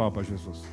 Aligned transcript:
palmas 0.00 0.14
para 0.14 0.22
Jesus. 0.22 0.64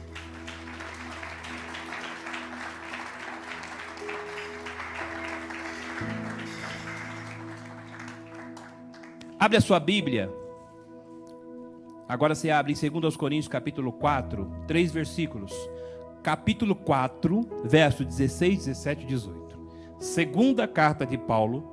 Abre 9.38 9.58
a 9.58 9.62
sua 9.62 9.80
Bíblia. 9.80 10.32
Agora 12.08 12.34
você 12.34 12.50
abre 12.50 12.74
em 12.74 13.02
2 13.02 13.18
Coríntios, 13.18 13.50
capítulo 13.50 13.92
4, 13.92 14.50
três 14.66 14.92
versículos. 14.94 15.54
Capítulo 16.24 16.74
4, 16.74 17.42
verso 17.66 18.06
16, 18.06 18.66
17 18.66 19.04
e 19.04 19.08
18. 19.08 19.60
Segunda 20.00 20.68
carta 20.68 21.06
de 21.06 21.18
Paulo, 21.18 21.64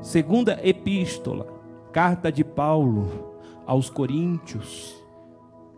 segunda 0.00 0.58
epístola, 0.66 1.46
carta 1.92 2.32
de 2.32 2.42
Paulo 2.44 3.36
aos 3.66 3.88
Coríntios, 3.90 5.01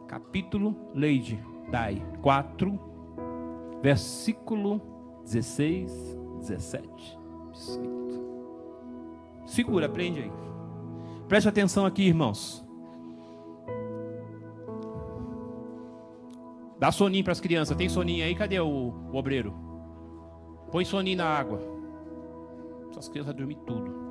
capítulo, 0.09 0.77
Leide, 0.95 1.43
Dai, 1.71 2.03
4, 2.23 2.79
versículo 3.83 4.81
16, 5.25 6.19
17. 6.41 7.19
Segura, 9.47 9.89
prende 9.89 10.21
aí. 10.21 10.33
Preste 11.29 11.49
atenção 11.49 11.87
aqui, 11.87 12.03
irmãos. 12.03 12.65
Dá 16.79 16.93
soninho 16.93 17.25
para 17.25 17.33
as 17.33 17.41
crianças. 17.41 17.77
Tem 17.77 17.89
soninho 17.89 18.25
aí? 18.25 18.35
Cadê 18.35 18.61
o, 18.61 18.93
o 19.13 19.17
obreiro? 19.17 19.55
Põe 20.71 20.85
soninho 20.85 21.19
na 21.19 21.27
água. 21.27 21.61
Essas 22.91 23.09
crianças 23.09 23.35
dormir 23.35 23.57
tudo. 23.67 24.04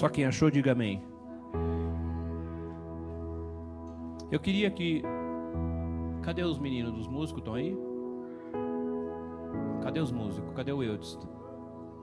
Só 0.00 0.08
quem 0.08 0.24
achou, 0.24 0.50
diga 0.50 0.72
amém. 0.72 1.02
Eu 4.32 4.40
queria 4.40 4.70
que. 4.70 5.02
Cadê 6.22 6.42
os 6.42 6.58
meninos 6.58 6.94
dos 6.94 7.06
músicos? 7.06 7.42
Estão 7.42 7.52
aí? 7.52 7.76
Cadê 9.82 10.00
os 10.00 10.10
músicos? 10.10 10.54
Cadê 10.54 10.72
o 10.72 10.82
Eudes? 10.82 11.18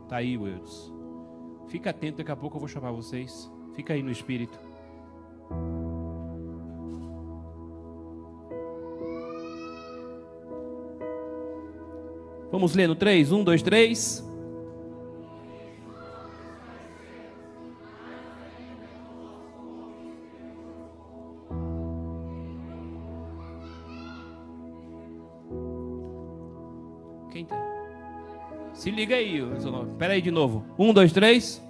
Tá 0.07 0.17
aí 0.17 0.37
o 0.37 0.47
Eudes. 0.47 0.93
Fica 1.69 1.89
atento, 1.89 2.17
daqui 2.17 2.31
a 2.31 2.35
pouco 2.35 2.57
eu 2.57 2.59
vou 2.59 2.67
chamar 2.69 2.91
vocês. 2.91 3.51
Fica 3.73 3.95
aí 3.95 4.03
no 4.03 4.11
espírito. 4.11 4.59
Vamos 12.51 12.75
ler 12.75 12.87
no 12.87 12.95
3? 12.95 13.31
1, 13.31 13.43
2, 13.43 13.61
3. 13.63 14.26
Liga 28.97 29.15
aí, 29.15 29.39
espera 29.91 30.13
aí 30.13 30.21
de 30.21 30.31
novo. 30.31 30.65
Um, 30.77 30.91
dois, 30.91 31.13
três. 31.13 31.66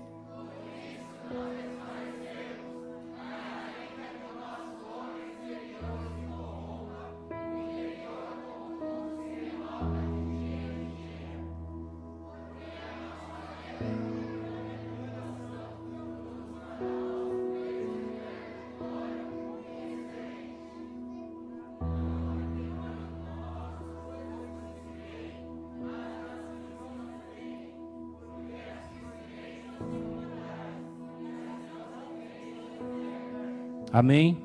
Amém? 33.91 34.37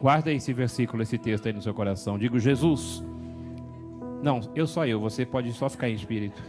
Guarda 0.00 0.32
esse 0.32 0.52
versículo, 0.52 1.02
esse 1.02 1.18
texto 1.18 1.46
aí 1.46 1.52
no 1.52 1.62
seu 1.62 1.74
coração. 1.74 2.18
Digo, 2.18 2.38
Jesus. 2.38 3.04
Não, 4.22 4.40
eu 4.54 4.66
só 4.66 4.86
eu, 4.86 5.00
você 5.00 5.24
pode 5.24 5.52
só 5.52 5.68
ficar 5.68 5.88
em 5.88 5.94
espírito. 5.94 6.42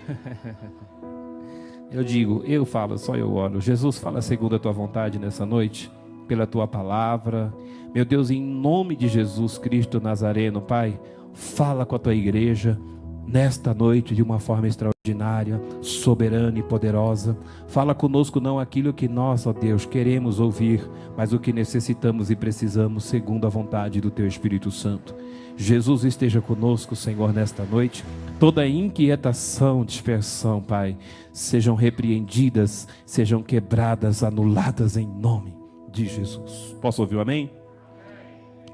eu 1.92 2.04
digo, 2.04 2.44
eu 2.46 2.66
falo, 2.66 2.98
só 2.98 3.16
eu 3.16 3.34
oro. 3.34 3.60
Jesus, 3.62 3.98
fala 3.98 4.22
segundo 4.22 4.56
a 4.56 4.60
tua 4.60 4.72
vontade 4.72 5.20
nessa 5.20 5.46
noite, 5.46 5.92
pela 6.28 6.48
tua 6.48 6.68
palavra. 6.68 7.54
Meu 7.94 8.06
Deus, 8.06 8.30
em 8.30 8.42
nome 8.42 8.96
de 8.96 9.08
Jesus 9.08 9.58
Cristo 9.58 10.00
Nazareno, 10.00 10.62
Pai, 10.62 11.00
fala 11.34 11.86
com 11.86 11.96
a 11.96 12.00
tua 12.00 12.16
igreja 12.16 12.80
nesta 13.30 13.74
noite 13.76 14.16
de 14.16 14.24
uma 14.24 14.40
forma 14.40 14.68
extraordinária, 14.68 15.62
soberana 15.82 16.58
e 16.58 16.64
poderosa. 16.64 17.38
Fala 17.68 17.94
conosco 17.94 18.40
não 18.40 18.60
aquilo 18.60 18.92
que 18.92 19.08
nós, 19.08 19.46
ó 19.46 19.54
Deus, 19.54 19.86
queremos 19.86 20.40
ouvir, 20.40 20.90
mas 21.16 21.32
o 21.32 21.40
que 21.40 21.54
necessitamos 21.54 22.32
e 22.32 22.36
precisamos 22.36 23.04
segundo 23.06 23.46
a 23.46 23.50
vontade 23.50 24.02
do 24.02 24.10
teu 24.10 24.26
Espírito 24.26 24.72
Santo. 24.72 25.14
Jesus 25.56 26.04
esteja 26.04 26.42
conosco, 26.42 26.96
Senhor, 26.96 27.32
nesta 27.32 27.64
noite. 27.66 28.04
Toda 28.40 28.68
inquietação, 28.68 29.86
dispersão, 29.86 30.62
Pai, 30.62 30.98
sejam 31.32 31.76
repreendidas, 31.76 32.88
sejam 33.06 33.44
quebradas, 33.44 34.24
anuladas 34.24 34.98
em 34.98 35.06
nome 35.06 35.56
de 35.92 36.06
Jesus. 36.06 36.76
Posso 36.82 37.02
ouvir 37.02 37.18
o 37.18 37.22
amém? 37.22 37.52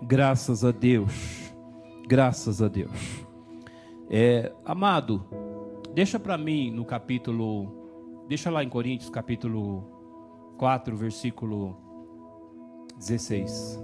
Graças 0.03 0.63
a 0.63 0.71
Deus. 0.71 1.51
Graças 2.07 2.61
a 2.61 2.67
Deus. 2.67 3.24
É, 4.09 4.51
amado, 4.63 5.25
deixa 5.93 6.19
para 6.19 6.37
mim 6.37 6.71
no 6.71 6.85
capítulo, 6.85 8.25
deixa 8.27 8.51
lá 8.51 8.63
em 8.63 8.69
Coríntios, 8.69 9.09
capítulo 9.09 9.83
4, 10.57 10.95
versículo 10.95 11.75
16. 12.97 13.83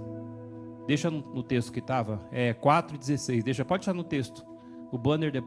Deixa 0.86 1.10
no, 1.10 1.42
texto 1.42 1.72
que 1.72 1.78
estava, 1.78 2.20
é 2.30 2.52
4 2.52 2.98
16. 2.98 3.44
Deixa, 3.44 3.64
pode 3.64 3.82
estar 3.82 3.94
no 3.94 4.04
texto. 4.04 4.44
O 4.90 4.98
banner 4.98 5.30
de... 5.30 5.42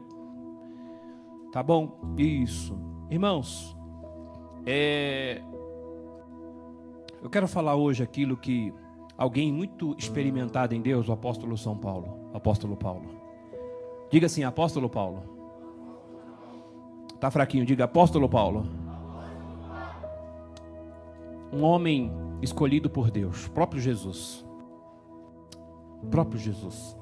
Tá 1.52 1.62
bom? 1.62 1.98
Isso. 2.18 2.76
Irmãos, 3.10 3.76
é, 4.66 5.42
eu 7.22 7.30
quero 7.30 7.48
falar 7.48 7.76
hoje 7.76 8.02
aquilo 8.02 8.36
que 8.36 8.72
alguém 9.16 9.52
muito 9.52 9.94
experimentado 9.98 10.74
em 10.74 10.80
Deus, 10.80 11.08
o 11.08 11.12
apóstolo 11.12 11.56
São 11.56 11.76
Paulo, 11.76 12.30
o 12.32 12.36
apóstolo 12.36 12.76
Paulo. 12.76 13.15
Diga 14.10 14.26
assim, 14.26 14.44
apóstolo 14.44 14.88
Paulo. 14.88 15.22
Tá 17.18 17.30
fraquinho, 17.30 17.64
diga 17.64 17.84
apóstolo 17.84 18.28
Paulo. 18.28 18.66
Um 21.52 21.62
homem 21.62 22.12
escolhido 22.40 22.88
por 22.88 23.10
Deus, 23.10 23.48
próprio 23.48 23.80
Jesus. 23.80 24.46
Próprio 26.10 26.38
Jesus. 26.38 26.96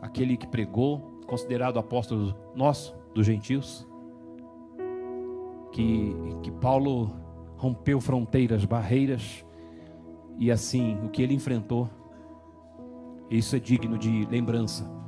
Aquele 0.00 0.36
que 0.36 0.46
pregou, 0.46 1.20
considerado 1.26 1.78
apóstolo 1.78 2.34
nosso, 2.54 2.94
dos 3.14 3.26
gentios. 3.26 3.86
Que, 5.72 6.14
que 6.42 6.50
Paulo 6.50 7.10
rompeu 7.56 8.00
fronteiras, 8.00 8.64
barreiras, 8.64 9.44
e 10.38 10.50
assim, 10.50 10.98
o 11.04 11.08
que 11.08 11.22
ele 11.22 11.34
enfrentou, 11.34 11.88
isso 13.30 13.56
é 13.56 13.58
digno 13.58 13.96
de 13.96 14.26
lembrança 14.26 15.01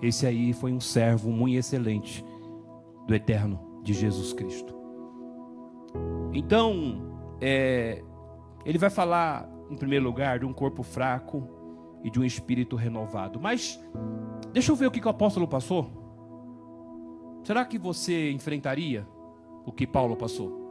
esse 0.00 0.26
aí 0.26 0.52
foi 0.52 0.72
um 0.72 0.80
servo 0.80 1.30
muito 1.30 1.56
excelente 1.56 2.24
do 3.06 3.14
eterno 3.14 3.58
de 3.82 3.92
Jesus 3.92 4.32
Cristo. 4.32 4.76
Então, 6.32 7.02
é, 7.40 8.04
ele 8.64 8.78
vai 8.78 8.90
falar, 8.90 9.50
em 9.70 9.76
primeiro 9.76 10.04
lugar, 10.04 10.38
de 10.38 10.44
um 10.46 10.52
corpo 10.52 10.82
fraco 10.82 11.48
e 12.04 12.10
de 12.10 12.20
um 12.20 12.24
espírito 12.24 12.76
renovado. 12.76 13.40
Mas, 13.40 13.80
deixa 14.52 14.70
eu 14.70 14.76
ver 14.76 14.86
o 14.86 14.90
que, 14.90 15.00
que 15.00 15.06
o 15.06 15.10
apóstolo 15.10 15.48
passou. 15.48 15.90
Será 17.42 17.64
que 17.64 17.78
você 17.78 18.30
enfrentaria 18.30 19.08
o 19.64 19.72
que 19.72 19.86
Paulo 19.86 20.16
passou? 20.16 20.66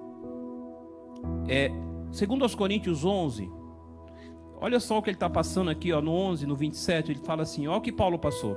É, 1.49 1.71
segundo 2.11 2.43
aos 2.43 2.55
Coríntios 2.55 3.03
11, 3.03 3.51
olha 4.61 4.79
só 4.79 4.99
o 4.99 5.01
que 5.01 5.09
ele 5.09 5.15
está 5.15 5.29
passando 5.29 5.69
aqui, 5.69 5.91
ó, 5.91 6.01
no 6.01 6.11
11, 6.11 6.45
no 6.45 6.55
27, 6.55 7.11
ele 7.11 7.19
fala 7.19 7.41
assim, 7.41 7.67
olha 7.67 7.77
o 7.77 7.81
que 7.81 7.91
Paulo 7.91 8.19
passou 8.19 8.55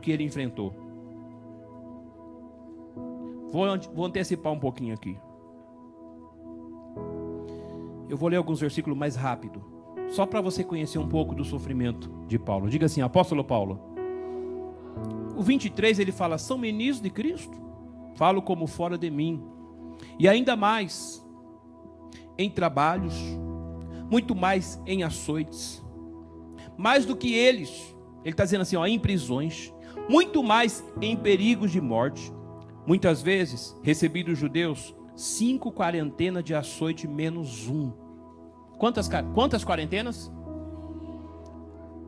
que 0.00 0.10
ele 0.10 0.24
enfrentou. 0.24 0.74
Vou, 3.50 3.64
vou 3.94 4.06
antecipar 4.06 4.52
um 4.52 4.58
pouquinho 4.58 4.94
aqui. 4.94 5.18
Eu 8.08 8.16
vou 8.16 8.28
ler 8.28 8.36
alguns 8.36 8.60
versículos 8.60 8.98
mais 8.98 9.14
rápido, 9.14 9.62
só 10.08 10.26
para 10.26 10.40
você 10.40 10.64
conhecer 10.64 10.98
um 10.98 11.08
pouco 11.08 11.34
do 11.34 11.44
sofrimento 11.44 12.10
de 12.26 12.38
Paulo. 12.38 12.68
Diga 12.68 12.86
assim, 12.86 13.00
apóstolo 13.00 13.44
Paulo. 13.44 13.80
O 15.36 15.42
23 15.42 15.98
ele 15.98 16.12
fala: 16.12 16.38
São 16.38 16.58
ministros 16.58 17.02
de 17.02 17.10
Cristo? 17.10 17.56
Falo 18.16 18.42
como 18.42 18.66
fora 18.66 18.98
de 18.98 19.10
mim. 19.10 19.42
E 20.18 20.28
ainda 20.28 20.56
mais 20.56 21.24
em 22.36 22.50
trabalhos, 22.50 23.14
muito 24.10 24.34
mais 24.34 24.80
em 24.86 25.02
açoites, 25.02 25.82
mais 26.76 27.04
do 27.04 27.14
que 27.14 27.34
eles, 27.34 27.94
ele 28.24 28.32
está 28.32 28.44
dizendo 28.44 28.62
assim, 28.62 28.76
ó, 28.76 28.86
em 28.86 28.98
prisões, 28.98 29.72
muito 30.10 30.42
mais 30.42 30.84
em 31.00 31.16
perigos 31.16 31.70
de 31.70 31.80
morte. 31.80 32.32
Muitas 32.84 33.22
vezes, 33.22 33.78
recebi 33.80 34.24
dos 34.24 34.36
judeus 34.36 34.92
cinco 35.14 35.70
quarentenas 35.70 36.42
de 36.42 36.52
açoite 36.52 37.06
menos 37.06 37.68
um. 37.68 37.92
Quantas, 38.76 39.08
quantas 39.32 39.64
quarentenas? 39.64 40.32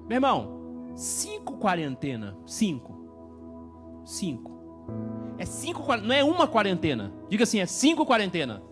Meu 0.09 0.17
irmão, 0.17 0.93
cinco 0.97 1.59
quarentena, 1.59 2.37
cinco, 2.45 4.03
cinco. 4.05 4.51
É 5.39 5.45
cinco, 5.45 5.97
não 5.99 6.15
é 6.15 6.25
uma 6.25 6.49
quarentena. 6.49 7.13
Diga 7.29 7.45
assim, 7.45 7.61
é 7.61 7.67
cinco 7.67 8.05
quarentena 8.05 8.65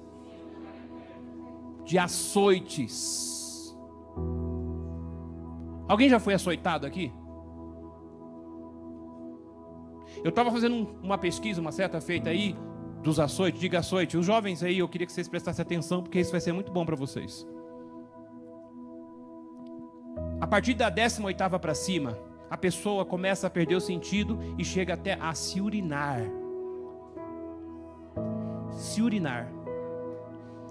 de 1.84 1.96
açoites. 1.98 3.76
Alguém 5.86 6.08
já 6.08 6.18
foi 6.18 6.34
açoitado 6.34 6.84
aqui? 6.84 7.12
Eu 10.22 10.30
estava 10.30 10.50
fazendo 10.50 10.96
uma 11.02 11.16
pesquisa, 11.16 11.60
uma 11.60 11.72
certa 11.72 12.00
feita 12.00 12.30
aí, 12.30 12.54
dos 13.02 13.18
açoites, 13.18 13.60
diga 13.60 13.78
açoite. 13.78 14.16
Os 14.16 14.26
jovens 14.26 14.62
aí, 14.62 14.78
eu 14.78 14.88
queria 14.88 15.06
que 15.06 15.12
vocês 15.12 15.28
prestassem 15.28 15.62
atenção, 15.62 16.02
porque 16.02 16.20
isso 16.20 16.30
vai 16.30 16.40
ser 16.40 16.52
muito 16.52 16.70
bom 16.70 16.84
para 16.84 16.96
vocês. 16.96 17.46
A 20.40 20.46
partir 20.46 20.74
da 20.74 20.90
18 20.90 21.58
para 21.58 21.74
cima, 21.74 22.18
a 22.50 22.56
pessoa 22.56 23.04
começa 23.04 23.46
a 23.46 23.50
perder 23.50 23.76
o 23.76 23.80
sentido 23.80 24.38
e 24.58 24.64
chega 24.64 24.94
até 24.94 25.14
a 25.20 25.32
se 25.34 25.60
urinar. 25.60 26.20
Se 28.72 29.02
urinar. 29.02 29.50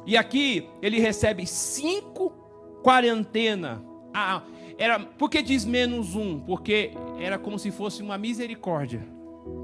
E 0.06 0.18
aqui 0.18 0.70
ele 0.82 1.00
recebe 1.00 1.46
cinco 1.46 2.32
quarentena. 2.84 3.84
Ah, 4.14 4.42
era, 4.78 5.00
por 5.00 5.30
que 5.30 5.42
diz 5.42 5.66
menos 5.66 6.16
um? 6.16 6.40
Porque 6.40 6.92
era 7.20 7.38
como 7.38 7.60
se 7.60 7.72
fosse 7.72 8.02
uma 8.02 8.18
misericórdia. 8.18 9.19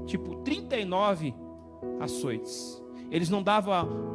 Tipo, 0.06 0.36
39 0.36 1.34
açoites. 2.00 2.82
Eles 3.10 3.28
não 3.28 3.42
davam 3.42 4.06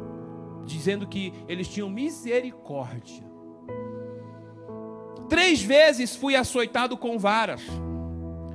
dizendo 0.64 1.06
que 1.06 1.32
eles 1.48 1.68
tinham 1.68 1.88
misericórdia. 1.88 3.30
Três 5.28 5.62
vezes 5.62 6.14
fui 6.16 6.36
açoitado 6.36 6.96
com 6.96 7.18
varas. 7.18 7.62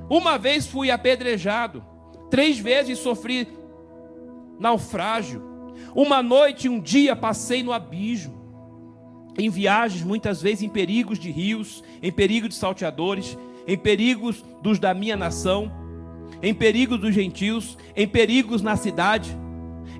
Uma 0.08 0.38
vez 0.38 0.66
fui 0.66 0.90
apedrejado. 0.90 1.84
Três 2.30 2.58
vezes 2.58 2.98
sofri 2.98 3.48
naufrágio. 4.58 5.42
Uma 5.94 6.22
noite 6.22 6.68
um 6.68 6.80
dia 6.80 7.16
passei 7.16 7.62
no 7.62 7.72
abismo. 7.72 8.38
Em 9.38 9.48
viagens, 9.50 10.02
muitas 10.02 10.42
vezes 10.42 10.62
em 10.62 10.68
perigos 10.68 11.18
de 11.18 11.30
rios, 11.30 11.82
em 12.02 12.10
perigo 12.10 12.48
de 12.48 12.54
salteadores, 12.54 13.38
em 13.66 13.78
perigos 13.78 14.44
dos 14.62 14.78
da 14.78 14.92
minha 14.92 15.16
nação, 15.16 15.70
em 16.42 16.54
perigos 16.54 17.00
dos 17.00 17.14
gentios, 17.14 17.76
em 17.96 18.06
perigos 18.06 18.62
na 18.62 18.76
cidade, 18.76 19.36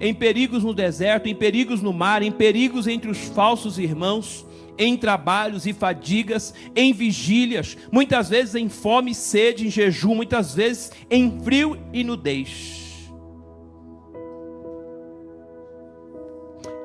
em 0.00 0.14
perigos 0.14 0.62
no 0.62 0.72
deserto, 0.72 1.28
em 1.28 1.34
perigos 1.34 1.82
no 1.82 1.92
mar, 1.92 2.22
em 2.22 2.30
perigos 2.30 2.86
entre 2.86 3.10
os 3.10 3.18
falsos 3.28 3.78
irmãos, 3.78 4.46
em 4.78 4.96
trabalhos 4.96 5.66
e 5.66 5.72
fadigas, 5.72 6.54
em 6.74 6.92
vigílias, 6.92 7.76
muitas 7.90 8.28
vezes 8.28 8.54
em 8.54 8.68
fome 8.68 9.10
e 9.10 9.14
sede, 9.14 9.66
em 9.66 9.70
jejum, 9.70 10.14
muitas 10.14 10.54
vezes 10.54 10.92
em 11.10 11.40
frio 11.40 11.76
e 11.92 12.04
nudez. 12.04 13.10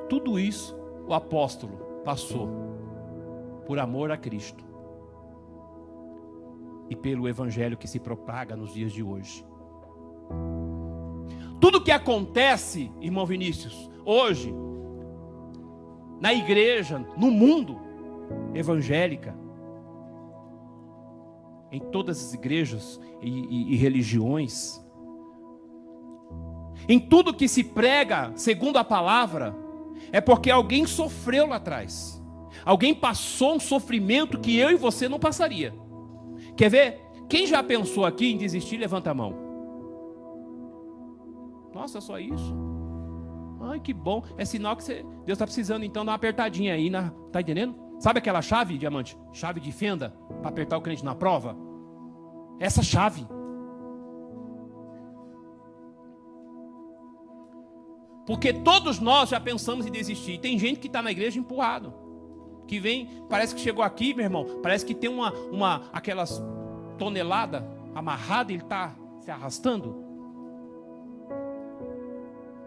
Tudo 0.08 0.38
isso 0.38 0.76
o 1.06 1.14
apóstolo 1.14 2.02
passou 2.04 2.48
por 3.66 3.78
amor 3.78 4.10
a 4.10 4.16
Cristo 4.16 4.73
e 6.88 6.96
pelo 6.96 7.28
evangelho 7.28 7.76
que 7.76 7.88
se 7.88 7.98
propaga 7.98 8.56
nos 8.56 8.72
dias 8.72 8.92
de 8.92 9.02
hoje. 9.02 9.44
Tudo 11.60 11.82
que 11.82 11.90
acontece, 11.90 12.92
irmão 13.00 13.24
Vinícius, 13.24 13.90
hoje, 14.04 14.54
na 16.20 16.32
igreja, 16.32 16.98
no 17.16 17.30
mundo 17.30 17.80
evangélica, 18.54 19.34
em 21.70 21.80
todas 21.80 22.18
as 22.24 22.34
igrejas 22.34 23.00
e, 23.20 23.28
e, 23.28 23.72
e 23.72 23.76
religiões, 23.76 24.82
em 26.88 27.00
tudo 27.00 27.34
que 27.34 27.48
se 27.48 27.64
prega 27.64 28.32
segundo 28.36 28.76
a 28.76 28.84
palavra, 28.84 29.56
é 30.12 30.20
porque 30.20 30.50
alguém 30.50 30.86
sofreu 30.86 31.46
lá 31.46 31.56
atrás. 31.56 32.22
Alguém 32.64 32.94
passou 32.94 33.56
um 33.56 33.60
sofrimento 33.60 34.38
que 34.38 34.56
eu 34.56 34.70
e 34.70 34.76
você 34.76 35.08
não 35.08 35.18
passaria. 35.18 35.74
Quer 36.56 36.70
ver? 36.70 37.00
Quem 37.28 37.46
já 37.46 37.62
pensou 37.62 38.04
aqui 38.04 38.32
em 38.32 38.36
desistir, 38.36 38.76
levanta 38.76 39.10
a 39.10 39.14
mão. 39.14 39.34
Nossa, 41.74 42.00
só 42.00 42.18
isso? 42.18 42.54
Ai, 43.60 43.80
que 43.80 43.92
bom. 43.92 44.22
É 44.36 44.44
sinal 44.44 44.76
que 44.76 44.84
você, 44.84 45.02
Deus 45.24 45.36
está 45.36 45.44
precisando 45.44 45.84
então 45.84 46.04
dar 46.04 46.12
uma 46.12 46.16
apertadinha 46.16 46.74
aí. 46.74 46.90
Na, 46.90 47.10
tá 47.32 47.40
entendendo? 47.40 47.74
Sabe 47.98 48.18
aquela 48.18 48.42
chave, 48.42 48.78
diamante? 48.78 49.16
Chave 49.32 49.60
de 49.60 49.72
fenda 49.72 50.14
para 50.40 50.50
apertar 50.50 50.76
o 50.76 50.82
crente 50.82 51.04
na 51.04 51.14
prova? 51.14 51.56
Essa 52.60 52.82
chave. 52.82 53.26
Porque 58.26 58.52
todos 58.52 59.00
nós 59.00 59.30
já 59.30 59.40
pensamos 59.40 59.86
em 59.86 59.90
desistir. 59.90 60.38
Tem 60.38 60.58
gente 60.58 60.80
que 60.80 60.86
está 60.86 61.02
na 61.02 61.10
igreja 61.10 61.38
empurrado. 61.38 62.03
Que 62.66 62.78
vem, 62.78 63.24
parece 63.28 63.54
que 63.54 63.60
chegou 63.60 63.84
aqui, 63.84 64.14
meu 64.14 64.24
irmão. 64.24 64.60
Parece 64.62 64.84
que 64.84 64.94
tem 64.94 65.10
uma, 65.10 65.32
uma 65.50 65.82
aquelas 65.92 66.42
tonelada 66.98 67.66
amarrada 67.94 68.52
ele 68.52 68.62
está 68.62 68.94
se 69.20 69.30
arrastando. 69.30 70.02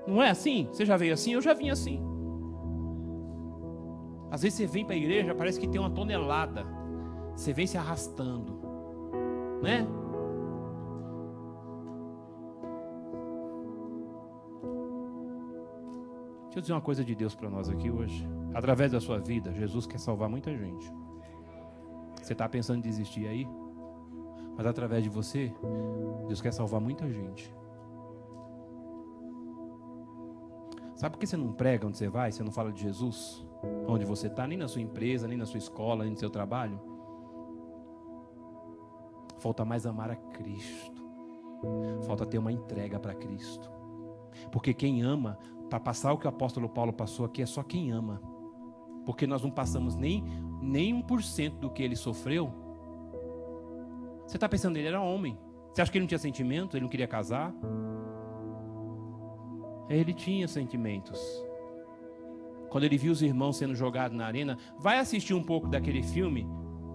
Não 0.08 0.24
é 0.24 0.30
assim? 0.30 0.68
Você 0.72 0.86
já 0.86 0.96
veio 0.96 1.14
assim? 1.14 1.34
Eu 1.34 1.42
já 1.42 1.54
vim 1.54 1.70
assim. 1.70 2.02
Às 4.32 4.42
vezes 4.42 4.58
você 4.58 4.66
vem 4.66 4.86
para 4.86 4.96
a 4.96 4.98
igreja, 4.98 5.36
parece 5.36 5.60
que 5.60 5.68
tem 5.68 5.80
uma 5.80 5.90
tonelada. 5.90 6.66
Você 7.36 7.54
vem 7.54 7.68
se 7.68 7.78
arrastando. 7.78 8.60
Né? 9.62 9.86
Deixa 16.58 16.62
eu 16.62 16.70
dizer 16.70 16.74
uma 16.74 16.82
coisa 16.82 17.06
de 17.06 17.14
Deus 17.14 17.36
para 17.36 17.52
nós 17.52 17.70
aqui 17.70 17.92
hoje. 17.92 18.28
Através 18.52 18.92
da 18.92 19.00
sua 19.00 19.20
vida, 19.20 19.54
Jesus 19.54 19.86
quer 19.86 20.00
salvar 20.00 20.28
muita 20.28 20.58
gente. 20.58 20.92
Você 22.20 22.34
está 22.34 22.50
pensando 22.50 22.80
em 22.80 22.82
desistir 22.82 23.28
aí? 23.28 23.48
Mas 24.58 24.66
através 24.66 25.04
de 25.04 25.10
você, 25.10 25.54
Deus 26.26 26.42
quer 26.42 26.52
salvar 26.52 26.82
muita 26.82 27.08
gente. 27.08 27.54
Sabe 30.96 31.14
por 31.14 31.20
que 31.20 31.28
você 31.28 31.38
não 31.38 31.54
prega 31.54 31.86
onde 31.86 31.96
você 31.96 32.10
vai? 32.10 32.32
Você 32.32 32.42
não 32.42 32.52
fala 32.52 32.72
de 32.72 32.82
Jesus? 32.82 33.48
Onde 33.88 34.04
você 34.04 34.26
está, 34.26 34.48
nem 34.48 34.58
na 34.58 34.68
sua 34.68 34.82
empresa, 34.82 35.28
nem 35.28 35.38
na 35.38 35.46
sua 35.46 35.60
escola, 35.60 36.06
nem 36.06 36.14
no 36.14 36.18
seu 36.18 36.32
trabalho? 36.32 36.82
Falta 39.38 39.64
mais 39.64 39.86
amar 39.86 40.10
a 40.10 40.16
Cristo. 40.16 41.06
Falta 42.08 42.26
ter 42.26 42.40
uma 42.40 42.52
entrega 42.52 43.00
para 43.00 43.14
Cristo. 43.14 43.70
Porque 44.52 44.74
quem 44.74 45.04
ama 45.04 45.38
para 45.70 45.80
passar 45.80 46.14
o 46.14 46.18
que 46.18 46.26
o 46.26 46.30
apóstolo 46.30 46.70
Paulo 46.70 46.94
passou 46.94 47.26
aqui 47.26 47.42
é 47.42 47.46
só 47.46 47.64
quem 47.64 47.92
ama. 47.92 48.22
Porque 49.06 49.28
nós 49.28 49.42
não 49.42 49.52
passamos 49.52 49.96
nem, 49.96 50.24
nem 50.62 51.02
1% 51.04 51.60
do 51.60 51.70
que 51.70 51.84
ele 51.84 51.96
sofreu. 51.96 52.52
Você 54.26 54.38
está 54.38 54.50
pensando, 54.50 54.78
ele 54.78 54.88
era 54.88 55.02
homem. 55.02 55.38
Você 55.72 55.82
acha 55.82 55.92
que 55.92 55.98
ele 55.98 56.04
não 56.04 56.08
tinha 56.08 56.20
sentimento? 56.20 56.76
Ele 56.76 56.84
não 56.84 56.90
queria 56.90 57.08
casar? 57.08 57.54
Ele 59.90 60.14
tinha 60.14 60.48
sentimentos. 60.48 61.20
Quando 62.70 62.84
ele 62.84 62.98
viu 62.98 63.12
os 63.12 63.22
irmãos 63.22 63.58
sendo 63.58 63.74
jogados 63.74 64.18
na 64.18 64.26
arena, 64.26 64.58
vai 64.78 65.00
assistir 65.00 65.34
um 65.34 65.44
pouco 65.44 65.70
daquele 65.70 66.04
filme 66.04 66.46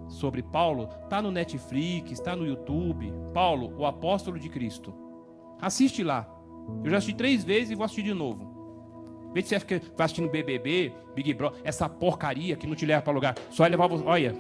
sobre 0.09 0.43
Paulo, 0.43 0.89
está 1.05 1.23
no 1.23 1.31
Netflix, 1.31 2.11
está 2.11 2.37
no 2.37 2.47
YouTube. 2.47 3.13
Paulo, 3.33 3.75
o 3.79 3.87
apóstolo 3.87 4.39
de 4.39 4.49
Cristo. 4.49 4.93
Assiste 5.61 6.05
lá. 6.05 6.29
Eu 6.85 6.91
já 6.91 6.99
assisti 6.99 7.15
três 7.15 7.43
vezes 7.43 7.71
e 7.71 7.75
vou 7.75 7.85
assistir 7.85 8.03
de 8.03 8.13
novo. 8.13 8.52
Vê 9.33 9.43
se 9.43 9.49
você 9.49 9.61
fica 9.61 9.81
vai 9.97 10.05
assistindo 10.05 10.29
BBB, 10.29 10.93
Big 11.15 11.33
Brother, 11.35 11.61
essa 11.65 11.89
porcaria 11.89 12.57
que 12.57 12.67
não 12.67 12.75
te 12.75 12.85
leva 12.85 13.03
para 13.03 13.13
lugar. 13.13 13.35
Só 13.51 13.67
levar 13.67 13.87
você. 13.87 14.05
Olha. 14.05 14.35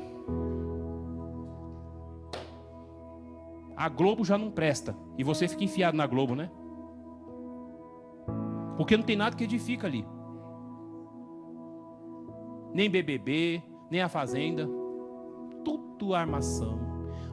A 3.77 3.89
Globo 3.89 4.25
já 4.25 4.37
não 4.37 4.51
presta. 4.51 4.97
E 5.17 5.25
você 5.25 5.49
fica 5.49 5.65
enfiado 5.65 5.97
na 5.97 6.07
Globo, 6.07 6.35
né? 6.35 6.51
Porque 8.77 8.97
não 8.97 9.05
tem 9.05 9.17
nada 9.17 9.37
que 9.37 9.45
edifica 9.45 9.87
ali. 9.87 10.07
Nem 12.73 12.89
BBB, 12.89 13.63
nem 13.91 14.01
a 14.01 14.09
Fazenda. 14.09 14.69
Tudo 15.65 16.15
armação. 16.15 16.79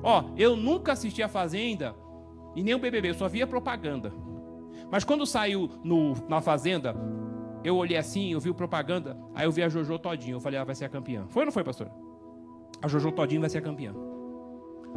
Ó, 0.02 0.24
eu 0.38 0.56
nunca 0.56 0.94
assisti 0.94 1.22
a 1.22 1.28
Fazenda 1.28 1.96
e 2.56 2.64
nem 2.64 2.74
o 2.74 2.80
BBB, 2.80 3.10
eu 3.10 3.14
só 3.14 3.28
via 3.28 3.46
propaganda. 3.46 4.12
Mas 4.92 5.04
quando 5.04 5.26
saiu 5.26 5.70
no, 5.84 6.14
na 6.28 6.42
Fazenda, 6.42 6.96
eu 7.64 7.76
olhei 7.76 7.98
assim, 7.98 8.32
eu 8.32 8.40
vi 8.40 8.50
o 8.50 8.54
propaganda, 8.54 9.18
aí 9.36 9.46
eu 9.46 9.52
vi 9.52 9.62
a 9.62 9.70
Jojo 9.70 10.00
Todinho, 10.00 10.38
eu 10.38 10.40
falei, 10.40 10.58
ela 10.58 10.66
vai 10.66 10.76
ser 10.76 10.86
a 10.86 10.90
campeã. 10.90 11.26
Foi 11.30 11.42
ou 11.42 11.46
não 11.46 11.52
foi, 11.52 11.64
pastor? 11.64 11.90
A 12.82 12.88
Jojo 12.88 13.12
Todinho 13.12 13.42
vai 13.42 13.50
ser 13.50 13.58
a 13.58 13.62
campeã. 13.62 13.94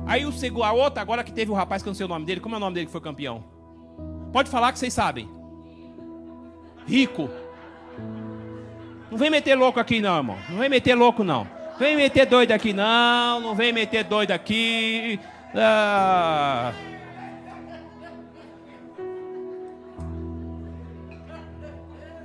Aí 0.07 0.25
o 0.25 0.33
segundo, 0.33 0.65
a 0.65 0.73
outra, 0.73 1.03
agora 1.03 1.25
que 1.25 1.33
teve 1.33 1.51
o 1.51 1.55
rapaz 1.55 1.83
que 1.83 1.89
eu 1.89 1.91
não 1.91 1.97
sei 1.97 2.07
o 2.07 2.09
nome 2.09 2.25
dele, 2.25 2.41
como 2.41 2.55
é 2.55 2.59
o 2.59 2.61
nome 2.61 2.75
dele 2.75 2.87
que 2.87 2.93
foi 2.93 3.01
campeão? 3.01 3.45
Pode 4.33 4.49
falar 4.49 4.73
que 4.73 4.79
vocês 4.79 4.93
sabem. 4.93 5.29
Rico. 6.87 7.29
Não 9.11 9.19
vem 9.19 9.31
meter 9.31 9.55
louco 9.55 9.79
aqui 9.79 10.01
não, 10.01 10.17
irmão. 10.17 10.39
Não 10.49 10.59
vem 10.59 10.69
meter 10.69 10.95
louco 10.95 11.23
não. 11.23 11.47
Vem 11.79 11.97
meter 11.97 12.27
doido 12.27 12.53
aqui 12.53 12.73
não, 12.73 13.41
não 13.41 13.55
vem 13.55 13.73
meter 13.73 14.05
doido 14.05 14.31
aqui. 14.31 15.19
Ah. 15.55 16.73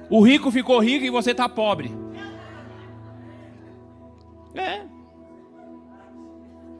O 0.09 0.21
rico 0.21 0.49
ficou 0.51 0.79
rico 0.79 1.05
e 1.05 1.09
você 1.09 1.31
está 1.31 1.49
pobre. 1.49 1.91
É. 4.55 4.85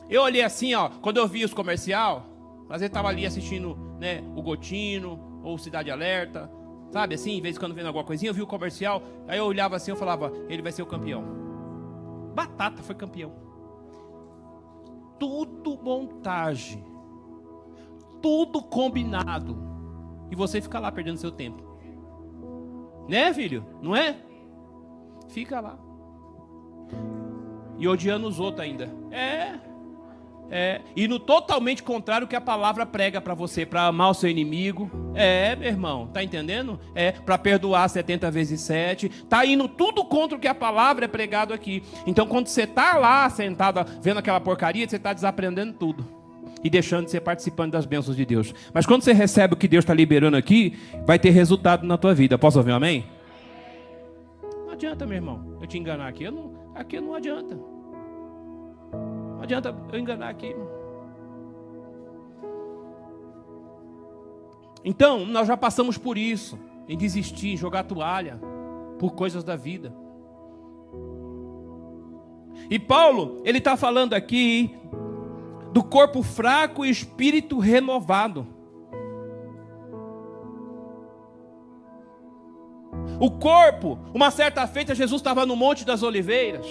Eu 0.09 0.21
olhei 0.21 0.41
assim, 0.41 0.73
ó, 0.73 0.89
quando 1.01 1.17
eu 1.17 1.27
vi 1.27 1.43
os 1.43 1.53
comercial, 1.53 2.25
às 2.69 2.79
vezes 2.79 2.87
estava 2.87 3.09
ali 3.09 3.25
assistindo, 3.25 3.77
né, 3.99 4.23
o 4.35 4.41
Gotino 4.41 5.41
ou 5.43 5.57
Cidade 5.57 5.91
Alerta, 5.91 6.49
sabe 6.91 7.15
assim, 7.15 7.31
em 7.31 7.41
vez 7.41 7.55
de 7.55 7.59
quando 7.59 7.75
vendo 7.75 7.87
alguma 7.87 8.05
coisinha, 8.05 8.29
eu 8.29 8.33
vi 8.33 8.41
o 8.41 8.47
comercial, 8.47 9.03
aí 9.27 9.37
eu 9.37 9.45
olhava 9.45 9.75
assim, 9.75 9.91
eu 9.91 9.97
falava, 9.97 10.31
ele 10.47 10.61
vai 10.61 10.71
ser 10.71 10.81
o 10.81 10.85
campeão. 10.85 11.23
Batata 12.33 12.81
foi 12.81 12.95
campeão. 12.95 13.33
Tudo 15.19 15.77
montagem. 15.81 16.83
Tudo 18.21 18.61
combinado. 18.61 19.57
E 20.31 20.35
você 20.35 20.61
fica 20.61 20.79
lá 20.79 20.91
perdendo 20.91 21.17
seu 21.17 21.31
tempo. 21.31 21.66
Né, 23.07 23.33
filho? 23.33 23.65
Não 23.81 23.95
é? 23.95 24.15
Fica 25.29 25.59
lá. 25.59 25.77
E 27.77 27.87
odiando 27.87 28.27
os 28.27 28.39
outros 28.39 28.61
ainda. 28.61 28.91
É. 29.11 29.67
É, 30.49 30.81
e 30.95 31.07
no 31.07 31.19
totalmente 31.19 31.83
contrário 31.83 32.27
que 32.27 32.35
a 32.35 32.41
palavra 32.41 32.85
prega 32.85 33.19
para 33.19 33.33
você, 33.33 33.65
para 33.65 33.83
amar 33.83 34.11
o 34.11 34.13
seu 34.13 34.29
inimigo. 34.29 34.89
É, 35.13 35.55
meu 35.55 35.67
irmão, 35.67 36.07
tá 36.07 36.23
entendendo? 36.23 36.79
É, 36.95 37.11
para 37.11 37.37
perdoar 37.37 37.89
70 37.89 38.31
vezes 38.31 38.61
7. 38.61 39.09
Tá 39.27 39.45
indo 39.45 39.67
tudo 39.67 40.05
contra 40.05 40.37
o 40.37 40.39
que 40.39 40.47
a 40.47 40.55
palavra 40.55 41.05
é 41.05 41.07
pregado 41.07 41.53
aqui. 41.53 41.83
Então, 42.05 42.25
quando 42.25 42.47
você 42.47 42.65
tá 42.65 42.97
lá 42.97 43.29
sentado 43.29 43.85
vendo 44.01 44.19
aquela 44.19 44.39
porcaria, 44.39 44.87
você 44.87 44.97
tá 44.97 45.11
desaprendendo 45.11 45.73
tudo. 45.73 46.16
E 46.63 46.69
deixando 46.69 47.05
de 47.05 47.11
ser 47.11 47.21
participante 47.21 47.71
das 47.71 47.85
bênçãos 47.85 48.15
de 48.15 48.25
Deus. 48.25 48.53
Mas 48.73 48.85
quando 48.85 49.03
você 49.03 49.13
recebe 49.13 49.53
o 49.53 49.57
que 49.57 49.67
Deus 49.67 49.83
está 49.83 49.93
liberando 49.93 50.37
aqui, 50.37 50.77
vai 51.05 51.19
ter 51.19 51.29
resultado 51.29 51.85
na 51.85 51.97
tua 51.97 52.13
vida. 52.13 52.37
Posso 52.37 52.57
ouvir 52.57 52.71
um 52.71 52.75
amém? 52.75 53.05
Não 54.65 54.71
adianta, 54.71 55.05
meu 55.05 55.15
irmão, 55.15 55.57
eu 55.61 55.67
te 55.67 55.77
enganar 55.77 56.07
aqui. 56.07 56.23
Eu 56.23 56.31
não, 56.31 56.53
aqui 56.75 56.99
não 56.99 57.13
adianta. 57.13 57.55
Não 58.91 59.41
adianta 59.41 59.75
eu 59.91 59.99
enganar 59.99 60.29
aqui. 60.29 60.55
Então, 64.83 65.25
nós 65.25 65.47
já 65.47 65.57
passamos 65.57 65.97
por 65.97 66.17
isso, 66.17 66.57
em 66.87 66.97
desistir, 66.97 67.49
em 67.49 67.57
jogar 67.57 67.83
toalha, 67.83 68.39
por 68.97 69.13
coisas 69.13 69.43
da 69.43 69.55
vida. 69.55 69.93
E 72.69 72.79
Paulo, 72.79 73.41
ele 73.43 73.59
está 73.59 73.77
falando 73.77 74.13
aqui 74.13 74.75
do 75.71 75.83
corpo 75.83 76.23
fraco 76.23 76.85
e 76.85 76.89
espírito 76.89 77.59
renovado. 77.59 78.47
O 83.19 83.31
corpo, 83.31 83.97
uma 84.13 84.29
certa 84.29 84.65
feita, 84.67 84.93
Jesus 84.93 85.19
estava 85.19 85.45
no 85.45 85.55
Monte 85.55 85.83
das 85.85 86.03
Oliveiras. 86.03 86.67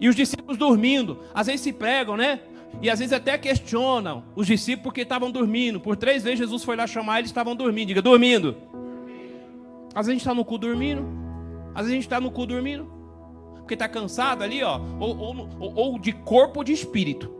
E 0.00 0.08
os 0.08 0.16
discípulos 0.16 0.56
dormindo. 0.56 1.18
Às 1.32 1.46
vezes 1.46 1.60
se 1.60 1.72
pregam, 1.72 2.16
né? 2.16 2.40
E 2.82 2.90
às 2.90 2.98
vezes 2.98 3.12
até 3.12 3.36
questionam 3.38 4.24
os 4.34 4.46
discípulos 4.46 4.84
porque 4.84 5.02
estavam 5.02 5.30
dormindo. 5.30 5.80
Por 5.80 5.96
três 5.96 6.22
vezes 6.22 6.38
Jesus 6.38 6.64
foi 6.64 6.76
lá 6.76 6.86
chamar 6.86 7.20
eles 7.20 7.30
estavam 7.30 7.54
dormindo. 7.54 7.88
Diga, 7.88 8.02
dormindo. 8.02 8.56
Às 9.94 10.06
vezes 10.06 10.08
a 10.08 10.12
gente 10.12 10.20
está 10.20 10.34
no 10.34 10.44
cu 10.44 10.58
dormindo. 10.58 11.06
Às 11.74 11.82
vezes 11.82 11.90
a 11.90 11.94
gente 11.94 12.04
está 12.04 12.20
no 12.20 12.30
cu 12.30 12.46
dormindo. 12.46 12.90
Porque 13.56 13.74
está 13.74 13.88
cansado 13.88 14.42
ali, 14.42 14.62
ó. 14.62 14.80
Ou, 14.98 15.16
ou, 15.18 15.74
ou, 15.76 15.98
de 15.98 16.12
corpo 16.12 16.60
ou 16.60 16.64
de 16.64 16.72
espírito. 16.72 17.37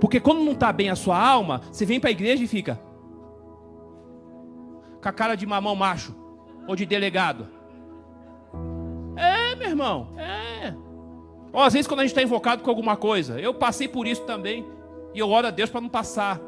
Porque 0.00 0.20
quando 0.20 0.44
não 0.44 0.52
está 0.52 0.72
bem 0.72 0.90
a 0.90 0.96
sua 0.96 1.18
alma, 1.18 1.62
você 1.70 1.84
vem 1.84 2.00
para 2.00 2.10
a 2.10 2.12
igreja 2.12 2.42
e 2.42 2.46
fica. 2.46 2.80
Com 5.02 5.08
a 5.08 5.12
cara 5.12 5.34
de 5.34 5.46
mamão 5.46 5.74
macho. 5.74 6.14
Ou 6.66 6.76
de 6.76 6.84
delegado. 6.84 7.48
É, 9.16 9.54
meu 9.54 9.68
irmão. 9.68 10.08
É. 10.16 10.74
Ou 11.52 11.62
às 11.62 11.72
vezes 11.72 11.86
quando 11.86 12.00
a 12.00 12.02
gente 12.02 12.12
está 12.12 12.22
invocado 12.22 12.62
com 12.62 12.70
alguma 12.70 12.96
coisa, 12.96 13.40
eu 13.40 13.54
passei 13.54 13.88
por 13.88 14.06
isso 14.06 14.22
também. 14.22 14.64
E 15.14 15.18
eu 15.18 15.30
oro 15.30 15.46
a 15.46 15.50
Deus 15.50 15.70
para 15.70 15.80
não 15.80 15.88
passar. 15.88 16.38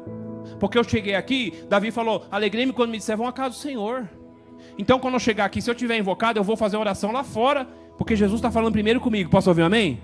Porque 0.59 0.77
eu 0.77 0.83
cheguei 0.83 1.15
aqui, 1.15 1.63
Davi 1.67 1.91
falou: 1.91 2.25
alegrei-me 2.31 2.73
quando 2.73 2.91
me 2.91 2.97
disseram, 2.97 3.27
à 3.27 3.33
casa 3.33 3.49
do 3.49 3.55
Senhor. 3.55 4.09
Então, 4.77 4.99
quando 4.99 5.15
eu 5.15 5.19
chegar 5.19 5.45
aqui, 5.45 5.61
se 5.61 5.69
eu 5.69 5.75
tiver 5.75 5.97
invocado, 5.97 6.39
eu 6.39 6.43
vou 6.43 6.55
fazer 6.55 6.77
oração 6.77 7.11
lá 7.11 7.23
fora, 7.23 7.67
porque 7.97 8.15
Jesus 8.15 8.39
está 8.39 8.51
falando 8.51 8.73
primeiro 8.73 8.99
comigo. 8.99 9.29
Posso 9.29 9.49
ouvir 9.49 9.63
um 9.63 9.65
amém? 9.65 9.99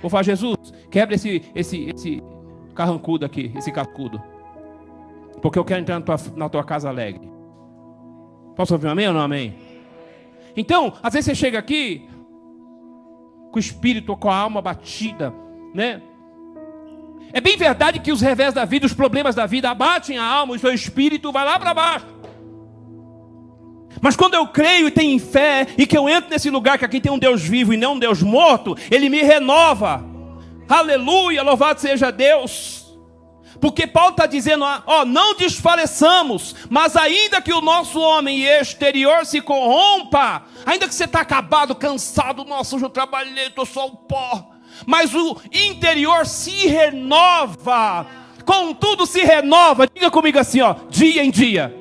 Vou 0.00 0.10
falar, 0.10 0.22
Jesus, 0.22 0.56
quebra 0.90 1.14
esse, 1.14 1.42
esse, 1.54 1.90
esse 1.94 2.22
carrancudo 2.80 3.26
aqui, 3.26 3.52
esse 3.54 3.70
cascudo. 3.70 4.22
Porque 5.42 5.58
eu 5.58 5.64
quero 5.66 5.82
entrar 5.82 5.98
na 5.98 6.04
tua, 6.04 6.16
na 6.34 6.48
tua 6.48 6.64
casa 6.64 6.88
alegre. 6.88 7.30
Posso 8.56 8.72
ouvir 8.72 8.86
um 8.86 8.90
amém 8.90 9.06
ou 9.08 9.12
não 9.12 9.20
amém? 9.20 9.54
Então, 10.56 10.94
às 11.02 11.12
vezes 11.12 11.26
você 11.26 11.34
chega 11.34 11.58
aqui, 11.58 12.08
com 13.50 13.56
o 13.56 13.60
espírito, 13.60 14.16
com 14.16 14.30
a 14.30 14.36
alma 14.36 14.62
batida, 14.62 15.34
né? 15.74 16.00
É 17.34 17.40
bem 17.40 17.58
verdade 17.58 18.00
que 18.00 18.10
os 18.10 18.22
revés 18.22 18.54
da 18.54 18.64
vida, 18.64 18.86
os 18.86 18.94
problemas 18.94 19.34
da 19.34 19.44
vida 19.44 19.70
abatem 19.70 20.16
a 20.16 20.24
alma, 20.24 20.54
o 20.54 20.58
seu 20.58 20.72
espírito 20.72 21.30
vai 21.30 21.44
lá 21.44 21.58
para 21.58 21.74
baixo. 21.74 22.06
Mas 24.00 24.16
quando 24.16 24.34
eu 24.34 24.46
creio 24.46 24.88
e 24.88 24.90
tenho 24.90 25.18
fé, 25.20 25.66
e 25.76 25.86
que 25.86 25.98
eu 25.98 26.08
entro 26.08 26.30
nesse 26.30 26.48
lugar 26.48 26.78
que 26.78 26.84
aqui 26.86 26.98
tem 26.98 27.12
um 27.12 27.18
Deus 27.18 27.42
vivo 27.42 27.74
e 27.74 27.76
não 27.76 27.92
um 27.92 27.98
Deus 27.98 28.22
morto, 28.22 28.74
Ele 28.90 29.10
me 29.10 29.22
renova. 29.22 30.09
Aleluia, 30.70 31.42
louvado 31.42 31.80
seja 31.80 32.12
Deus. 32.12 32.86
Porque 33.60 33.88
Paulo 33.88 34.12
está 34.12 34.24
dizendo, 34.24 34.64
ó, 34.64 35.04
não 35.04 35.34
desfaleçamos, 35.34 36.54
mas 36.70 36.96
ainda 36.96 37.42
que 37.42 37.52
o 37.52 37.60
nosso 37.60 38.00
homem 38.00 38.44
exterior 38.44 39.26
se 39.26 39.40
corrompa, 39.40 40.44
ainda 40.64 40.86
que 40.86 40.94
você 40.94 41.04
está 41.04 41.20
acabado, 41.20 41.74
cansado, 41.74 42.44
nossa, 42.44 42.76
eu 42.76 42.88
trabalhei, 42.88 43.48
estou 43.48 43.66
só 43.66 43.86
o 43.86 43.96
pó, 43.96 44.52
mas 44.86 45.12
o 45.12 45.36
interior 45.52 46.24
se 46.24 46.68
renova, 46.68 48.06
contudo 48.46 49.04
se 49.04 49.22
renova, 49.24 49.88
diga 49.92 50.10
comigo 50.10 50.38
assim, 50.38 50.60
ó, 50.60 50.76
dia 50.88 51.22
em 51.22 51.30
dia, 51.30 51.74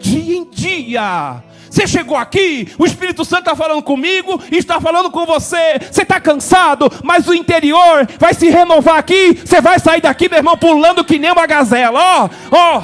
dia 0.00 0.36
em 0.36 0.44
dia, 0.50 1.44
você 1.74 1.88
chegou 1.88 2.16
aqui, 2.16 2.72
o 2.78 2.86
Espírito 2.86 3.24
Santo 3.24 3.40
está 3.40 3.56
falando 3.56 3.82
comigo 3.82 4.40
e 4.52 4.56
está 4.56 4.80
falando 4.80 5.10
com 5.10 5.26
você. 5.26 5.80
Você 5.90 6.02
está 6.02 6.20
cansado, 6.20 6.88
mas 7.02 7.26
o 7.26 7.34
interior 7.34 8.06
vai 8.16 8.32
se 8.32 8.48
renovar 8.48 8.96
aqui. 8.96 9.34
Você 9.34 9.60
vai 9.60 9.80
sair 9.80 10.00
daqui, 10.00 10.28
meu 10.28 10.38
irmão, 10.38 10.56
pulando 10.56 11.04
que 11.04 11.18
nem 11.18 11.32
uma 11.32 11.46
gazela. 11.46 11.98
Ó, 11.98 12.30
ó. 12.52 12.82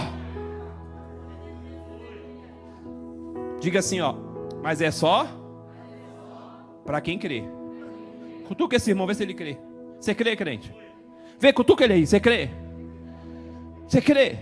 Diga 3.61 3.78
assim, 3.78 4.00
ó. 4.00 4.16
Mas 4.61 4.80
é 4.80 4.90
só 4.90 5.28
para 6.85 7.00
quem 7.00 7.16
crê. 7.16 7.44
Cutuca 8.49 8.75
esse 8.75 8.90
irmão, 8.90 9.06
vê 9.06 9.14
se 9.14 9.23
ele 9.23 9.35
crê. 9.35 9.56
Você 10.00 10.16
crê, 10.16 10.35
crente? 10.35 10.75
Vê, 11.38 11.52
cutuca 11.52 11.85
ele 11.85 11.92
aí, 11.92 12.06
você 12.06 12.18
crê? 12.18 12.50
Você 13.87 14.00
crê? 14.00 14.37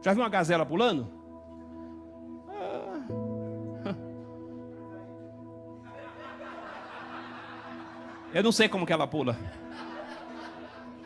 Já 0.00 0.12
viu 0.12 0.22
uma 0.22 0.28
gazela 0.28 0.64
pulando? 0.64 1.23
Eu 8.34 8.42
não 8.42 8.50
sei 8.50 8.68
como 8.68 8.84
que 8.84 8.92
ela 8.92 9.06
pula. 9.06 9.38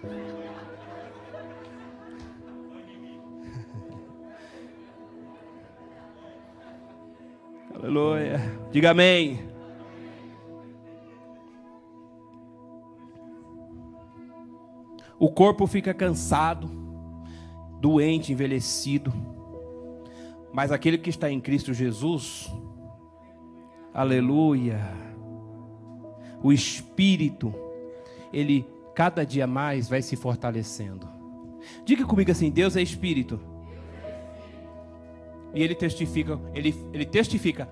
Aleluia. 7.74 8.40
Diga 8.72 8.92
amém. 8.92 9.46
O 15.18 15.30
corpo 15.30 15.66
fica 15.66 15.92
cansado, 15.92 16.66
doente, 17.78 18.32
envelhecido. 18.32 19.12
Mas 20.50 20.72
aquele 20.72 20.96
que 20.96 21.10
está 21.10 21.30
em 21.30 21.38
Cristo 21.38 21.74
Jesus, 21.74 22.50
aleluia 23.92 25.07
o 26.42 26.52
espírito, 26.52 27.54
ele 28.32 28.66
cada 28.94 29.24
dia 29.24 29.46
mais 29.46 29.88
vai 29.88 30.02
se 30.02 30.16
fortalecendo. 30.16 31.08
Diga 31.84 32.04
comigo 32.04 32.30
assim: 32.30 32.50
Deus 32.50 32.76
é 32.76 32.82
espírito. 32.82 33.40
E 35.54 35.62
ele 35.62 35.74
testifica, 35.74 36.38
ele, 36.54 36.74
ele 36.92 37.06
testifica 37.06 37.66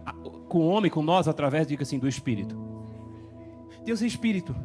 com 0.49 0.61
o 0.61 0.69
homem, 0.69 0.91
com 0.91 1.03
nós, 1.03 1.29
através, 1.29 1.67
diga 1.67 1.83
assim, 1.83 1.99
do 1.99 2.09
Espírito. 2.09 2.57
Deus 3.85 4.03
é 4.03 4.07
Espírito. 4.07 4.57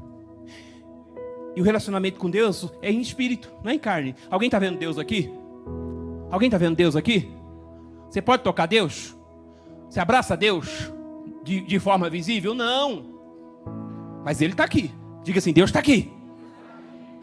E 1.55 1.61
o 1.61 1.63
relacionamento 1.63 2.17
com 2.17 2.29
Deus 2.29 2.71
é 2.81 2.89
em 2.89 3.01
espírito, 3.01 3.51
não 3.61 3.71
é 3.71 3.75
em 3.75 3.79
carne. 3.79 4.15
Alguém 4.29 4.47
está 4.47 4.57
vendo 4.57 4.77
Deus 4.77 4.97
aqui? 4.97 5.29
Alguém 6.31 6.47
está 6.47 6.57
vendo 6.57 6.77
Deus 6.77 6.95
aqui? 6.95 7.29
Você 8.09 8.21
pode 8.21 8.41
tocar 8.41 8.67
Deus? 8.67 9.17
Você 9.89 9.99
abraça 9.99 10.37
Deus 10.37 10.89
de, 11.43 11.59
de 11.59 11.77
forma 11.77 12.09
visível? 12.09 12.53
Não. 12.53 13.10
Mas 14.23 14.41
Ele 14.41 14.53
está 14.53 14.63
aqui. 14.63 14.91
Diga 15.23 15.39
assim: 15.39 15.53
Deus 15.53 15.69
está 15.69 15.79
aqui. 15.79 16.11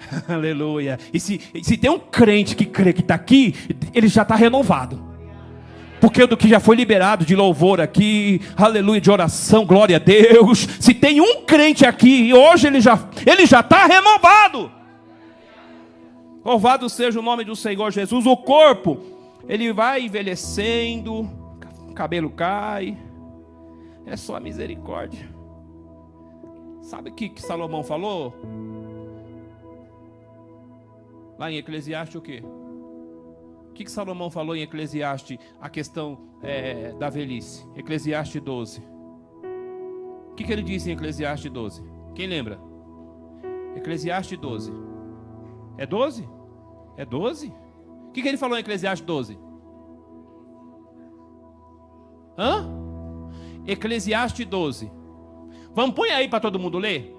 Aleluia. 0.28 0.98
E 1.12 1.18
se, 1.18 1.40
se 1.62 1.76
tem 1.76 1.90
um 1.90 1.98
crente 1.98 2.54
que 2.54 2.64
crê 2.64 2.92
que 2.92 3.00
está 3.00 3.14
aqui, 3.14 3.54
ele 3.94 4.08
já 4.08 4.22
está 4.22 4.34
renovado. 4.34 5.06
Porque 6.00 6.26
do 6.26 6.36
que 6.36 6.48
já 6.48 6.60
foi 6.60 6.76
liberado 6.76 7.24
de 7.24 7.34
louvor 7.34 7.80
aqui, 7.80 8.40
aleluia, 8.56 9.00
de 9.00 9.10
oração, 9.10 9.66
glória 9.66 9.96
a 9.96 9.98
Deus. 9.98 10.60
Se 10.78 10.94
tem 10.94 11.20
um 11.20 11.42
crente 11.42 11.84
aqui, 11.84 12.32
hoje 12.32 12.68
ele 12.68 12.80
já 12.80 13.08
ele 13.26 13.46
já 13.46 13.60
está 13.60 13.84
renovado. 13.86 14.70
Louvado 16.44 16.88
seja 16.88 17.18
o 17.18 17.22
nome 17.22 17.44
do 17.44 17.56
Senhor 17.56 17.90
Jesus. 17.90 18.26
O 18.26 18.36
corpo, 18.36 18.98
ele 19.48 19.72
vai 19.72 20.02
envelhecendo, 20.02 21.28
o 21.88 21.92
cabelo 21.94 22.30
cai. 22.30 22.96
É 24.06 24.16
só 24.16 24.38
misericórdia. 24.38 25.37
Sabe 26.88 27.10
o 27.10 27.14
que, 27.14 27.28
que 27.28 27.42
Salomão 27.42 27.82
falou? 27.82 28.34
Lá 31.38 31.52
em 31.52 31.56
Eclesiastes 31.56 32.16
o 32.16 32.20
quê? 32.20 32.42
que, 33.78 33.84
que 33.84 33.92
Salomão 33.92 34.28
falou 34.28 34.56
em 34.56 34.62
Eclesiastes, 34.62 35.38
a 35.60 35.68
questão 35.68 36.18
é, 36.42 36.92
da 36.94 37.08
velhice? 37.08 37.64
Eclesiastes 37.76 38.42
12. 38.42 38.82
O 40.32 40.34
que, 40.34 40.42
que 40.42 40.52
ele 40.52 40.64
disse 40.64 40.90
em 40.90 40.94
Eclesiastes 40.94 41.48
12? 41.48 41.84
Quem 42.12 42.26
lembra? 42.26 42.58
Eclesiastes 43.76 44.36
12. 44.36 44.72
É 45.76 45.86
12? 45.86 46.28
É 46.96 47.04
12? 47.04 47.54
O 48.08 48.12
que, 48.12 48.20
que 48.20 48.26
ele 48.26 48.36
falou 48.36 48.56
em 48.56 48.60
Eclesiastes 48.60 49.06
12? 49.06 49.38
Hã? 52.36 52.68
Eclesiastes 53.64 54.44
12. 54.44 54.90
Vamos, 55.74 55.94
põe 55.94 56.10
aí 56.10 56.28
para 56.28 56.40
todo 56.40 56.58
mundo 56.58 56.78
ler. 56.78 57.14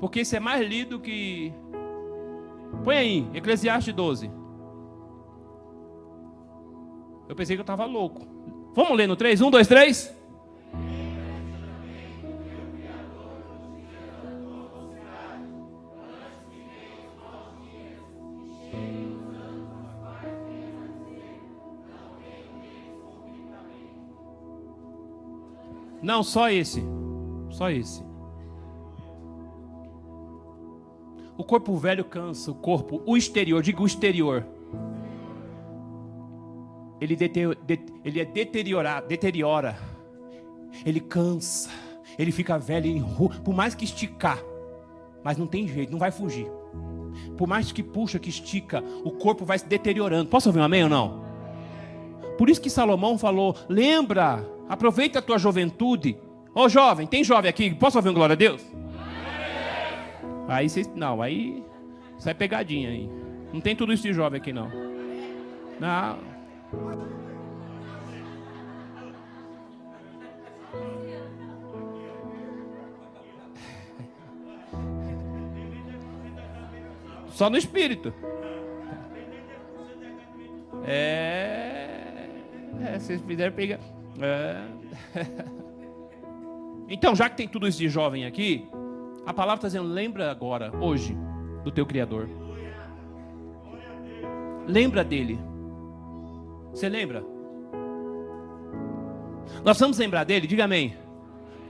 Porque 0.00 0.20
isso 0.20 0.36
é 0.36 0.40
mais 0.40 0.66
lido 0.66 1.00
que. 1.00 1.52
Põe 2.84 2.96
aí, 2.96 3.28
Eclesiastes 3.34 3.94
12. 3.94 4.30
Eu 7.28 7.36
pensei 7.36 7.56
que 7.56 7.60
eu 7.60 7.64
estava 7.64 7.84
louco. 7.84 8.26
Vamos 8.74 8.96
ler 8.96 9.06
no 9.06 9.16
3? 9.16 9.40
1, 9.40 9.50
2, 9.50 9.66
3. 9.66 10.18
Não, 26.00 26.22
só 26.22 26.48
esse. 26.48 26.97
Só 27.58 27.70
esse. 27.70 28.02
O 31.36 31.44
corpo 31.44 31.76
velho 31.76 32.04
cansa, 32.04 32.50
o 32.50 32.54
corpo, 32.54 33.02
o 33.06 33.16
exterior, 33.16 33.62
diga 33.62 33.82
o 33.82 33.86
exterior 33.86 34.44
ele, 37.00 37.16
ele 38.04 38.20
é 38.20 38.24
deteriorado, 38.24 39.06
deteriora, 39.06 39.78
ele 40.84 41.00
cansa, 41.00 41.70
ele 42.18 42.32
fica 42.32 42.58
velho, 42.58 43.04
por 43.44 43.54
mais 43.54 43.74
que 43.74 43.84
esticar, 43.84 44.42
mas 45.22 45.36
não 45.36 45.46
tem 45.46 45.68
jeito, 45.68 45.92
não 45.92 45.98
vai 45.98 46.10
fugir. 46.10 46.46
Por 47.36 47.46
mais 47.46 47.70
que 47.72 47.82
puxa, 47.82 48.18
que 48.18 48.28
estica, 48.28 48.82
o 49.04 49.12
corpo 49.12 49.44
vai 49.44 49.58
se 49.58 49.66
deteriorando. 49.66 50.28
Posso 50.28 50.48
ouvir 50.48 50.60
um 50.60 50.64
amém 50.64 50.84
ou 50.84 50.88
não? 50.88 51.24
Por 52.36 52.48
isso 52.48 52.60
que 52.60 52.70
Salomão 52.70 53.18
falou: 53.18 53.56
lembra, 53.68 54.46
aproveita 54.68 55.18
a 55.18 55.22
tua 55.22 55.38
juventude. 55.38 56.16
Ô 56.54 56.68
jovem, 56.68 57.06
tem 57.06 57.22
jovem 57.22 57.48
aqui? 57.48 57.74
Posso 57.74 57.98
ouvir 57.98 58.10
um 58.10 58.14
glória 58.14 58.32
a 58.32 58.36
Deus? 58.36 58.64
Aí 60.48 60.68
vocês. 60.68 60.88
Não, 60.94 61.20
aí. 61.20 61.62
É 62.24 62.34
pegadinha 62.34 62.88
aí. 62.88 63.08
Não 63.52 63.60
tem 63.60 63.76
tudo 63.76 63.92
isso 63.92 64.02
de 64.02 64.12
jovem 64.12 64.40
aqui 64.40 64.52
não. 64.52 64.70
Não. 65.78 66.18
Só 77.28 77.48
no 77.48 77.56
espírito. 77.56 78.12
É. 80.84 82.28
é 82.82 82.98
vocês 82.98 83.20
fizeram 83.22 83.52
pegar. 83.52 83.78
É. 84.20 85.58
Então, 86.88 87.14
já 87.14 87.28
que 87.28 87.36
tem 87.36 87.46
tudo 87.46 87.68
isso 87.68 87.78
de 87.78 87.88
jovem 87.88 88.24
aqui, 88.24 88.66
a 89.26 89.34
palavra 89.34 89.56
está 89.56 89.68
dizendo: 89.68 89.88
lembra 89.92 90.30
agora, 90.30 90.72
hoje, 90.80 91.16
do 91.62 91.70
teu 91.70 91.84
Criador. 91.84 92.28
Lembra 94.66 95.04
dele. 95.04 95.38
Você 96.72 96.88
lembra? 96.88 97.24
Nós 99.64 99.78
vamos 99.78 99.98
lembrar 99.98 100.24
dele, 100.24 100.46
diga 100.46 100.64
amém. 100.64 100.96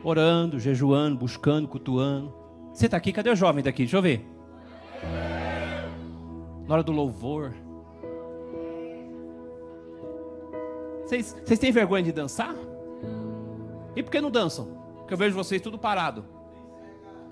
Orando, 0.04 0.60
jejuando, 0.60 1.16
buscando, 1.16 1.66
cultuando. 1.66 2.32
Você 2.72 2.86
está 2.86 2.96
aqui? 2.96 3.12
Cadê 3.12 3.30
o 3.30 3.36
jovem 3.36 3.62
daqui? 3.62 3.82
Deixa 3.82 3.96
eu 3.96 4.02
ver. 4.02 4.24
Na 6.66 6.74
hora 6.74 6.82
do 6.82 6.92
louvor. 6.92 7.54
Vocês, 11.04 11.40
vocês 11.44 11.58
têm 11.58 11.72
vergonha 11.72 12.02
de 12.02 12.12
dançar? 12.12 12.54
E 13.96 14.02
por 14.02 14.10
que 14.10 14.20
não 14.20 14.30
dançam? 14.30 14.77
Porque 15.08 15.14
eu 15.14 15.18
vejo 15.18 15.34
vocês 15.34 15.62
tudo 15.62 15.78
parado. 15.78 16.22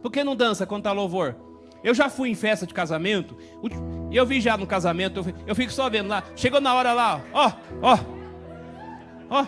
Por 0.00 0.10
que 0.10 0.24
não 0.24 0.34
dança 0.34 0.66
quando 0.66 0.80
está 0.80 0.92
louvor? 0.92 1.36
Eu 1.84 1.92
já 1.92 2.08
fui 2.08 2.30
em 2.30 2.34
festa 2.34 2.66
de 2.66 2.72
casamento. 2.72 3.36
Eu 4.10 4.24
vi 4.24 4.40
já 4.40 4.56
no 4.56 4.66
casamento, 4.66 5.22
eu 5.46 5.54
fico 5.54 5.70
só 5.70 5.90
vendo 5.90 6.08
lá. 6.08 6.22
Chegou 6.34 6.58
na 6.58 6.72
hora 6.72 6.94
lá, 6.94 7.20
ó, 7.34 7.52
ó, 7.82 7.98
ó. 9.28 9.46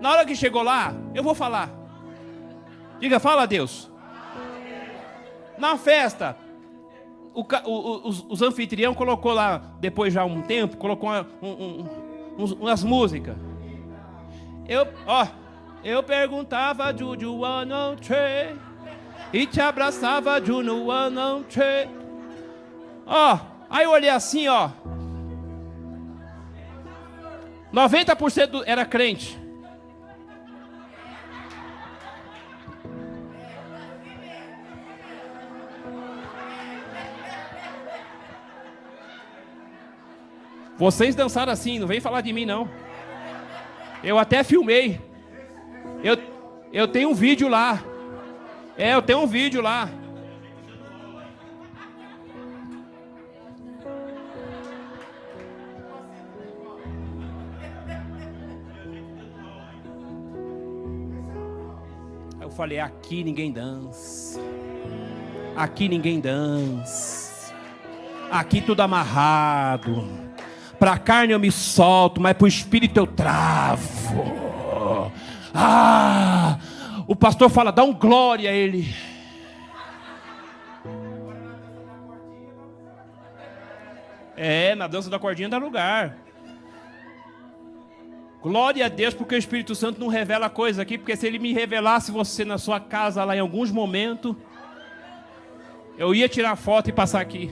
Na 0.00 0.10
hora 0.10 0.26
que 0.26 0.34
chegou 0.34 0.64
lá, 0.64 0.92
eu 1.14 1.22
vou 1.22 1.32
falar. 1.32 1.70
Diga, 2.98 3.20
fala 3.20 3.42
a 3.42 3.46
Deus. 3.46 3.88
Na 5.56 5.78
festa, 5.78 6.36
o, 7.32 7.42
o, 7.42 8.08
os, 8.08 8.26
os 8.28 8.42
anfitrião 8.42 8.94
colocou 8.94 9.32
lá, 9.32 9.58
depois 9.78 10.12
já 10.12 10.24
um 10.24 10.42
tempo, 10.42 10.76
colocou 10.76 11.08
um, 11.40 11.46
um, 11.46 11.86
um, 12.36 12.44
umas 12.54 12.82
músicas. 12.82 13.36
Eu, 14.66 14.88
ó, 15.06 15.26
eu 15.82 16.02
perguntava, 16.02 16.96
Juju, 16.96 17.40
one, 17.40 17.96
three 18.00 18.70
e 19.32 19.46
te 19.46 19.60
abraçava 19.60 20.40
de 20.40 20.50
no 20.50 20.90
ano 20.90 21.46
Ó, 23.06 23.38
aí 23.68 23.84
eu 23.84 23.90
olhei 23.90 24.10
assim, 24.10 24.48
ó. 24.48 24.70
90% 27.72 28.64
era 28.66 28.84
crente. 28.84 29.38
Vocês 40.76 41.14
dançaram 41.14 41.52
assim, 41.52 41.78
não 41.78 41.86
vem 41.86 42.00
falar 42.00 42.22
de 42.22 42.32
mim 42.32 42.46
não. 42.46 42.68
Eu 44.02 44.18
até 44.18 44.42
filmei. 44.42 45.09
Eu, 46.02 46.16
eu 46.72 46.88
tenho 46.88 47.10
um 47.10 47.14
vídeo 47.14 47.48
lá. 47.48 47.82
É, 48.76 48.94
eu 48.94 49.02
tenho 49.02 49.20
um 49.20 49.26
vídeo 49.26 49.60
lá. 49.60 49.88
Eu 62.40 62.50
falei, 62.50 62.80
aqui 62.80 63.22
ninguém 63.22 63.52
dança. 63.52 64.40
Aqui 65.54 65.88
ninguém 65.88 66.18
dança. 66.18 67.54
Aqui 68.30 68.62
tudo 68.62 68.80
amarrado. 68.80 70.08
Para 70.78 70.94
a 70.94 70.98
carne 70.98 71.34
eu 71.34 71.38
me 71.38 71.52
solto, 71.52 72.20
mas 72.20 72.34
para 72.34 72.46
o 72.46 72.48
espírito 72.48 72.96
eu 72.96 73.06
travo. 73.06 74.50
Ah! 75.54 76.58
o 77.10 77.16
pastor 77.16 77.50
fala, 77.50 77.72
dá 77.72 77.82
um 77.82 77.92
glória 77.92 78.48
a 78.48 78.52
ele. 78.52 78.94
É, 84.36 84.76
na 84.76 84.86
dança 84.86 85.10
da 85.10 85.18
cordinha 85.18 85.48
dá 85.48 85.58
lugar. 85.58 86.16
Glória 88.40 88.86
a 88.86 88.88
Deus, 88.88 89.12
porque 89.12 89.34
o 89.34 89.38
Espírito 89.38 89.74
Santo 89.74 89.98
não 89.98 90.06
revela 90.06 90.48
coisa 90.48 90.82
aqui, 90.82 90.96
porque 90.96 91.16
se 91.16 91.26
ele 91.26 91.40
me 91.40 91.52
revelasse 91.52 92.12
você 92.12 92.44
na 92.44 92.58
sua 92.58 92.78
casa 92.78 93.24
lá 93.24 93.36
em 93.36 93.40
alguns 93.40 93.72
momentos, 93.72 94.36
eu 95.98 96.14
ia 96.14 96.28
tirar 96.28 96.54
foto 96.54 96.88
e 96.88 96.92
passar 96.92 97.20
aqui. 97.20 97.50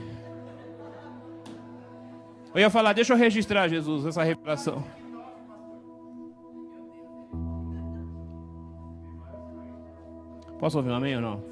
Eu 2.54 2.60
ia 2.60 2.70
falar, 2.70 2.92
deixa 2.92 3.12
eu 3.12 3.16
registrar, 3.18 3.66
Jesus, 3.66 4.06
essa 4.06 4.22
revelação. 4.22 4.84
Posso 10.58 10.76
ouvir 10.76 10.90
um 10.90 10.94
amém 10.94 11.14
ou 11.16 11.22
não? 11.22 11.42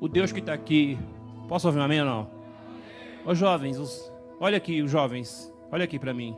O 0.00 0.08
Deus 0.08 0.32
que 0.32 0.40
está 0.40 0.52
aqui, 0.52 0.98
posso 1.48 1.66
ouvir 1.66 1.78
um 1.78 1.82
amém 1.82 2.00
ou 2.00 2.06
não? 2.06 2.30
Os 3.24 3.36
jovens, 3.36 3.78
os, 3.78 4.12
olha 4.40 4.56
aqui, 4.56 4.80
os 4.80 4.90
jovens. 4.90 5.52
Olha 5.70 5.84
aqui 5.84 5.98
para 5.98 6.14
mim. 6.14 6.36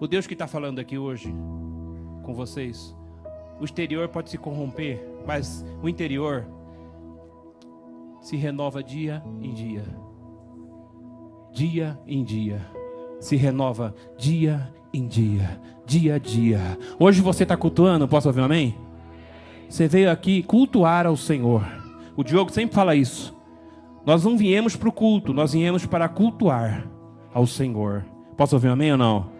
O 0.00 0.06
Deus 0.06 0.26
que 0.26 0.32
está 0.32 0.46
falando 0.46 0.78
aqui 0.78 0.96
hoje 0.96 1.34
com 2.22 2.34
vocês, 2.34 2.96
o 3.60 3.64
exterior 3.64 4.08
pode 4.08 4.30
se 4.30 4.38
corromper, 4.38 5.04
mas 5.26 5.64
o 5.82 5.88
interior 5.88 6.46
se 8.20 8.36
renova 8.36 8.82
dia 8.82 9.22
em 9.40 9.52
dia. 9.52 9.84
Dia 11.52 12.00
em 12.06 12.24
dia. 12.24 12.66
Se 13.20 13.36
renova 13.36 13.94
dia 14.16 14.72
em 14.92 15.06
dia. 15.06 15.60
Dia 15.86 16.14
a 16.14 16.18
dia. 16.18 16.78
Hoje 16.98 17.20
você 17.20 17.42
está 17.42 17.56
cultuando, 17.56 18.06
posso 18.06 18.28
ouvir 18.28 18.40
um 18.40 18.44
amém? 18.44 18.74
Você 19.68 19.86
veio 19.88 20.10
aqui 20.10 20.42
cultuar 20.42 21.06
ao 21.06 21.16
Senhor. 21.16 21.64
O 22.16 22.24
Diogo 22.24 22.52
sempre 22.52 22.74
fala 22.74 22.94
isso. 22.94 23.34
Nós 24.04 24.24
não 24.24 24.36
viemos 24.36 24.76
para 24.76 24.88
o 24.88 24.92
culto, 24.92 25.32
nós 25.32 25.52
viemos 25.52 25.86
para 25.86 26.08
cultuar 26.08 26.86
ao 27.32 27.46
Senhor. 27.46 28.04
Posso 28.36 28.56
ouvir 28.56 28.68
um 28.68 28.72
amém 28.72 28.92
ou 28.92 28.98
não? 28.98 29.39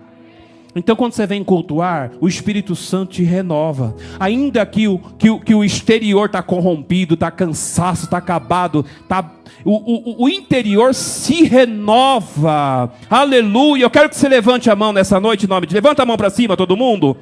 Então, 0.74 0.94
quando 0.94 1.12
você 1.12 1.26
vem 1.26 1.42
cultuar, 1.42 2.12
o 2.20 2.28
Espírito 2.28 2.76
Santo 2.76 3.14
te 3.14 3.24
renova. 3.24 3.96
Ainda 4.20 4.64
que 4.64 4.87
o, 4.87 4.98
que 5.18 5.28
o, 5.28 5.40
que 5.40 5.54
o 5.54 5.64
exterior 5.64 6.26
está 6.26 6.42
corrompido, 6.42 7.14
está 7.14 7.30
cansaço, 7.30 8.04
está 8.04 8.18
acabado, 8.18 8.85
tá, 9.09 9.33
o, 9.64 10.22
o, 10.22 10.24
o 10.24 10.28
interior 10.28 10.94
se 10.94 11.42
renova. 11.42 12.92
Aleluia. 13.09 13.83
Eu 13.83 13.90
quero 13.90 14.09
que 14.09 14.16
você 14.16 14.28
levante 14.28 14.70
a 14.70 14.76
mão 14.76 14.92
nessa 14.92 15.18
noite, 15.18 15.44
em 15.44 15.48
nome 15.48 15.66
de 15.66 15.74
Levanta 15.74 16.02
a 16.02 16.06
mão 16.06 16.16
para 16.16 16.30
cima, 16.30 16.56
todo 16.56 16.76
mundo. 16.76 17.16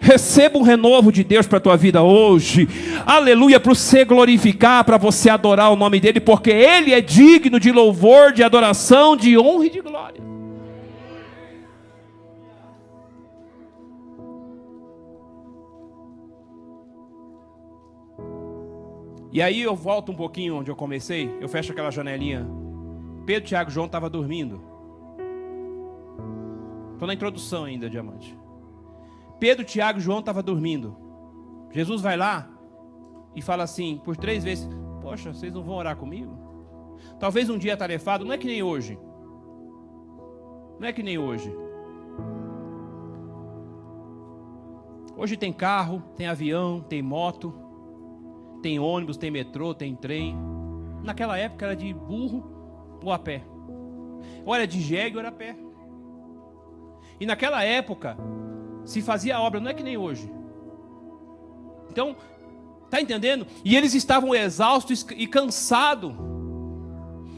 Receba 0.00 0.58
um 0.58 0.62
renovo 0.62 1.12
de 1.12 1.22
Deus 1.22 1.46
para 1.46 1.58
a 1.58 1.60
tua 1.60 1.76
vida 1.76 2.02
hoje. 2.02 2.68
Aleluia. 3.04 3.60
Para 3.60 3.74
você 3.74 4.04
glorificar, 4.04 4.82
para 4.84 4.96
você 4.96 5.28
adorar 5.28 5.70
o 5.70 5.76
nome 5.76 6.00
dEle, 6.00 6.20
porque 6.20 6.50
Ele 6.50 6.92
é 6.92 7.00
digno 7.00 7.60
de 7.60 7.70
louvor, 7.70 8.32
de 8.32 8.42
adoração, 8.42 9.16
de 9.16 9.38
honra 9.38 9.66
e 9.66 9.70
de 9.70 9.80
glória. 9.80 10.33
E 19.34 19.42
aí 19.42 19.60
eu 19.60 19.74
volto 19.74 20.12
um 20.12 20.14
pouquinho 20.14 20.54
onde 20.54 20.70
eu 20.70 20.76
comecei, 20.76 21.28
eu 21.40 21.48
fecho 21.48 21.72
aquela 21.72 21.90
janelinha. 21.90 22.46
Pedro, 23.26 23.48
Tiago 23.48 23.68
João 23.68 23.86
estavam 23.86 24.08
dormindo. 24.08 24.62
Estou 26.92 27.08
na 27.08 27.14
introdução 27.14 27.64
ainda, 27.64 27.90
diamante. 27.90 28.38
Pedro, 29.40 29.64
Tiago 29.64 29.98
João 29.98 30.20
estavam 30.20 30.40
dormindo. 30.40 30.96
Jesus 31.72 32.00
vai 32.00 32.16
lá 32.16 32.48
e 33.34 33.42
fala 33.42 33.64
assim, 33.64 34.00
por 34.04 34.16
três 34.16 34.44
vezes: 34.44 34.68
Poxa, 35.02 35.34
vocês 35.34 35.52
não 35.52 35.64
vão 35.64 35.74
orar 35.74 35.96
comigo? 35.96 36.38
Talvez 37.18 37.50
um 37.50 37.58
dia 37.58 37.76
tarefado, 37.76 38.24
não 38.24 38.32
é 38.32 38.38
que 38.38 38.46
nem 38.46 38.62
hoje. 38.62 38.96
Não 40.78 40.86
é 40.86 40.92
que 40.92 41.02
nem 41.02 41.18
hoje. 41.18 41.52
Hoje 45.16 45.36
tem 45.36 45.52
carro, 45.52 46.00
tem 46.14 46.28
avião, 46.28 46.80
tem 46.80 47.02
moto 47.02 47.63
tem 48.64 48.78
ônibus, 48.78 49.18
tem 49.18 49.30
metrô, 49.30 49.74
tem 49.74 49.94
trem. 49.94 50.34
Naquela 51.02 51.36
época 51.36 51.66
era 51.66 51.76
de 51.76 51.92
burro 51.92 52.98
ou 53.02 53.12
a 53.12 53.18
pé. 53.18 53.44
Ou 54.42 54.54
era 54.54 54.66
de 54.66 54.80
jegue 54.80 55.16
ou 55.16 55.20
era 55.20 55.28
a 55.28 55.32
pé. 55.32 55.54
E 57.20 57.26
naquela 57.26 57.62
época 57.62 58.16
se 58.86 59.02
fazia 59.02 59.38
obra, 59.38 59.60
não 59.60 59.70
é 59.70 59.74
que 59.74 59.82
nem 59.82 59.98
hoje. 59.98 60.32
Então, 61.90 62.16
tá 62.88 63.02
entendendo? 63.02 63.46
E 63.62 63.76
eles 63.76 63.92
estavam 63.92 64.34
exaustos 64.34 65.06
e 65.14 65.26
cansados. 65.26 66.14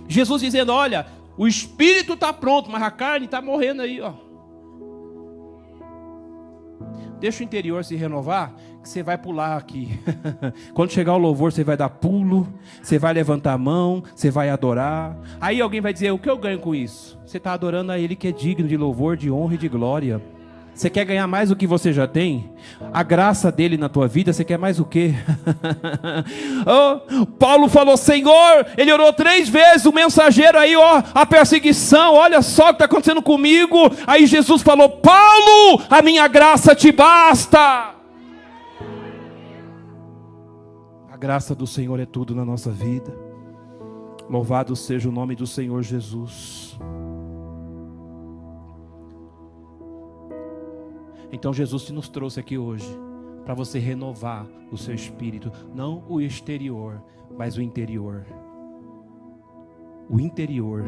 Jesus 0.07 0.41
dizendo: 0.43 0.73
Olha, 0.73 1.09
o 1.37 1.49
espírito 1.49 2.13
está 2.13 2.33
pronto, 2.33 2.71
mas 2.71 2.85
a 2.85 2.91
carne 2.93 3.27
está 3.27 3.43
morrendo 3.43 3.83
aí, 3.83 4.01
ó. 4.01 4.13
Deixa 7.19 7.43
o 7.43 7.45
interior 7.45 7.85
se 7.85 7.97
renovar, 7.97 8.55
que 8.83 8.89
você 8.89 9.03
vai 9.03 9.17
pular 9.17 9.57
aqui. 9.57 9.99
Quando 10.75 10.93
chegar 10.93 11.15
o 11.15 11.19
louvor, 11.19 11.53
você 11.53 11.65
vai 11.65 11.77
dar 11.77 11.89
pulo, 11.89 12.47
você 12.83 12.99
vai 12.99 13.13
levantar 13.15 13.55
a 13.55 13.59
mão, 13.59 14.03
você 14.15 14.31
vai 14.31 14.51
adorar. 14.51 15.17
Aí 15.41 15.61
alguém 15.61 15.81
vai 15.81 15.93
dizer: 15.93 16.11
O 16.11 16.19
que 16.19 16.29
eu 16.29 16.37
ganho 16.37 16.59
com 16.59 16.75
isso? 16.75 17.19
Você 17.25 17.39
está 17.39 17.53
adorando 17.53 17.93
a 17.93 17.99
Ele 17.99 18.15
que 18.15 18.29
é 18.29 18.33
digno 18.33 18.69
de 18.69 18.77
louvor, 18.77 19.17
de 19.17 19.31
honra 19.31 19.55
e 19.55 19.59
de 19.59 19.69
glória. 19.69 20.21
Você 20.77 20.91
quer 20.91 21.07
ganhar 21.07 21.27
mais 21.27 21.49
do 21.49 21.57
que 21.57 21.67
você 21.67 21.91
já 21.91 22.07
tem? 22.07 22.53
A 22.93 23.03
graça 23.03 23.51
dele 23.51 23.79
na 23.79 23.89
tua 23.89 24.07
vida, 24.07 24.31
você 24.31 24.45
quer 24.45 24.59
mais 24.59 24.79
o 24.79 24.85
quê? 24.85 25.15
oh, 26.69 27.25
Paulo 27.39 27.67
falou: 27.67 27.97
Senhor, 27.97 28.67
ele 28.77 28.93
orou 28.93 29.11
três 29.11 29.49
vezes, 29.49 29.87
o 29.87 29.93
mensageiro 29.93 30.59
aí, 30.59 30.77
ó, 30.77 31.03
a 31.15 31.25
perseguição, 31.25 32.13
olha 32.13 32.43
só 32.43 32.65
o 32.65 32.67
que 32.67 32.73
está 32.75 32.85
acontecendo 32.85 33.23
comigo. 33.23 33.91
Aí 34.07 34.27
Jesus 34.27 34.61
falou: 34.61 34.91
Paulo, 34.91 35.83
a 35.89 36.03
minha 36.03 36.29
graça 36.29 36.75
te 36.75 36.93
basta. 36.93 37.95
A 41.11 41.17
graça 41.17 41.55
do 41.55 41.67
Senhor 41.67 41.99
é 41.99 42.05
tudo 42.05 42.35
na 42.35 42.45
nossa 42.45 42.71
vida. 42.71 43.17
Louvado 44.29 44.77
seja 44.77 45.09
o 45.09 45.13
nome 45.13 45.35
do 45.35 45.47
Senhor 45.47 45.83
Jesus. 45.83 46.79
Então 51.33 51.53
Jesus 51.53 51.91
nos 51.91 52.09
trouxe 52.09 52.41
aqui 52.41 52.57
hoje 52.57 52.87
para 53.45 53.55
você 53.55 53.79
renovar 53.79 54.47
o 54.73 54.77
seu 54.77 54.95
espírito, 54.95 55.53
não 55.73 56.03
o 56.09 56.21
exterior, 56.21 57.01
mas 57.39 57.57
o 57.57 57.63
interior. 57.63 58.27
O 60.11 60.19
interior. 60.19 60.85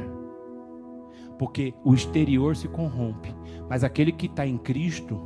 Porque 1.39 1.73
o 1.85 1.95
exterior 1.95 2.57
se 2.57 2.67
corrompe, 2.67 3.33
mas 3.69 3.85
aquele 3.85 4.11
que 4.11 4.27
está 4.27 4.45
em 4.45 4.59
Cristo, 4.59 5.21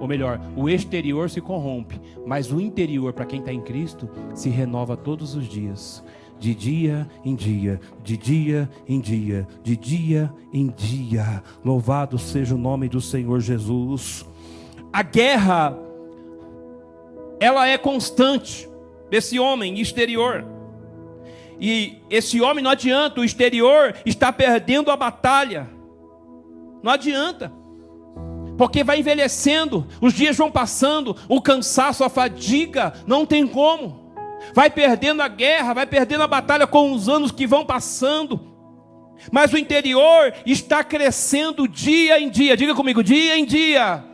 ou 0.00 0.08
melhor, 0.08 0.40
o 0.56 0.68
exterior 0.68 1.30
se 1.30 1.40
corrompe, 1.40 2.00
mas 2.26 2.50
o 2.50 2.60
interior, 2.60 3.12
para 3.12 3.26
quem 3.26 3.38
está 3.38 3.52
em 3.52 3.60
Cristo, 3.60 4.08
se 4.34 4.48
renova 4.48 4.96
todos 4.96 5.36
os 5.36 5.46
dias. 5.46 6.04
De 6.40 6.56
dia 6.56 7.08
em 7.24 7.36
dia, 7.36 7.80
de 8.02 8.16
dia 8.16 8.68
em 8.88 9.00
dia, 9.00 9.46
de 9.62 9.76
dia 9.76 10.34
em 10.52 10.66
dia. 10.66 11.40
Louvado 11.64 12.18
seja 12.18 12.56
o 12.56 12.58
nome 12.58 12.88
do 12.88 13.00
Senhor 13.00 13.38
Jesus. 13.38 14.26
A 14.92 15.02
guerra, 15.02 15.76
ela 17.40 17.66
é 17.66 17.78
constante 17.78 18.68
desse 19.10 19.38
homem 19.38 19.80
exterior. 19.80 20.44
E 21.60 21.98
esse 22.10 22.40
homem 22.40 22.62
não 22.62 22.70
adianta, 22.70 23.20
o 23.20 23.24
exterior 23.24 23.94
está 24.04 24.32
perdendo 24.32 24.90
a 24.90 24.96
batalha. 24.96 25.68
Não 26.82 26.92
adianta 26.92 27.52
porque 28.56 28.84
vai 28.84 29.00
envelhecendo, 29.00 29.86
os 30.00 30.12
dias 30.12 30.36
vão 30.36 30.50
passando, 30.50 31.16
o 31.28 31.40
cansaço, 31.40 32.04
a 32.04 32.08
fadiga, 32.08 32.92
não 33.06 33.26
tem 33.26 33.46
como. 33.46 34.12
Vai 34.54 34.70
perdendo 34.70 35.22
a 35.22 35.28
guerra, 35.28 35.74
vai 35.74 35.86
perdendo 35.86 36.22
a 36.22 36.28
batalha 36.28 36.66
com 36.66 36.92
os 36.92 37.08
anos 37.08 37.30
que 37.30 37.46
vão 37.46 37.64
passando. 37.64 38.40
Mas 39.30 39.52
o 39.52 39.58
interior 39.58 40.32
está 40.44 40.82
crescendo 40.82 41.68
dia 41.68 42.20
em 42.20 42.28
dia. 42.28 42.56
Diga 42.56 42.74
comigo, 42.74 43.02
dia 43.02 43.36
em 43.36 43.44
dia. 43.44 44.04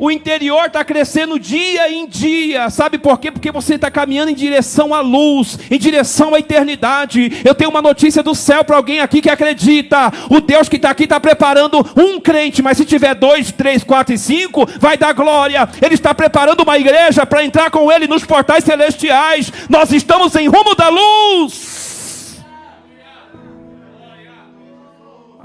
O 0.00 0.10
interior 0.10 0.64
está 0.64 0.82
crescendo 0.82 1.38
dia 1.38 1.92
em 1.92 2.06
dia. 2.06 2.70
Sabe 2.70 2.96
por 2.96 3.20
quê? 3.20 3.30
Porque 3.30 3.52
você 3.52 3.74
está 3.74 3.90
caminhando 3.90 4.30
em 4.30 4.34
direção 4.34 4.94
à 4.94 5.02
luz, 5.02 5.58
em 5.70 5.78
direção 5.78 6.34
à 6.34 6.38
eternidade. 6.38 7.42
Eu 7.44 7.54
tenho 7.54 7.68
uma 7.68 7.82
notícia 7.82 8.22
do 8.22 8.34
céu 8.34 8.64
para 8.64 8.76
alguém 8.76 9.00
aqui 9.00 9.20
que 9.20 9.28
acredita. 9.28 10.10
O 10.30 10.40
Deus 10.40 10.70
que 10.70 10.76
está 10.76 10.88
aqui 10.88 11.04
está 11.04 11.20
preparando 11.20 11.86
um 11.94 12.18
crente, 12.18 12.62
mas 12.62 12.78
se 12.78 12.86
tiver 12.86 13.14
dois, 13.14 13.52
três, 13.52 13.84
quatro 13.84 14.14
e 14.14 14.18
cinco, 14.18 14.66
vai 14.78 14.96
dar 14.96 15.12
glória. 15.12 15.68
Ele 15.82 15.96
está 15.96 16.14
preparando 16.14 16.62
uma 16.62 16.78
igreja 16.78 17.26
para 17.26 17.44
entrar 17.44 17.70
com 17.70 17.92
ele 17.92 18.06
nos 18.06 18.24
portais 18.24 18.64
celestiais. 18.64 19.52
Nós 19.68 19.92
estamos 19.92 20.34
em 20.34 20.48
rumo 20.48 20.74
da 20.74 20.88
luz. 20.88 21.69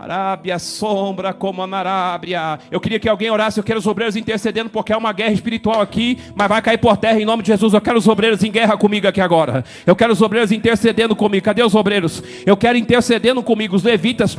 Arábia, 0.05 0.57
sombra 0.59 1.33
como 1.33 1.61
a 1.61 1.77
Arábia. 1.77 2.59
Eu 2.71 2.79
queria 2.79 2.99
que 2.99 3.09
alguém 3.09 3.29
orasse, 3.29 3.59
eu 3.59 3.63
quero 3.63 3.79
os 3.79 3.87
obreiros 3.87 4.15
intercedendo, 4.15 4.69
porque 4.69 4.93
é 4.93 4.97
uma 4.97 5.11
guerra 5.11 5.33
espiritual 5.33 5.81
aqui, 5.81 6.17
mas 6.35 6.47
vai 6.47 6.61
cair 6.61 6.77
por 6.77 6.95
terra 6.97 7.19
em 7.19 7.25
nome 7.25 7.43
de 7.43 7.47
Jesus. 7.47 7.73
Eu 7.73 7.81
quero 7.81 7.97
os 7.97 8.07
obreiros 8.07 8.43
em 8.43 8.51
guerra 8.51 8.77
comigo 8.77 9.07
aqui 9.07 9.21
agora. 9.21 9.63
Eu 9.85 9.95
quero 9.95 10.13
os 10.13 10.21
obreiros 10.21 10.51
intercedendo 10.51 11.15
comigo. 11.15 11.43
Cadê 11.43 11.63
os 11.63 11.75
obreiros? 11.75 12.23
Eu 12.45 12.55
quero 12.55 12.77
intercedendo 12.77 13.43
comigo, 13.43 13.75
os 13.75 13.83
levitas 13.83 14.37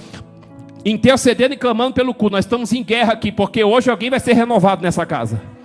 intercedendo 0.84 1.52
e 1.52 1.56
clamando 1.56 1.94
pelo 1.94 2.14
cu. 2.14 2.30
Nós 2.30 2.44
estamos 2.44 2.72
em 2.72 2.82
guerra 2.82 3.12
aqui, 3.12 3.32
porque 3.32 3.64
hoje 3.64 3.90
alguém 3.90 4.08
vai 4.08 4.20
ser 4.20 4.34
renovado 4.34 4.82
nessa 4.82 5.04
casa. 5.04 5.55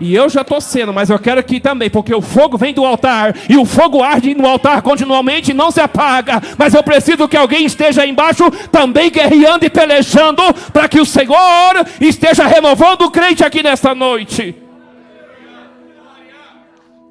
E 0.00 0.14
eu 0.14 0.28
já 0.28 0.40
estou 0.42 0.60
sendo, 0.60 0.92
mas 0.92 1.10
eu 1.10 1.18
quero 1.18 1.40
aqui 1.40 1.60
também, 1.60 1.90
porque 1.90 2.14
o 2.14 2.20
fogo 2.20 2.56
vem 2.56 2.74
do 2.74 2.84
altar 2.84 3.34
e 3.48 3.56
o 3.56 3.64
fogo 3.64 4.02
arde 4.02 4.34
no 4.34 4.46
altar 4.46 4.82
continuamente 4.82 5.50
e 5.50 5.54
não 5.54 5.70
se 5.70 5.80
apaga. 5.80 6.40
Mas 6.58 6.74
eu 6.74 6.82
preciso 6.82 7.28
que 7.28 7.36
alguém 7.36 7.64
esteja 7.64 8.02
aí 8.02 8.10
embaixo 8.10 8.50
também 8.70 9.10
guerreando 9.10 9.64
e 9.64 9.70
pelejando 9.70 10.42
para 10.72 10.88
que 10.88 11.00
o 11.00 11.06
Senhor 11.06 11.86
esteja 12.00 12.46
renovando 12.46 13.02
o 13.02 13.10
crente 13.10 13.44
aqui 13.44 13.62
nesta 13.62 13.94
noite. 13.94 14.54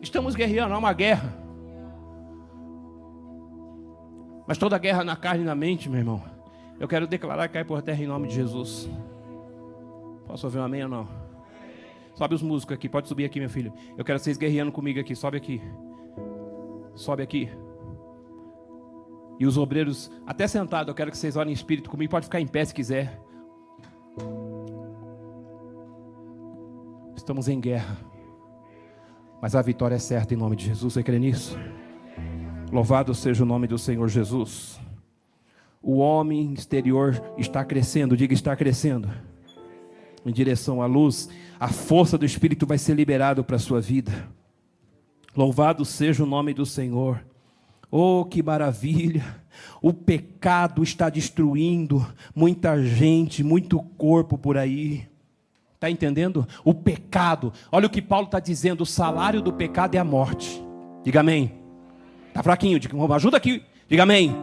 Estamos 0.01 0.35
guerreando, 0.35 0.73
é 0.73 0.77
uma 0.77 0.93
guerra. 0.93 1.33
Mas 4.45 4.57
toda 4.57 4.77
guerra 4.77 5.03
na 5.03 5.15
carne 5.15 5.43
e 5.43 5.45
na 5.45 5.55
mente, 5.55 5.89
meu 5.89 5.99
irmão, 5.99 6.21
eu 6.79 6.87
quero 6.87 7.07
declarar 7.07 7.47
que 7.47 7.53
cai 7.53 7.63
por 7.63 7.81
terra 7.81 8.03
em 8.03 8.07
nome 8.07 8.27
de 8.27 8.35
Jesus. 8.35 8.89
Posso 10.27 10.45
ouvir 10.47 10.59
um 10.59 10.63
amém 10.63 10.83
ou 10.83 10.89
não? 10.89 11.22
Sobe 12.15 12.35
os 12.35 12.41
músicos 12.41 12.75
aqui, 12.75 12.87
pode 12.87 13.07
subir 13.07 13.25
aqui, 13.25 13.39
meu 13.39 13.49
filho. 13.49 13.73
Eu 13.97 14.05
quero 14.05 14.19
vocês 14.19 14.37
guerreando 14.37 14.71
comigo 14.71 14.99
aqui, 14.99 15.15
sobe 15.15 15.37
aqui. 15.37 15.61
Sobe 16.95 17.23
aqui. 17.23 17.49
E 19.39 19.45
os 19.45 19.57
obreiros, 19.57 20.11
até 20.25 20.47
sentado, 20.47 20.91
eu 20.91 20.95
quero 20.95 21.09
que 21.09 21.17
vocês 21.17 21.35
orem 21.35 21.51
em 21.51 21.55
espírito 21.55 21.89
comigo. 21.89 22.11
Pode 22.11 22.25
ficar 22.25 22.39
em 22.39 22.47
pé 22.47 22.63
se 22.63 22.73
quiser. 22.73 23.19
Estamos 27.15 27.47
em 27.47 27.59
guerra. 27.59 27.97
Mas 29.41 29.55
a 29.55 29.61
vitória 29.61 29.95
é 29.95 29.99
certa 29.99 30.33
em 30.33 30.37
nome 30.37 30.55
de 30.55 30.65
Jesus. 30.65 30.93
Você 30.93 31.03
crê 31.03 31.17
nisso? 31.17 31.57
Louvado 32.71 33.13
seja 33.13 33.43
o 33.43 33.45
nome 33.45 33.67
do 33.67 33.77
Senhor 33.77 34.07
Jesus. 34.07 34.79
O 35.81 35.97
homem 35.97 36.53
exterior 36.53 37.21
está 37.37 37.65
crescendo, 37.65 38.15
diga 38.15 38.33
está 38.33 38.55
crescendo 38.55 39.09
em 40.25 40.31
direção 40.31 40.81
à 40.81 40.85
luz, 40.85 41.29
a 41.63 41.69
força 41.69 42.17
do 42.17 42.25
Espírito 42.25 42.67
vai 42.67 42.77
ser 42.77 42.93
liberada 42.93 43.41
para 43.41 43.55
a 43.55 43.59
sua 43.59 43.79
vida. 43.79 44.11
Louvado 45.33 45.85
seja 45.85 46.21
o 46.21 46.27
nome 46.27 46.53
do 46.53 46.65
Senhor. 46.65 47.25
Oh, 47.89 48.25
que 48.25 48.43
maravilha! 48.43 49.41
O 49.81 49.93
pecado 49.93 50.83
está 50.83 51.09
destruindo 51.09 52.05
muita 52.35 52.83
gente, 52.83 53.45
muito 53.45 53.79
corpo 53.79 54.37
por 54.37 54.57
aí. 54.57 55.07
Está 55.75 55.89
entendendo? 55.89 56.45
O 56.65 56.73
pecado, 56.73 57.53
olha 57.71 57.87
o 57.87 57.89
que 57.89 58.01
Paulo 58.01 58.25
está 58.25 58.41
dizendo: 58.41 58.81
o 58.81 58.85
salário 58.85 59.41
do 59.41 59.53
pecado 59.53 59.95
é 59.95 59.99
a 59.99 60.03
morte. 60.03 60.61
Diga 61.01 61.21
amém. 61.21 61.53
Está 62.27 62.43
fraquinho, 62.43 62.77
ajuda 63.15 63.37
aqui. 63.37 63.63
Diga 63.87 64.03
amém. 64.03 64.35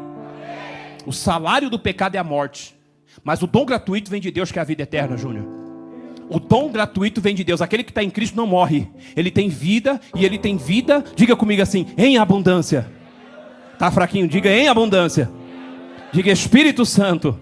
O 1.04 1.12
salário 1.12 1.68
do 1.68 1.78
pecado 1.78 2.14
é 2.14 2.18
a 2.18 2.24
morte. 2.24 2.74
Mas 3.22 3.42
o 3.42 3.46
dom 3.46 3.66
gratuito 3.66 4.10
vem 4.10 4.22
de 4.22 4.30
Deus, 4.30 4.50
que 4.50 4.58
é 4.58 4.62
a 4.62 4.64
vida 4.64 4.84
eterna, 4.84 5.18
Júnior. 5.18 5.59
O 6.30 6.38
dom 6.38 6.70
gratuito 6.70 7.20
vem 7.20 7.34
de 7.34 7.42
Deus. 7.42 7.60
Aquele 7.60 7.82
que 7.82 7.90
está 7.90 8.02
em 8.02 8.08
Cristo 8.08 8.36
não 8.36 8.46
morre. 8.46 8.86
Ele 9.16 9.30
tem 9.30 9.48
vida 9.48 10.00
e 10.14 10.24
ele 10.24 10.38
tem 10.38 10.56
vida, 10.56 11.04
diga 11.16 11.34
comigo 11.34 11.60
assim, 11.60 11.86
em 11.98 12.16
abundância. 12.16 12.86
Tá 13.76 13.90
fraquinho? 13.90 14.28
Diga 14.28 14.48
em 14.48 14.68
abundância. 14.68 15.28
Diga 16.12 16.30
Espírito 16.30 16.86
Santo. 16.86 17.36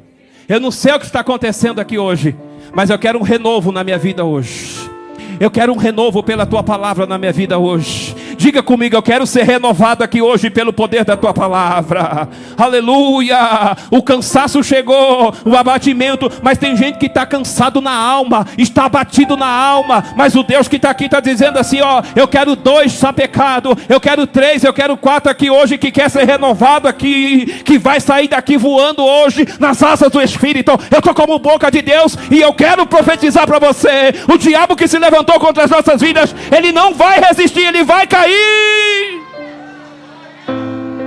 Eu 0.49 0.59
não 0.59 0.71
sei 0.71 0.95
o 0.95 0.99
que 0.99 1.05
está 1.05 1.21
acontecendo 1.21 1.81
aqui 1.81 1.99
hoje, 1.99 2.35
mas 2.75 2.89
eu 2.89 2.99
quero 2.99 3.19
um 3.19 3.23
renovo 3.23 3.71
na 3.71 3.85
minha 3.85 3.99
vida 3.99 4.25
hoje. 4.25 4.91
Eu 5.39 5.51
quero 5.51 5.73
um 5.73 5.77
renovo 5.77 6.23
pela 6.23 6.47
tua 6.47 6.63
palavra 6.63 7.07
na 7.07 7.19
minha 7.19 7.33
vida 7.33 7.59
hoje. 7.59 8.08
Diga 8.39 8.63
comigo, 8.63 8.95
eu 8.95 9.03
quero 9.03 9.27
ser 9.27 9.43
renovado 9.43 10.05
aqui 10.05 10.23
hoje 10.23 10.49
pelo 10.49 10.73
poder 10.73 11.05
da 11.05 11.17
tua 11.17 11.35
palavra. 11.35 12.29
Aleluia! 12.57 13.77
O 13.91 14.01
cansaço 14.01 14.63
chegou, 14.63 15.35
o 15.45 15.57
abatimento, 15.57 16.31
mas 16.41 16.57
tem 16.57 16.77
gente 16.77 16.99
que 16.99 17.07
está 17.07 17.27
cansado 17.27 17.81
na 17.81 17.93
alma, 17.93 18.47
está 18.57 18.85
abatido 18.85 19.37
na 19.37 19.49
alma. 19.49 20.05
Mas 20.17 20.37
o 20.37 20.45
Deus 20.45 20.69
que 20.69 20.77
está 20.77 20.91
aqui 20.91 21.07
está 21.07 21.19
dizendo 21.19 21.59
assim: 21.59 21.81
ó, 21.81 22.01
eu 22.15 22.29
quero 22.29 22.55
dois 22.55 22.93
sapecado, 22.93 23.77
eu 23.89 23.99
quero 23.99 24.25
três, 24.25 24.63
eu 24.63 24.73
quero 24.73 24.97
quatro 24.97 25.33
aqui 25.33 25.51
hoje 25.51 25.77
que 25.77 25.91
quer 25.91 26.09
ser 26.09 26.25
renovado 26.25 26.87
aqui, 26.87 27.45
que 27.65 27.77
vai 27.77 27.99
sair 27.99 28.29
daqui 28.29 28.57
voando 28.57 29.05
hoje 29.05 29.49
nas 29.59 29.83
asas 29.83 30.13
do 30.13 30.23
Espírito. 30.23 30.79
Eu 30.93 31.01
estou 31.01 31.13
como 31.13 31.41
boca 31.41 31.73
de 31.73 31.83
Deus 31.83 32.17
e 32.31 32.41
eu 32.41 32.55
quero 32.55 32.87
profetizar 32.87 33.49
para 33.49 33.59
você: 33.59 34.15
o 34.33 34.39
diabo 34.39 34.77
que 34.77 34.87
se 34.87 34.97
levantou 34.97 35.41
contra 35.41 35.65
as 35.65 35.71
nossas 35.73 36.01
vidas, 36.01 36.33
ele 36.57 36.71
não 36.71 36.95
vai 36.95 37.19
resistir, 37.19 37.63
ele 37.63 37.83
vai 37.83 38.07
cair 38.07 38.28
aí. 38.29 39.21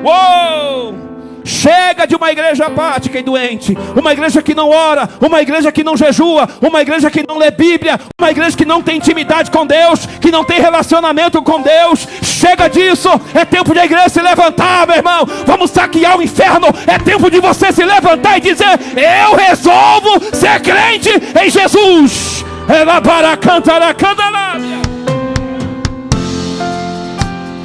Uou! 0.03 1.12
Chega 1.43 2.05
de 2.05 2.15
uma 2.15 2.31
igreja 2.31 2.65
apática 2.67 3.19
e 3.19 3.23
doente, 3.23 3.75
uma 3.95 4.13
igreja 4.13 4.41
que 4.41 4.53
não 4.53 4.69
ora, 4.69 5.10
uma 5.19 5.41
igreja 5.41 5.71
que 5.71 5.84
não 5.84 5.97
jejua, 5.97 6.47
uma 6.62 6.81
igreja 6.81 7.10
que 7.10 7.25
não 7.27 7.38
lê 7.38 7.49
Bíblia, 7.49 7.99
uma 8.19 8.29
igreja 8.29 8.55
que 8.55 8.65
não 8.65 8.81
tem 8.81 8.97
intimidade 8.97 9.49
com 9.49 9.65
Deus, 9.65 10.05
que 10.19 10.31
não 10.31 10.43
tem 10.43 10.62
relacionamento 10.62 11.41
com 11.41 11.62
Deus. 11.62 12.07
Chega 12.21 12.67
disso, 12.67 13.10
é 13.34 13.43
tempo 13.43 13.73
de 13.73 13.79
a 13.79 13.86
igreja 13.86 14.10
se 14.10 14.21
levantar, 14.21 14.88
meu 14.88 14.97
irmão. 14.97 15.27
Vamos 15.45 15.71
saquear 15.71 16.17
o 16.17 16.21
inferno. 16.23 16.67
É 16.86 16.97
tempo 16.99 17.29
de 17.29 17.39
você 17.39 17.71
se 17.71 17.84
levantar 17.84 18.38
e 18.38 18.41
dizer: 18.41 18.79
Eu 18.95 19.36
resolvo 19.36 20.19
ser 20.34 20.60
crente 20.62 21.10
em 21.43 21.49
Jesus. 21.49 22.45
Ela 22.67 23.01
para 23.01 23.36
cantar 23.36 23.81
a. 23.81 23.91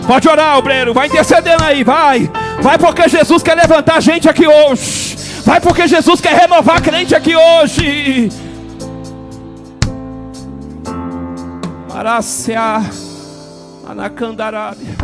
Pode 0.06 0.28
orar, 0.28 0.56
obreiro. 0.58 0.94
Vai 0.94 1.08
intercedendo 1.08 1.64
aí, 1.64 1.82
vai. 1.82 2.30
Vai 2.60 2.78
porque 2.78 3.08
Jesus 3.08 3.42
quer 3.42 3.56
levantar 3.56 4.00
gente 4.00 4.28
aqui 4.28 4.46
hoje. 4.46 5.16
Vai 5.44 5.60
porque 5.60 5.86
Jesus 5.86 6.20
quer 6.20 6.34
renovar 6.34 6.80
crente 6.80 7.14
aqui 7.14 7.34
hoje. 7.34 8.28
Maracia 11.92 12.80
Anacandarábia. 13.88 14.96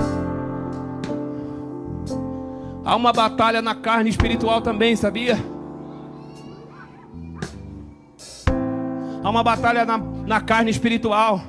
Há 2.85 2.97
uma 2.97 3.13
batalha 3.13 3.63
na 3.63 3.75
carne 3.75 4.11
espiritual 4.11 4.61
também, 4.61 4.97
sabia? 4.97 5.39
Há 9.23 9.31
uma 9.31 9.43
batalha 9.45 9.85
na, 9.85 9.99
na 9.99 10.41
carne 10.41 10.71
espiritual. 10.71 11.41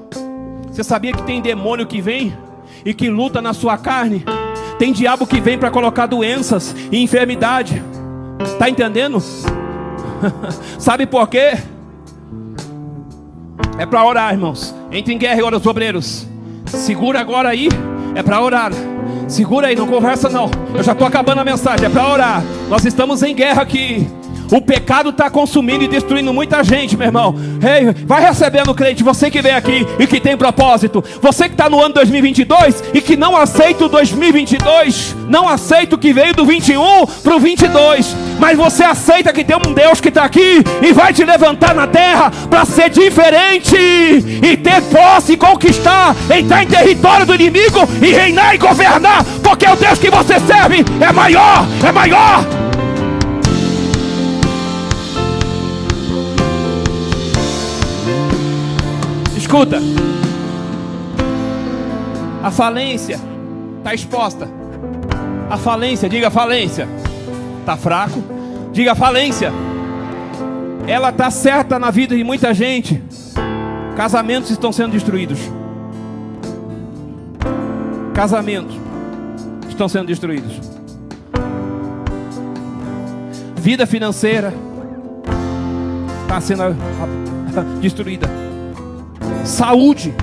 Você 0.67 0.83
sabia 0.83 1.11
que 1.11 1.23
tem 1.23 1.41
demônio 1.41 1.87
que 1.87 1.99
vem? 1.99 2.37
E 2.85 2.93
que 2.93 3.09
luta 3.09 3.41
na 3.41 3.53
sua 3.53 3.77
carne. 3.77 4.23
Tem 4.77 4.91
diabo 4.91 5.27
que 5.27 5.39
vem 5.39 5.57
para 5.57 5.71
colocar 5.71 6.05
doenças 6.05 6.75
e 6.91 7.01
enfermidade. 7.01 7.81
Tá 8.57 8.69
entendendo? 8.69 9.21
Sabe 10.77 11.05
por 11.05 11.27
quê? 11.27 11.57
É 13.77 13.85
para 13.85 14.05
orar, 14.05 14.33
irmãos. 14.33 14.73
Entre 14.91 15.13
em 15.13 15.17
guerra 15.17 15.39
e 15.39 15.43
ora 15.43 15.57
os 15.57 15.65
obreiros. 15.65 16.27
Segura 16.65 17.19
agora 17.19 17.49
aí. 17.49 17.69
É 18.15 18.21
para 18.21 18.41
orar. 18.41 18.71
Segura 19.27 19.67
aí, 19.67 19.75
não 19.75 19.87
conversa 19.87 20.29
não. 20.29 20.49
Eu 20.75 20.83
já 20.83 20.91
estou 20.91 21.07
acabando 21.07 21.41
a 21.41 21.45
mensagem. 21.45 21.85
É 21.85 21.89
para 21.89 22.07
orar. 22.07 22.43
Nós 22.69 22.85
estamos 22.85 23.23
em 23.23 23.33
guerra 23.33 23.61
aqui. 23.61 24.07
O 24.53 24.61
pecado 24.61 25.09
está 25.09 25.31
consumindo 25.31 25.83
e 25.83 25.87
destruindo 25.87 26.31
muita 26.31 26.63
gente, 26.63 26.95
meu 26.95 27.07
irmão. 27.07 27.35
Ei, 27.59 27.91
vai 28.05 28.21
recebendo 28.21 28.71
crente, 28.75 29.01
você 29.01 29.31
que 29.31 29.41
vem 29.41 29.55
aqui 29.55 29.83
e 29.97 30.05
que 30.05 30.19
tem 30.19 30.37
propósito. 30.37 31.03
Você 31.19 31.45
que 31.45 31.55
está 31.55 31.67
no 31.67 31.81
ano 31.81 31.95
2022 31.95 32.83
e 32.93 33.01
que 33.01 33.17
não 33.17 33.35
aceita 33.35 33.85
o 33.85 33.89
2022, 33.89 35.15
não 35.27 35.49
aceita 35.49 35.95
o 35.95 35.97
que 35.97 36.13
veio 36.13 36.35
do 36.35 36.45
21 36.45 37.03
para 37.23 37.35
o 37.35 37.39
22. 37.39 38.15
Mas 38.37 38.55
você 38.55 38.83
aceita 38.83 39.33
que 39.33 39.43
tem 39.43 39.57
um 39.57 39.73
Deus 39.73 39.99
que 39.99 40.09
está 40.09 40.23
aqui 40.23 40.63
e 40.83 40.93
vai 40.93 41.11
te 41.11 41.25
levantar 41.25 41.73
na 41.73 41.87
terra 41.87 42.31
para 42.47 42.63
ser 42.63 42.91
diferente 42.91 43.75
e 43.75 44.55
ter 44.55 44.83
posse 44.83 45.35
conquistar, 45.35 46.15
entrar 46.29 46.61
em 46.61 46.67
território 46.67 47.25
do 47.25 47.33
inimigo 47.33 47.79
e 47.99 48.11
reinar 48.11 48.53
e 48.53 48.59
governar, 48.59 49.25
porque 49.41 49.65
o 49.65 49.75
Deus 49.75 49.97
que 49.97 50.11
você 50.11 50.39
serve 50.41 50.85
é 51.01 51.11
maior, 51.11 51.65
é 51.83 51.91
maior. 51.91 52.62
Escuta. 59.53 59.77
A 62.41 62.49
falência 62.49 63.19
está 63.77 63.93
exposta. 63.93 64.49
A 65.47 65.57
falência, 65.57 66.09
diga 66.09 66.31
falência. 66.31 66.87
Está 67.59 67.77
fraco? 67.77 68.23
Diga 68.71 68.95
falência. 68.95 69.53
Ela 70.87 71.09
está 71.09 71.29
certa 71.29 71.77
na 71.77 71.91
vida 71.91 72.15
de 72.15 72.23
muita 72.23 72.51
gente. 72.51 72.99
Casamentos 73.95 74.49
estão 74.49 74.71
sendo 74.71 74.93
destruídos. 74.93 75.37
Casamentos 78.15 78.75
estão 79.69 79.87
sendo 79.87 80.07
destruídos. 80.07 80.59
Vida 83.57 83.85
financeira 83.85 84.51
está 86.25 86.41
sendo 86.41 86.75
destruída 87.79 88.27
saúde. 89.43 90.13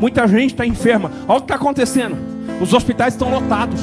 Muita 0.00 0.26
gente 0.28 0.52
está 0.52 0.66
enferma. 0.66 1.10
Olha 1.26 1.38
o 1.38 1.40
que 1.40 1.44
está 1.44 1.56
acontecendo. 1.56 2.16
Os 2.60 2.72
hospitais 2.72 3.14
estão 3.14 3.30
lotados. 3.30 3.80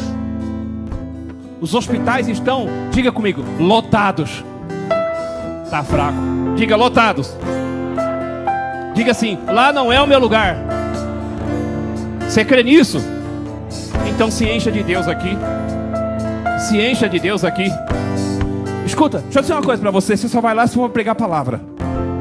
Os 1.62 1.74
hospitais 1.74 2.28
estão, 2.28 2.68
diga 2.92 3.12
comigo, 3.12 3.44
lotados. 3.60 4.44
Tá 5.70 5.84
fraco. 5.84 6.18
Diga 6.56 6.76
lotados. 6.76 7.36
Diga 8.94 9.12
assim: 9.12 9.38
lá 9.48 9.74
não 9.74 9.92
é 9.92 10.02
o 10.02 10.08
meu 10.08 10.20
lugar. 10.20 10.58
Você 12.22 12.44
crê 12.44 12.64
nisso? 12.64 13.00
Então 14.10 14.30
se 14.32 14.46
encha 14.46 14.72
de 14.72 14.84
Deus 14.84 15.08
aqui. 15.08 15.38
Se 16.68 16.80
encha 16.80 17.10
de 17.10 17.20
Deus 17.20 17.44
aqui. 17.44 17.70
Escuta, 18.86 19.20
deixa 19.20 19.40
eu 19.40 19.42
dizer 19.42 19.54
uma 19.54 19.64
coisa 19.64 19.82
para 19.82 19.92
você: 19.92 20.16
você 20.16 20.28
só 20.28 20.40
vai 20.40 20.54
lá 20.54 20.68
se 20.68 20.76
for 20.76 20.90
pregar 20.90 21.14
a 21.14 21.16
palavra. 21.16 21.75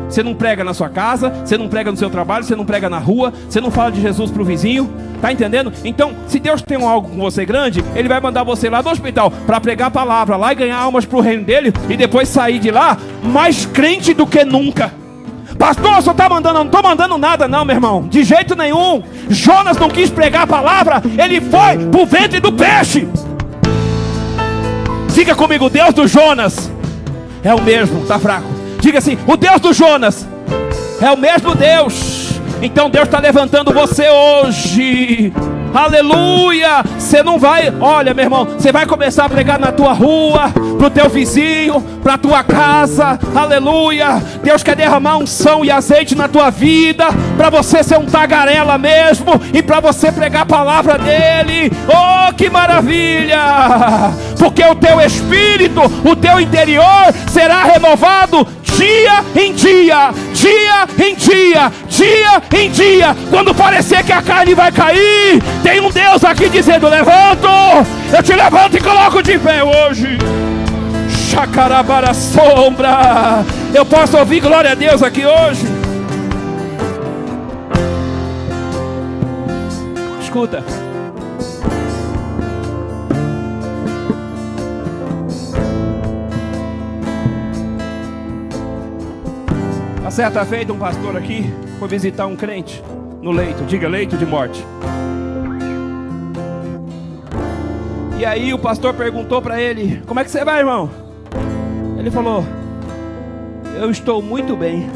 Você 0.08 0.22
não 0.22 0.34
prega 0.34 0.62
na 0.62 0.74
sua 0.74 0.88
casa, 0.88 1.30
você 1.44 1.56
não 1.56 1.68
prega 1.68 1.90
no 1.90 1.96
seu 1.96 2.10
trabalho, 2.10 2.44
você 2.44 2.54
não 2.54 2.64
prega 2.64 2.88
na 2.88 2.98
rua, 2.98 3.32
você 3.48 3.60
não 3.60 3.70
fala 3.70 3.90
de 3.90 4.00
Jesus 4.00 4.30
para 4.30 4.42
o 4.42 4.44
vizinho, 4.44 4.90
tá 5.20 5.32
entendendo? 5.32 5.72
Então, 5.84 6.12
se 6.26 6.38
Deus 6.38 6.62
tem 6.62 6.82
algo 6.82 7.08
com 7.08 7.18
você 7.18 7.44
grande, 7.44 7.84
Ele 7.94 8.08
vai 8.08 8.20
mandar 8.20 8.44
você 8.44 8.68
lá 8.68 8.80
do 8.80 8.90
hospital 8.90 9.30
para 9.30 9.60
pregar 9.60 9.88
a 9.88 9.90
palavra 9.90 10.36
lá 10.36 10.52
e 10.52 10.56
ganhar 10.56 10.78
almas 10.78 11.04
para 11.04 11.18
o 11.18 11.20
reino 11.20 11.44
dele 11.44 11.72
e 11.88 11.96
depois 11.96 12.28
sair 12.28 12.58
de 12.58 12.70
lá 12.70 12.96
mais 13.22 13.66
crente 13.66 14.14
do 14.14 14.26
que 14.26 14.44
nunca. 14.44 14.92
Pastor, 15.58 16.02
só 16.02 16.10
está 16.10 16.28
mandando, 16.28 16.58
não 16.58 16.66
estou 16.66 16.82
mandando 16.82 17.16
nada, 17.16 17.46
não, 17.46 17.64
meu 17.64 17.76
irmão, 17.76 18.08
de 18.08 18.24
jeito 18.24 18.54
nenhum. 18.56 19.02
Jonas 19.30 19.76
não 19.76 19.88
quis 19.88 20.10
pregar 20.10 20.42
a 20.42 20.46
palavra, 20.46 21.02
ele 21.22 21.40
foi 21.40 21.78
para 21.90 22.00
o 22.00 22.06
ventre 22.06 22.40
do 22.40 22.52
peixe. 22.52 23.08
Diga 25.14 25.34
comigo, 25.34 25.70
Deus 25.70 25.94
do 25.94 26.08
Jonas 26.08 26.70
é 27.42 27.54
o 27.54 27.62
mesmo, 27.62 28.04
tá 28.04 28.18
fraco. 28.18 28.53
Diga 28.84 28.98
assim: 28.98 29.16
o 29.26 29.34
Deus 29.34 29.62
do 29.62 29.72
Jonas 29.72 30.26
é 31.00 31.10
o 31.10 31.16
mesmo 31.16 31.54
Deus. 31.54 32.23
Então 32.64 32.88
Deus 32.88 33.04
está 33.04 33.18
levantando 33.18 33.74
você 33.74 34.08
hoje. 34.08 35.30
Aleluia! 35.74 36.82
Você 36.98 37.22
não 37.22 37.38
vai, 37.38 37.70
olha, 37.78 38.14
meu 38.14 38.24
irmão, 38.24 38.46
você 38.46 38.72
vai 38.72 38.86
começar 38.86 39.26
a 39.26 39.28
pregar 39.28 39.58
na 39.58 39.70
tua 39.70 39.92
rua, 39.92 40.50
pro 40.78 40.88
teu 40.88 41.10
vizinho, 41.10 41.82
pra 42.02 42.16
tua 42.16 42.42
casa. 42.42 43.18
Aleluia! 43.34 44.22
Deus 44.42 44.62
quer 44.62 44.76
derramar 44.76 45.18
unção 45.18 45.62
e 45.62 45.70
azeite 45.70 46.14
na 46.14 46.26
tua 46.26 46.48
vida, 46.48 47.08
para 47.36 47.50
você 47.50 47.82
ser 47.82 47.98
um 47.98 48.06
tagarela 48.06 48.78
mesmo 48.78 49.38
e 49.52 49.62
para 49.62 49.80
você 49.80 50.10
pregar 50.10 50.42
a 50.42 50.46
palavra 50.46 50.96
dele. 50.96 51.70
Oh, 51.86 52.32
que 52.32 52.48
maravilha! 52.48 53.42
Porque 54.38 54.64
o 54.64 54.74
teu 54.74 55.02
espírito, 55.02 55.82
o 56.02 56.16
teu 56.16 56.40
interior 56.40 57.12
será 57.28 57.62
renovado 57.64 58.46
dia 58.76 59.24
em 59.36 59.52
dia, 59.52 60.12
dia 60.44 61.06
em 61.06 61.14
dia, 61.14 61.72
dia 61.88 62.42
em 62.60 62.70
dia. 62.70 63.16
Quando 63.30 63.54
parecer 63.54 64.04
que 64.04 64.12
a 64.12 64.20
carne 64.20 64.54
vai 64.54 64.70
cair, 64.70 65.42
tem 65.62 65.80
um 65.80 65.90
Deus 65.90 66.22
aqui 66.22 66.48
dizendo: 66.48 66.88
Levanto, 66.88 67.48
eu 68.12 68.22
te 68.22 68.34
levanto 68.34 68.76
e 68.76 68.80
coloco 68.80 69.22
de 69.22 69.38
pé 69.38 69.64
hoje. 69.64 70.18
Chacarabara 71.30 72.12
sombra. 72.12 73.44
Eu 73.72 73.86
posso 73.86 74.18
ouvir 74.18 74.40
glória 74.40 74.72
a 74.72 74.74
Deus 74.74 75.02
aqui 75.02 75.24
hoje. 75.24 75.66
Escuta. 80.20 80.83
Certa 90.14 90.44
feita, 90.44 90.72
um 90.72 90.78
pastor 90.78 91.16
aqui 91.16 91.42
foi 91.76 91.88
visitar 91.88 92.24
um 92.26 92.36
crente 92.36 92.80
no 93.20 93.32
leito, 93.32 93.64
diga 93.64 93.88
leito 93.88 94.16
de 94.16 94.24
morte. 94.24 94.64
E 98.16 98.24
aí 98.24 98.54
o 98.54 98.58
pastor 98.58 98.94
perguntou 98.94 99.42
para 99.42 99.60
ele: 99.60 100.00
Como 100.06 100.20
é 100.20 100.24
que 100.24 100.30
você 100.30 100.44
vai, 100.44 100.60
irmão? 100.60 100.88
Ele 101.98 102.12
falou: 102.12 102.44
Eu 103.76 103.90
estou 103.90 104.22
muito 104.22 104.56
bem. 104.56 104.88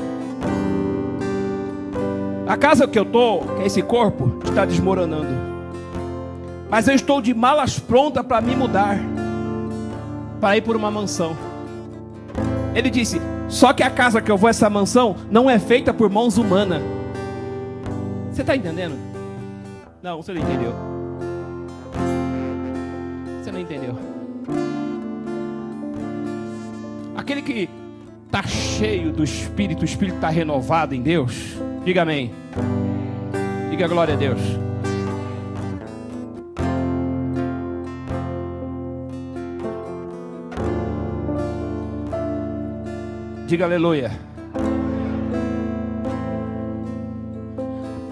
A 2.46 2.56
casa 2.56 2.86
que 2.86 2.96
eu 2.96 3.02
estou, 3.02 3.40
que 3.56 3.62
é 3.62 3.66
esse 3.66 3.82
corpo, 3.82 4.38
está 4.44 4.64
desmoronando. 4.64 5.36
Mas 6.70 6.86
eu 6.86 6.94
estou 6.94 7.20
de 7.20 7.34
malas 7.34 7.76
prontas 7.76 8.24
para 8.24 8.40
me 8.40 8.54
mudar, 8.54 8.96
para 10.40 10.56
ir 10.56 10.60
por 10.60 10.76
uma 10.76 10.92
mansão. 10.92 11.47
Ele 12.74 12.90
disse: 12.90 13.20
só 13.48 13.72
que 13.72 13.82
a 13.82 13.90
casa 13.90 14.20
que 14.20 14.30
eu 14.30 14.36
vou, 14.36 14.50
essa 14.50 14.68
mansão, 14.68 15.16
não 15.30 15.48
é 15.48 15.58
feita 15.58 15.92
por 15.92 16.10
mãos 16.10 16.36
humanas. 16.36 16.82
Você 18.30 18.42
está 18.42 18.54
entendendo? 18.54 18.96
Não, 20.02 20.22
você 20.22 20.32
não 20.32 20.42
entendeu. 20.42 20.74
Você 23.42 23.50
não 23.50 23.60
entendeu. 23.60 23.98
Aquele 27.16 27.42
que 27.42 27.68
está 28.26 28.42
cheio 28.42 29.12
do 29.12 29.24
Espírito, 29.24 29.82
o 29.82 29.84
Espírito 29.84 30.16
está 30.16 30.28
renovado 30.28 30.94
em 30.94 31.02
Deus. 31.02 31.56
Diga 31.84 32.02
amém. 32.02 32.32
Diga 33.70 33.88
glória 33.88 34.14
a 34.14 34.16
Deus. 34.16 34.40
Diga 43.48 43.64
aleluia. 43.64 44.10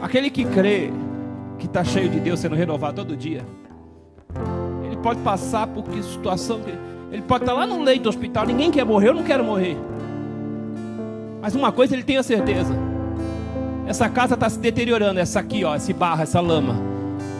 Aquele 0.00 0.30
que 0.30 0.46
crê 0.46 0.90
que 1.58 1.66
está 1.66 1.84
cheio 1.84 2.08
de 2.08 2.18
Deus 2.18 2.40
sendo 2.40 2.54
renovado 2.54 3.04
todo 3.04 3.14
dia, 3.14 3.42
ele 4.82 4.96
pode 4.96 5.20
passar 5.20 5.66
por 5.66 5.84
que 5.84 6.02
situação, 6.02 6.62
ele 7.12 7.20
pode 7.20 7.44
estar 7.44 7.52
tá 7.52 7.60
lá 7.60 7.66
no 7.66 7.82
leito 7.82 8.04
do 8.04 8.08
hospital, 8.08 8.46
ninguém 8.46 8.70
quer 8.70 8.86
morrer, 8.86 9.08
eu 9.08 9.14
não 9.14 9.24
quero 9.24 9.44
morrer. 9.44 9.76
Mas 11.42 11.54
uma 11.54 11.70
coisa 11.70 11.94
ele 11.94 12.02
tem 12.02 12.16
a 12.16 12.22
certeza: 12.22 12.74
essa 13.86 14.08
casa 14.08 14.32
está 14.32 14.48
se 14.48 14.58
deteriorando, 14.58 15.20
essa 15.20 15.38
aqui, 15.38 15.62
ó, 15.64 15.76
esse 15.76 15.92
barro, 15.92 16.22
essa 16.22 16.40
lama, 16.40 16.76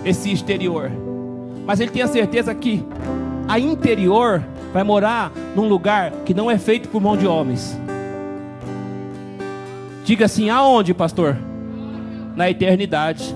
esse 0.04 0.30
exterior. 0.30 0.90
Mas 1.64 1.80
ele 1.80 1.90
tem 1.90 2.02
a 2.02 2.08
certeza 2.08 2.54
que 2.54 2.84
a 3.48 3.58
interior 3.58 4.42
vai 4.72 4.82
morar 4.82 5.32
num 5.54 5.68
lugar 5.68 6.10
que 6.24 6.34
não 6.34 6.50
é 6.50 6.58
feito 6.58 6.88
por 6.88 7.00
mão 7.00 7.16
de 7.16 7.26
homens. 7.26 7.78
Diga 10.04 10.26
assim: 10.26 10.50
aonde, 10.50 10.92
pastor? 10.92 11.36
Na 12.34 12.50
eternidade. 12.50 13.34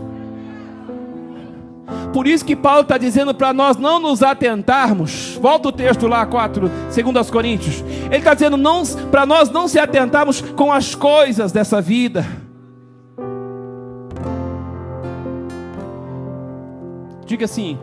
Por 2.12 2.26
isso 2.26 2.44
que 2.44 2.56
Paulo 2.56 2.82
está 2.82 2.98
dizendo 2.98 3.34
para 3.34 3.52
nós 3.52 3.76
não 3.76 4.00
nos 4.00 4.22
atentarmos. 4.22 5.38
Volta 5.40 5.68
o 5.68 5.72
texto 5.72 6.06
lá, 6.06 6.26
4, 6.26 6.70
segundo 6.90 7.16
aos 7.16 7.30
Coríntios. 7.30 7.84
Ele 8.06 8.16
está 8.16 8.34
dizendo 8.34 8.58
para 9.10 9.24
nós 9.24 9.50
não 9.50 9.68
se 9.68 9.78
atentarmos 9.78 10.40
com 10.40 10.72
as 10.72 10.94
coisas 10.94 11.52
dessa 11.52 11.80
vida. 11.80 12.26
Diga 17.24 17.44
assim: 17.44 17.78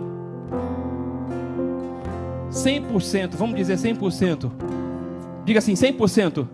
100%, 2.57 3.35
vamos 3.35 3.55
dizer 3.55 3.77
100%. 3.77 4.51
Diga 5.45 5.59
assim: 5.59 5.73
100%. 5.73 6.47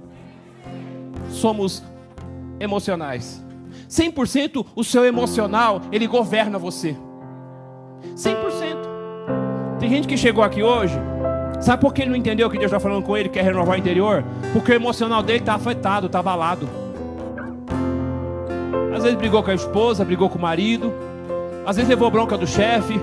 Somos 1.29 1.81
emocionais. 2.59 3.43
100% 3.89 4.65
o 4.75 4.83
seu 4.83 5.05
emocional, 5.05 5.81
ele 5.91 6.07
governa 6.07 6.57
você. 6.57 6.95
100%. 8.15 8.93
Tem 9.79 9.89
gente 9.89 10.07
que 10.07 10.17
chegou 10.17 10.43
aqui 10.43 10.63
hoje, 10.63 10.95
sabe 11.59 11.81
por 11.81 11.93
que 11.93 12.01
ele 12.01 12.11
não 12.11 12.17
entendeu 12.17 12.49
que 12.49 12.57
Deus 12.57 12.71
está 12.71 12.79
falando 12.79 13.03
com 13.03 13.17
ele, 13.17 13.29
quer 13.29 13.43
renovar 13.43 13.75
o 13.75 13.79
interior? 13.79 14.23
Porque 14.51 14.71
o 14.71 14.75
emocional 14.75 15.21
dele 15.21 15.39
está 15.39 15.55
afetado, 15.55 16.07
está 16.07 16.19
abalado. 16.19 16.69
Às 18.95 19.03
vezes 19.03 19.17
brigou 19.17 19.43
com 19.43 19.51
a 19.51 19.55
esposa, 19.55 20.05
brigou 20.05 20.29
com 20.29 20.37
o 20.37 20.41
marido, 20.41 20.93
às 21.65 21.75
vezes 21.75 21.89
levou 21.89 22.09
bronca 22.09 22.37
do 22.37 22.47
chefe. 22.47 22.99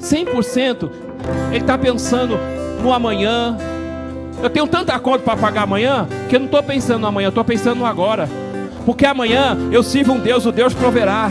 100% 0.00 1.09
ele 1.50 1.60
está 1.60 1.76
pensando 1.76 2.38
no 2.82 2.92
amanhã, 2.92 3.56
eu 4.42 4.48
tenho 4.48 4.66
tanta 4.66 4.98
conta 4.98 5.24
para 5.24 5.36
pagar 5.36 5.62
amanhã 5.62 6.08
que 6.28 6.36
eu 6.36 6.40
não 6.40 6.46
estou 6.46 6.62
pensando 6.62 7.00
no 7.00 7.06
amanhã, 7.06 7.26
eu 7.26 7.30
estou 7.30 7.44
pensando 7.44 7.78
no 7.78 7.86
agora. 7.86 8.28
Porque 8.86 9.04
amanhã 9.04 9.56
eu 9.70 9.82
sirvo 9.82 10.14
um 10.14 10.18
Deus, 10.18 10.46
o 10.46 10.52
Deus 10.52 10.72
proverá 10.72 11.30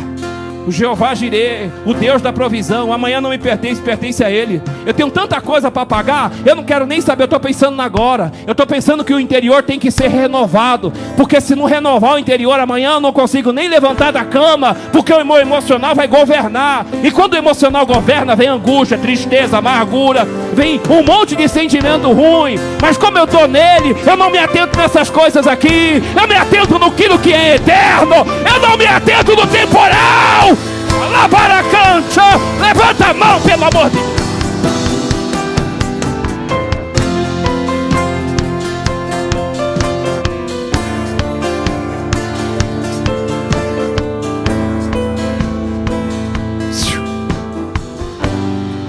o 0.69 0.71
Jeová 0.71 1.15
Jireh, 1.15 1.71
o 1.83 1.95
Deus 1.95 2.21
da 2.21 2.31
provisão. 2.31 2.93
Amanhã 2.93 3.19
não 3.19 3.31
me 3.31 3.39
pertence, 3.39 3.81
pertence 3.81 4.23
a 4.23 4.29
Ele. 4.29 4.61
Eu 4.85 4.93
tenho 4.93 5.09
tanta 5.09 5.41
coisa 5.41 5.71
para 5.71 5.83
pagar, 5.83 6.31
eu 6.45 6.55
não 6.55 6.63
quero 6.63 6.85
nem 6.85 7.01
saber, 7.01 7.23
eu 7.23 7.25
estou 7.25 7.39
pensando 7.39 7.81
agora. 7.81 8.31
Eu 8.45 8.51
estou 8.51 8.67
pensando 8.67 9.03
que 9.03 9.13
o 9.13 9.19
interior 9.19 9.63
tem 9.63 9.79
que 9.79 9.89
ser 9.89 10.09
renovado, 10.09 10.93
porque 11.17 11.41
se 11.41 11.55
não 11.55 11.65
renovar 11.65 12.13
o 12.13 12.19
interior, 12.19 12.59
amanhã 12.59 12.91
eu 12.93 13.01
não 13.01 13.11
consigo 13.11 13.51
nem 13.51 13.67
levantar 13.67 14.11
da 14.11 14.23
cama, 14.23 14.77
porque 14.91 15.11
o 15.11 15.25
meu 15.25 15.37
emocional 15.37 15.95
vai 15.95 16.07
governar. 16.07 16.85
E 17.03 17.09
quando 17.09 17.33
o 17.33 17.37
emocional 17.37 17.83
governa, 17.85 18.35
vem 18.35 18.47
angústia, 18.47 18.97
tristeza, 18.97 19.57
amargura, 19.57 20.27
vem 20.53 20.79
um 20.87 21.03
monte 21.03 21.35
de 21.35 21.47
sentimento 21.47 22.11
ruim. 22.11 22.59
Mas 22.79 22.95
como 22.95 23.17
eu 23.17 23.23
estou 23.23 23.47
nele, 23.47 23.95
eu 24.05 24.15
não 24.15 24.29
me 24.29 24.37
atento 24.37 24.77
nessas 24.77 25.09
coisas 25.09 25.47
aqui, 25.47 26.03
eu 26.15 26.27
me 26.27 26.35
atento 26.35 26.77
no 26.77 26.91
que 26.91 27.33
é 27.33 27.55
eterno, 27.55 28.17
eu 28.17 28.61
não 28.61 28.77
me 28.77 28.85
atento 28.85 29.35
no 29.35 29.47
temporal. 29.47 30.58
Labara 31.07 31.63
canta. 31.63 32.23
Levanta 32.59 33.05
a 33.07 33.13
mão, 33.13 33.41
pelo 33.41 33.65
amor 33.65 33.89
de 33.89 33.97
Deus. 33.97 34.19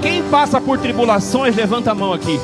Quem 0.02 0.22
passa 0.24 0.60
por 0.60 0.78
tribulações, 0.78 1.54
levanta 1.54 1.92
a 1.92 1.94
mão 1.94 2.12
aqui. 2.12 2.40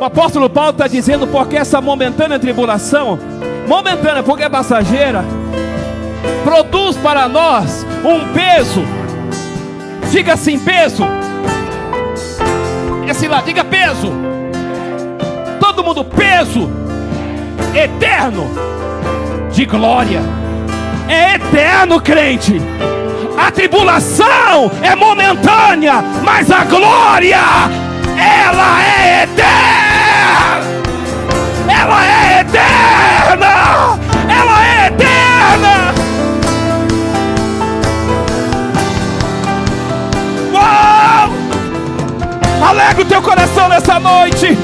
O 0.00 0.04
apóstolo 0.04 0.48
Paulo 0.48 0.70
está 0.70 0.86
dizendo 0.86 1.26
porque 1.26 1.56
essa 1.56 1.80
momentânea 1.80 2.38
tribulação, 2.38 3.18
momentânea 3.66 4.22
porque 4.22 4.44
é 4.44 4.48
passageira, 4.48 5.24
produz 6.44 6.96
para 6.96 7.28
nós 7.28 7.86
um 8.04 8.32
peso. 8.32 8.84
Diga 10.10 10.34
assim, 10.34 10.58
peso. 10.58 11.04
Esse 13.08 13.28
lá, 13.28 13.40
diga 13.40 13.64
peso. 13.64 14.12
Todo 15.60 15.84
mundo, 15.84 16.04
peso 16.04 16.70
eterno 17.74 18.50
de 19.52 19.64
glória. 19.64 20.20
É 21.08 21.36
eterno, 21.36 22.00
crente. 22.00 22.60
A 23.38 23.50
tribulação 23.50 24.70
é 24.82 24.94
momentânea, 24.94 26.02
mas 26.24 26.50
a 26.50 26.64
glória, 26.64 27.40
ela 28.16 28.82
é 28.82 29.22
eterna. 29.22 29.58
Ela 31.68 32.04
é 32.04 32.40
eterna. 32.40 33.98
Ela 34.28 34.66
é 34.66 34.86
eterna. 34.88 35.87
Alegra 42.62 43.02
o 43.02 43.04
teu 43.04 43.22
coração 43.22 43.68
nessa 43.68 43.98
noite. 43.98 44.56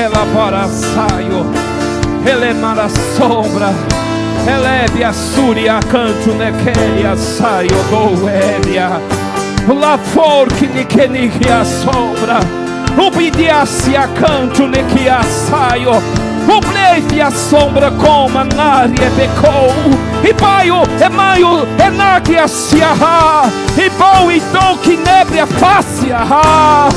ela 0.00 0.68
saio, 0.68 1.46
elemar 2.26 2.78
a 2.78 2.88
sombra, 2.88 3.70
eleve 4.46 5.04
a 5.04 5.12
súria, 5.12 5.78
canto 5.90 6.32
nequeria, 6.32 7.16
saio, 7.16 7.68
boéria, 9.70 9.74
lá 9.74 9.98
for 9.98 10.48
que 10.48 10.66
niquenique 10.66 11.48
a 11.48 11.64
sombra, 11.64 12.40
ubidiasse 12.98 13.96
a 13.96 14.08
canto 14.08 14.66
nequia 14.66 15.22
saio, 15.22 15.92
o 15.92 16.60
bleife 16.60 17.20
a 17.20 17.30
sombra 17.30 17.90
como 17.90 18.38
a 18.38 18.44
nária 18.44 19.10
becou, 19.10 19.72
e 20.28 20.34
paio, 20.34 20.82
e 21.04 21.08
maio, 21.08 21.66
e 21.78 21.90
náquia 21.90 22.48
se 22.48 22.82
arra, 22.82 23.50
e 23.76 23.88
bom 23.90 24.30
então 24.30 24.76
que 24.78 24.96
nebre 24.96 25.40
a 25.40 25.46
face 25.46 26.12
arra. 26.12 26.88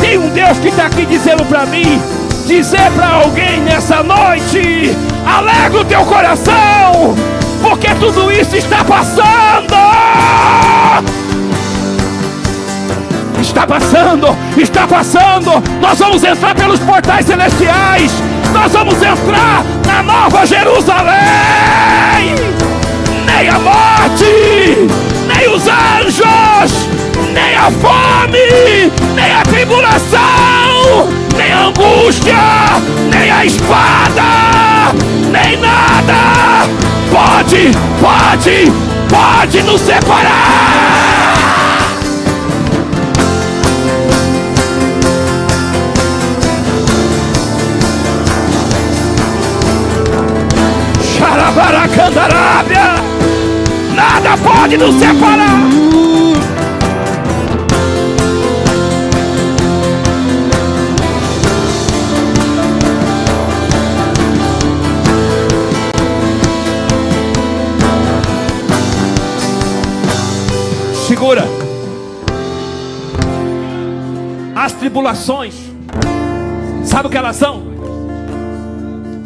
Tem 0.00 0.16
um 0.18 0.30
Deus 0.30 0.58
que 0.58 0.68
está 0.68 0.86
aqui 0.86 1.04
dizendo 1.04 1.44
para 1.44 1.66
mim: 1.66 2.00
dizer 2.46 2.90
para 2.92 3.08
alguém 3.08 3.60
nessa 3.60 4.02
noite: 4.02 4.96
alegra 5.26 5.80
o 5.80 5.84
teu 5.84 6.04
coração, 6.06 7.14
porque 7.60 7.88
tudo 7.96 8.30
isso 8.32 8.56
está 8.56 8.82
passando. 8.84 9.74
Está 13.50 13.66
passando, 13.66 14.36
está 14.56 14.86
passando. 14.86 15.50
Nós 15.80 15.98
vamos 15.98 16.22
entrar 16.22 16.54
pelos 16.54 16.78
portais 16.78 17.26
celestiais. 17.26 18.12
Nós 18.52 18.72
vamos 18.72 18.94
entrar 18.94 19.64
na 19.84 20.04
nova 20.04 20.46
Jerusalém. 20.46 21.10
Nem 23.26 23.48
a 23.48 23.58
morte, 23.58 24.86
nem 25.26 25.48
os 25.48 25.66
anjos, 25.66 26.88
nem 27.34 27.56
a 27.56 27.72
fome, 27.72 28.92
nem 29.16 29.34
a 29.34 29.42
tribulação, 29.42 31.08
nem 31.36 31.52
a 31.52 31.64
angústia, 31.66 32.34
nem 33.10 33.32
a 33.32 33.44
espada, 33.44 34.94
nem 35.32 35.56
nada 35.56 36.68
pode, 37.10 37.72
pode, 38.00 38.72
pode 39.08 39.62
nos 39.64 39.80
separar. 39.80 40.99
Nada 54.22 54.36
pode 54.42 54.76
nos 54.76 54.94
separar. 54.96 55.70
Segura. 71.06 71.44
As 74.54 74.72
tribulações, 74.74 75.54
sabe 76.84 77.08
o 77.08 77.10
que 77.10 77.16
elas 77.16 77.36
são? 77.36 77.62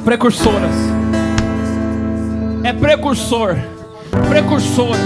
Precursoras. 0.04 0.74
É 2.62 2.72
precursor. 2.72 3.73
Precursoras. 4.28 5.00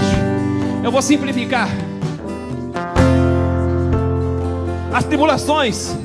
Eu 0.83 0.91
vou 0.91 1.01
simplificar. 1.01 1.69
As 4.93 5.03
tribulações, 5.03 5.95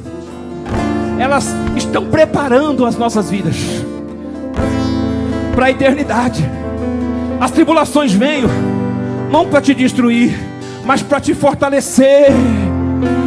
elas 1.19 1.55
estão 1.77 2.07
preparando 2.07 2.85
as 2.85 2.97
nossas 2.97 3.31
vidas 3.31 3.57
para 5.55 5.67
a 5.67 5.71
eternidade. 5.71 6.45
As 7.41 7.51
tribulações 7.51 8.13
vêm 8.13 8.45
não 9.31 9.47
para 9.47 9.61
te 9.61 9.75
destruir 9.75 10.55
mas 10.85 11.03
para 11.03 11.21
te 11.21 11.35
fortalecer. 11.35 12.27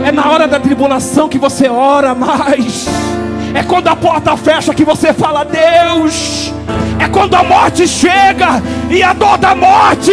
É 0.06 0.12
na 0.12 0.30
hora 0.30 0.48
da 0.48 0.60
tribulação 0.60 1.28
que 1.28 1.40
você 1.40 1.68
ora 1.68 2.14
mais. 2.14 2.86
É 3.54 3.64
quando 3.64 3.88
a 3.88 3.96
porta 3.96 4.38
fecha 4.38 4.74
que 4.74 4.86
você 4.86 5.14
fala, 5.14 5.44
Deus. 5.44 6.54
É 7.00 7.08
quando 7.08 7.36
a 7.36 7.44
morte 7.44 7.88
chega 7.88 8.62
e 8.90 9.04
a 9.04 9.14
dor 9.14 9.38
da 9.38 9.56
morte, 9.56 10.12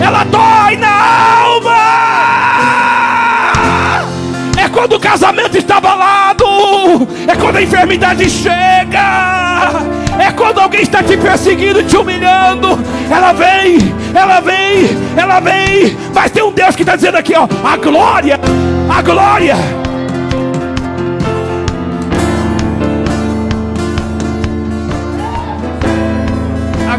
ela 0.00 0.24
dói 0.24 0.76
na 0.76 1.42
alma. 1.44 2.00
É 4.56 4.68
quando 4.68 4.96
o 4.96 5.00
casamento 5.00 5.56
está 5.56 5.78
abalado. 5.78 6.46
É 7.26 7.34
quando 7.34 7.56
a 7.56 7.62
enfermidade 7.62 8.28
chega. 8.28 9.80
É 10.18 10.30
quando 10.32 10.58
alguém 10.60 10.82
está 10.82 11.02
te 11.02 11.16
perseguindo, 11.16 11.82
te 11.82 11.96
humilhando. 11.96 12.78
Ela 13.10 13.32
vem, 13.32 13.78
ela 14.14 14.40
vem, 14.40 14.90
ela 15.16 15.40
vem. 15.40 15.96
Mas 16.14 16.30
tem 16.30 16.42
um 16.42 16.52
Deus 16.52 16.76
que 16.76 16.82
está 16.82 16.94
dizendo 16.94 17.16
aqui, 17.16 17.32
ó, 17.34 17.48
a 17.66 17.76
glória, 17.76 18.38
a 18.88 19.02
glória. 19.02 19.56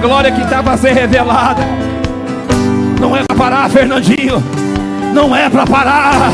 Glória 0.02 0.32
que 0.32 0.42
estava 0.42 0.74
a 0.74 0.78
ser 0.78 0.94
revelada. 0.94 1.62
Não 3.00 3.16
é 3.16 3.24
para 3.24 3.38
parar, 3.38 3.70
Fernandinho. 3.70 4.44
Não 5.14 5.36
é 5.36 5.50
para 5.50 5.66
parar. 5.66 6.32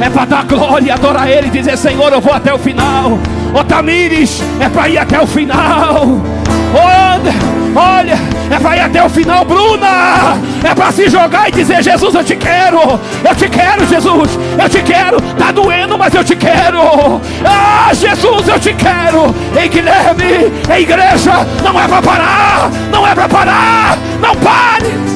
É 0.00 0.08
para 0.08 0.24
dar 0.24 0.44
glória 0.44 0.94
adorar 0.94 1.28
Ele 1.28 1.48
e 1.48 1.50
dizer: 1.50 1.76
Senhor, 1.76 2.12
eu 2.12 2.20
vou 2.20 2.32
até 2.32 2.54
o 2.54 2.58
final. 2.58 3.18
Ô 3.54 3.64
Tamires, 3.64 4.42
é 4.60 4.68
para 4.68 4.88
ir 4.88 4.98
até 4.98 5.20
o 5.20 5.26
final. 5.26 6.06
Ô, 6.72 7.51
olha, 7.74 8.18
é 8.50 8.76
ir 8.76 8.80
até 8.80 9.02
o 9.04 9.08
final, 9.08 9.44
Bruna. 9.44 10.38
É 10.62 10.74
para 10.74 10.92
se 10.92 11.08
jogar 11.08 11.48
e 11.48 11.52
dizer: 11.52 11.82
Jesus, 11.82 12.14
eu 12.14 12.24
te 12.24 12.36
quero. 12.36 12.78
Eu 13.24 13.34
te 13.34 13.48
quero, 13.48 13.86
Jesus. 13.86 14.38
Eu 14.60 14.68
te 14.68 14.82
quero. 14.82 15.20
Tá 15.20 15.50
doendo, 15.50 15.98
mas 15.98 16.14
eu 16.14 16.24
te 16.24 16.36
quero. 16.36 17.20
Ah, 17.44 17.90
Jesus, 17.92 18.48
eu 18.48 18.58
te 18.58 18.74
quero. 18.74 19.34
Ei, 19.58 19.68
Guilherme, 19.68 20.52
em 20.74 20.82
igreja, 20.82 21.46
não 21.62 21.80
é 21.80 21.88
para 21.88 22.02
parar. 22.02 22.70
Não 22.90 23.06
é 23.06 23.14
para 23.14 23.28
parar. 23.28 23.98
Não 24.20 24.34
pare. 24.36 25.11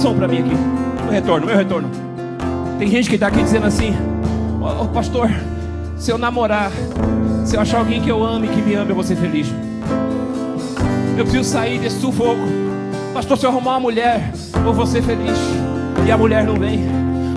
Som 0.00 0.14
para 0.14 0.26
mim 0.26 0.38
aqui. 0.38 0.54
Meu 1.02 1.12
retorno, 1.12 1.46
meu 1.46 1.56
retorno. 1.56 1.90
Tem 2.78 2.88
gente 2.88 3.08
que 3.08 3.16
está 3.16 3.26
aqui 3.26 3.42
dizendo 3.42 3.66
assim: 3.66 3.94
Ó 4.60 4.84
oh, 4.84 4.88
pastor, 4.88 5.30
se 5.96 6.10
eu 6.10 6.16
namorar, 6.16 6.70
se 7.44 7.56
eu 7.56 7.60
achar 7.60 7.78
alguém 7.78 8.00
que 8.00 8.08
eu 8.08 8.24
ame, 8.24 8.48
que 8.48 8.62
me 8.62 8.74
ame, 8.74 8.90
eu 8.90 8.94
vou 8.94 9.04
ser 9.04 9.16
feliz. 9.16 9.48
Eu 11.18 11.24
preciso 11.24 11.44
sair 11.44 11.78
desse 11.78 12.00
sufoco. 12.00 12.40
Pastor, 13.12 13.36
se 13.36 13.44
eu 13.44 13.50
arrumar 13.50 13.72
uma 13.72 13.80
mulher, 13.80 14.32
eu 14.54 14.72
vou 14.72 14.86
ser 14.86 15.02
feliz. 15.02 15.38
E 16.06 16.10
a 16.10 16.16
mulher 16.16 16.44
não 16.44 16.54
vem. 16.54 16.88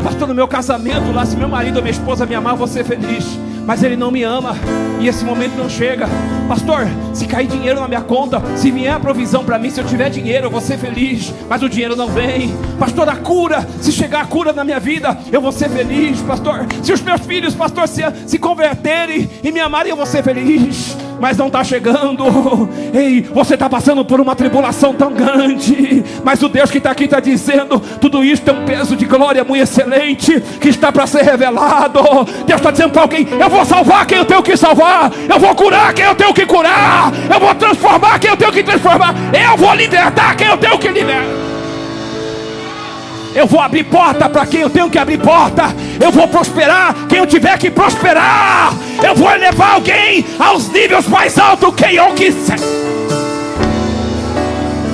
Pastor, 0.02 0.28
no 0.28 0.34
meu 0.34 0.48
casamento 0.48 1.12
lá, 1.12 1.26
se 1.26 1.36
meu 1.36 1.50
marido 1.50 1.78
ou 1.78 1.82
minha 1.82 1.92
esposa 1.92 2.26
me 2.26 2.34
amar, 2.34 2.54
eu 2.54 2.58
vou 2.58 2.68
ser 2.68 2.86
feliz 2.86 3.26
mas 3.66 3.84
ele 3.84 3.96
não 3.96 4.12
me 4.12 4.24
ama 4.24 4.56
e 5.00 5.08
esse 5.08 5.24
momento 5.24 5.56
não 5.56 5.70
chega. 5.70 6.08
Pastor, 6.48 6.88
se 7.14 7.26
cair 7.26 7.48
dinheiro 7.48 7.80
na 7.80 7.88
minha 7.88 8.02
conta, 8.02 8.42
se 8.56 8.72
vier 8.72 8.94
a 8.94 9.00
provisão 9.00 9.44
para 9.44 9.60
mim, 9.60 9.70
se 9.70 9.80
eu 9.80 9.86
tiver 9.86 10.10
dinheiro, 10.10 10.48
eu 10.48 10.52
vou 10.52 10.62
ser 10.62 10.78
feliz, 10.78 11.34
mas 11.50 11.62
o 11.64 11.70
dinheiro 11.70 11.96
não 11.96 12.08
vem. 12.08 12.54
Pastor, 12.80 13.10
a 13.10 13.16
cura, 13.16 13.68
se 13.82 13.92
chegar 13.92 14.22
a 14.22 14.26
cura 14.26 14.54
na 14.54 14.64
minha 14.64 14.80
vida, 14.80 15.18
eu 15.32 15.42
vou 15.42 15.52
ser 15.52 15.70
feliz. 15.70 16.22
Pastor, 16.22 16.66
se 16.82 16.94
os 16.94 17.02
meus 17.02 17.22
filhos, 17.22 17.56
pastor, 17.56 17.88
se, 17.88 18.02
se 18.26 18.38
converterem 18.38 19.30
e 19.44 19.52
me 19.52 19.60
amarem, 19.60 19.90
eu 19.90 19.98
vou 19.98 20.06
ser 20.06 20.24
feliz 20.24 20.96
mas 21.24 21.38
não 21.38 21.48
está 21.48 21.64
chegando. 21.64 22.26
Ei, 22.94 23.22
você 23.22 23.54
está 23.54 23.70
passando 23.70 24.04
por 24.04 24.20
uma 24.20 24.36
tribulação 24.36 24.94
tão 24.94 25.14
grande, 25.14 26.04
mas 26.22 26.44
o 26.44 26.50
Deus 26.50 26.70
que 26.70 26.80
está 26.80 26.92
aqui 26.92 27.06
está 27.06 27.22
dizendo: 27.22 27.80
tudo 27.80 28.26
isso 28.26 28.42
tem 28.42 28.54
um 28.54 28.66
peso 28.66 28.94
de 28.94 29.06
glória 29.06 29.42
muito 29.42 29.64
excelente 29.64 30.42
que 30.60 30.68
está 30.68 30.92
para 30.92 31.08
ser 31.08 31.22
revelado. 31.22 32.02
Deus 32.46 32.60
está 32.60 32.72
dizendo 32.72 32.92
para 32.92 33.04
alguém: 33.04 33.26
eu 33.40 33.50
vou 33.50 33.64
salvar 33.64 34.06
quem 34.06 34.18
eu 34.18 34.26
tenho 34.26 34.44
que 34.44 34.58
salvar, 34.58 35.14
eu 35.30 35.40
vou 35.40 35.56
curar 35.56 35.94
quem 35.94 36.04
eu 36.04 36.14
tenho 36.14 36.34
que 36.34 36.46
curar, 36.46 37.14
eu 37.34 37.40
vou 37.40 37.56
transformar 37.56 38.20
quem 38.20 38.30
eu 38.30 38.36
tenho 38.36 38.52
que 38.52 38.62
transformar, 38.62 39.16
eu 39.32 39.56
vou 39.56 39.74
libertar 39.76 40.36
quem 40.36 40.48
eu 40.48 40.58
tenho 40.58 40.78
que 40.78 40.90
libertar. 40.90 41.53
Eu 43.36 43.48
vou 43.48 43.60
abrir 43.60 43.84
porta 43.86 44.30
para 44.30 44.46
quem 44.46 44.62
eu 44.62 44.70
tenho 44.70 44.90
que 44.90 44.98
abrir 44.98 45.18
porta. 45.18 45.74
Eu 46.00 46.12
vou 46.12 46.28
prosperar 46.28 46.96
quem 47.10 47.18
eu 47.18 47.26
tiver 47.26 47.58
que 47.58 47.72
prosperar. 47.72 48.74
Eu 49.02 49.16
vou 49.16 49.32
elevar 49.32 49.74
alguém 49.74 50.26
aos 50.38 50.70
níveis 50.70 51.08
mais 51.08 51.38
altos 51.40 51.74
que 51.74 51.96
eu 51.96 52.12
quiser. 52.14 52.60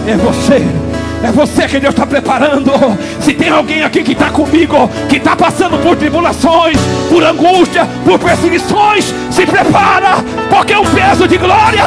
É 0.08 0.16
você. 0.16 0.90
É 1.22 1.32
você 1.34 1.68
que 1.68 1.80
Deus 1.80 1.94
está 1.94 2.08
preparando. 2.08 2.72
Se 3.20 3.34
tem 3.34 3.50
alguém 3.50 3.84
aqui 3.84 4.04
que 4.04 4.14
está 4.14 4.30
comigo, 4.30 4.90
que 5.10 5.18
está 5.18 5.36
passando 5.36 5.78
por 5.80 5.98
tribulações, 5.98 6.78
por 7.10 7.22
angústia, 7.24 7.86
por 8.06 8.18
perseguições, 8.18 9.14
se 9.30 9.46
prepara, 9.46 10.24
porque 10.50 10.74
o 10.74 10.86
peso 10.86 11.28
de 11.28 11.38
glória. 11.38 11.86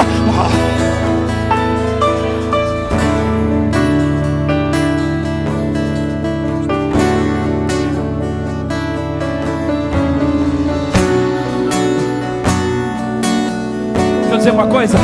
Dizer 14.42 14.50
uma 14.50 14.66
coisa? 14.66 14.98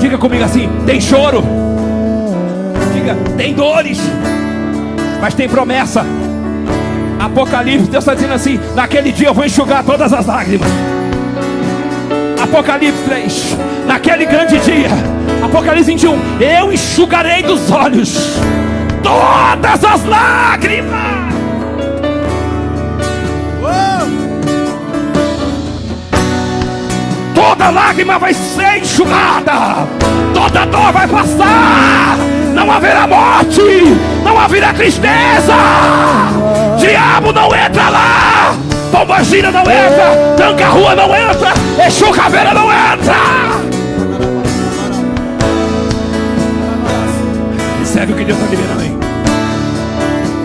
Diga 0.00 0.16
comigo 0.16 0.42
assim: 0.42 0.68
tem 0.86 1.00
choro, 1.00 1.44
diga, 2.94 3.14
tem 3.36 3.52
dores, 3.52 4.00
mas 5.20 5.34
tem 5.34 5.48
promessa. 5.48 6.04
Apocalipse, 7.20 7.90
Deus 7.90 8.02
está 8.02 8.14
dizendo 8.14 8.32
assim: 8.32 8.58
naquele 8.74 9.12
dia 9.12 9.28
eu 9.28 9.34
vou 9.34 9.44
enxugar 9.44 9.84
todas 9.84 10.12
as 10.12 10.26
lágrimas. 10.26 10.68
Apocalipse 12.42 13.02
3, 13.04 13.56
naquele 13.86 14.24
grande 14.24 14.58
dia, 14.60 14.88
Apocalipse 15.44 15.90
21, 15.92 16.18
eu 16.40 16.72
enxugarei 16.72 17.42
dos 17.42 17.70
olhos 17.70 18.38
todas 19.02 19.84
as 19.84 20.04
lágrimas. 20.04 21.21
Toda 27.42 27.70
lágrima 27.70 28.18
vai 28.20 28.32
ser 28.32 28.78
enxugada, 28.78 29.88
toda 30.32 30.64
dor 30.66 30.92
vai 30.92 31.08
passar, 31.08 32.16
não 32.54 32.70
haverá 32.70 33.04
morte, 33.08 33.60
não 34.22 34.38
haverá 34.38 34.72
tristeza, 34.72 35.56
diabo 36.78 37.32
não 37.32 37.52
entra 37.52 37.88
lá, 37.88 38.54
pombagira 38.92 39.50
não 39.50 39.62
entra, 39.62 40.34
tranca 40.36 40.68
rua 40.68 40.94
não 40.94 41.16
entra, 41.16 41.52
Exu 41.84 42.12
caveira 42.12 42.54
não 42.54 42.66
entra. 42.70 43.16
Recebe 47.80 48.12
o 48.12 48.16
que 48.16 48.24
Deus 48.24 48.38
está 48.38 48.50
liberando 48.50 48.80
aí. 48.82 48.96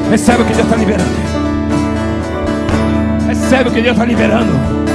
Recebe 0.10 0.42
o 0.42 0.46
que 0.46 0.54
Deus 0.54 0.66
está 0.66 0.76
liberando. 0.76 1.12
Recebe 3.28 3.70
o 3.70 3.72
que 3.72 3.82
Deus 3.82 3.94
está 3.94 4.06
liberando. 4.06 4.87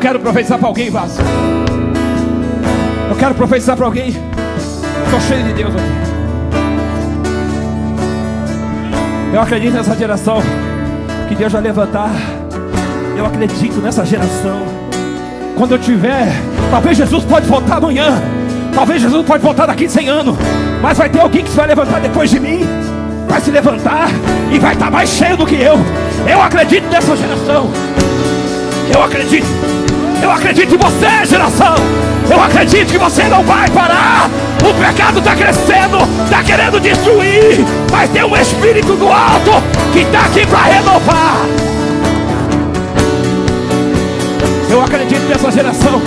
Quero 0.00 0.18
profetizar 0.18 0.58
para 0.58 0.68
alguém, 0.68 0.90
vaso. 0.90 1.20
Eu 3.08 3.16
quero 3.16 3.34
profetizar 3.34 3.76
para 3.76 3.84
alguém. 3.84 4.08
Estou 5.04 5.20
cheio 5.20 5.44
de 5.44 5.52
Deus 5.52 5.74
aqui. 5.74 6.00
Eu 9.32 9.40
acredito 9.40 9.74
nessa 9.74 9.94
geração 9.94 10.42
que 11.28 11.34
Deus 11.34 11.52
vai 11.52 11.62
levantar. 11.62 12.10
Eu 13.16 13.26
acredito 13.26 13.76
nessa 13.80 14.04
geração. 14.04 14.62
Quando 15.56 15.72
eu 15.72 15.78
tiver, 15.78 16.32
talvez 16.70 16.96
Jesus 16.96 17.24
pode 17.24 17.46
voltar 17.46 17.76
amanhã. 17.76 18.20
Talvez 18.74 19.02
Jesus 19.02 19.26
pode 19.26 19.42
voltar 19.42 19.66
daqui 19.66 19.88
100 19.88 20.08
anos. 20.08 20.36
Mas 20.80 20.96
vai 20.96 21.10
ter 21.10 21.20
alguém 21.20 21.44
que 21.44 21.50
se 21.50 21.56
vai 21.56 21.66
levantar 21.66 22.00
depois 22.00 22.30
de 22.30 22.40
mim. 22.40 22.66
Vai 23.28 23.40
se 23.40 23.50
levantar 23.50 24.08
e 24.50 24.58
vai 24.58 24.72
estar 24.72 24.90
mais 24.90 25.10
cheio 25.10 25.36
do 25.36 25.46
que 25.46 25.56
eu. 25.56 25.78
Eu 26.26 26.42
acredito 26.42 26.88
nessa 26.90 27.14
geração. 27.14 27.70
Eu 28.92 29.02
acredito. 29.02 29.79
Eu 30.22 30.30
acredito 30.30 30.74
em 30.74 30.78
você, 30.78 31.26
geração. 31.26 31.74
Eu 32.30 32.40
acredito 32.42 32.92
que 32.92 32.98
você 32.98 33.24
não 33.24 33.42
vai 33.42 33.68
parar. 33.70 34.28
O 34.62 34.74
pecado 34.74 35.18
está 35.18 35.34
crescendo, 35.34 35.98
está 36.24 36.42
querendo 36.42 36.78
destruir. 36.78 37.64
Mas 37.90 38.10
tem 38.10 38.22
um 38.22 38.36
Espírito 38.36 38.94
do 38.94 39.08
alto 39.08 39.50
que 39.92 40.00
está 40.00 40.20
aqui 40.20 40.46
para 40.46 40.62
renovar. 40.64 41.46
Eu 44.68 44.82
acredito 44.82 45.28
nessa 45.28 45.50
geração 45.50 46.00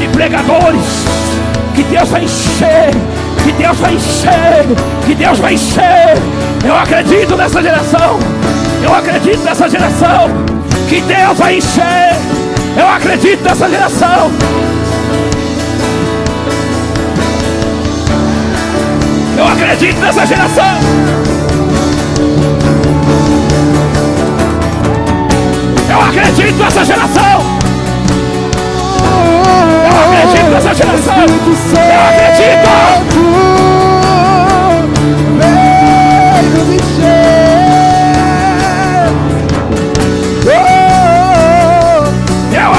de 0.00 0.08
pregadores 0.08 1.04
que 1.74 1.82
Deus 1.84 2.08
vai 2.08 2.24
encher, 2.24 2.90
que 3.44 3.52
Deus 3.52 3.78
vai 3.78 3.94
encher, 3.94 4.66
que 5.06 5.14
Deus 5.14 5.38
vai 5.38 5.54
encher. 5.54 6.16
Eu 6.64 6.76
acredito 6.76 7.36
nessa 7.36 7.62
geração. 7.62 8.18
Eu 8.82 8.94
acredito 8.94 9.44
nessa 9.44 9.68
geração 9.68 10.28
que 10.88 11.00
Deus 11.02 11.38
vai 11.38 11.58
encher. 11.58 12.41
Eu 12.76 12.88
acredito 12.88 13.42
nessa 13.42 13.68
geração. 13.68 14.32
Eu 19.36 19.46
acredito 19.46 20.00
nessa 20.00 20.26
geração. 20.26 20.78
Eu 25.90 26.00
acredito 26.00 26.58
nessa 26.58 26.84
geração. 26.84 27.40
Eu 29.84 29.96
acredito 30.00 30.50
nessa 30.50 30.74
geração. 30.74 31.16
Eu 31.16 32.00
acredito. 32.08 32.72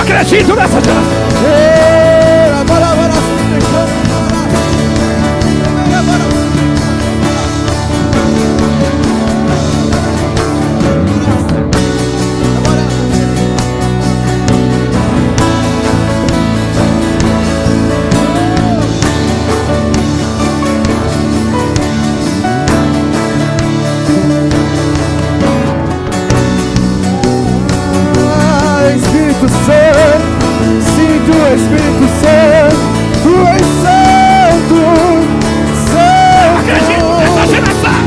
Acredito 0.04 0.56
nessa 0.56 0.82
geração. 0.82 1.73
Espírito 31.56 32.08
Santo, 32.20 32.76
tu 33.22 33.34
és 33.46 33.62
santo, 33.84 34.80
santo. 35.92 36.44
Eu 36.44 36.54
acredito 36.58 37.10
nessa 37.20 37.44
geração. 37.48 38.00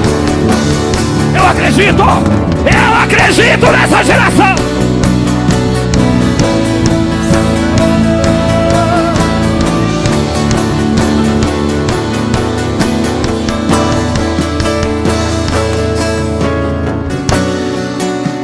Eu 1.32 1.44
acredito. 1.46 2.04
Eu 2.66 2.90
acredito 3.04 3.66
nessa 3.70 4.02
geração. 4.02 4.54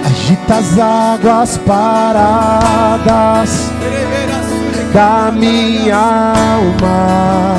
Agita 0.04 0.54
as 0.54 0.78
águas 0.78 1.58
paradas 1.66 2.92
da 4.92 5.32
minha 5.32 5.96
alma. 5.96 7.56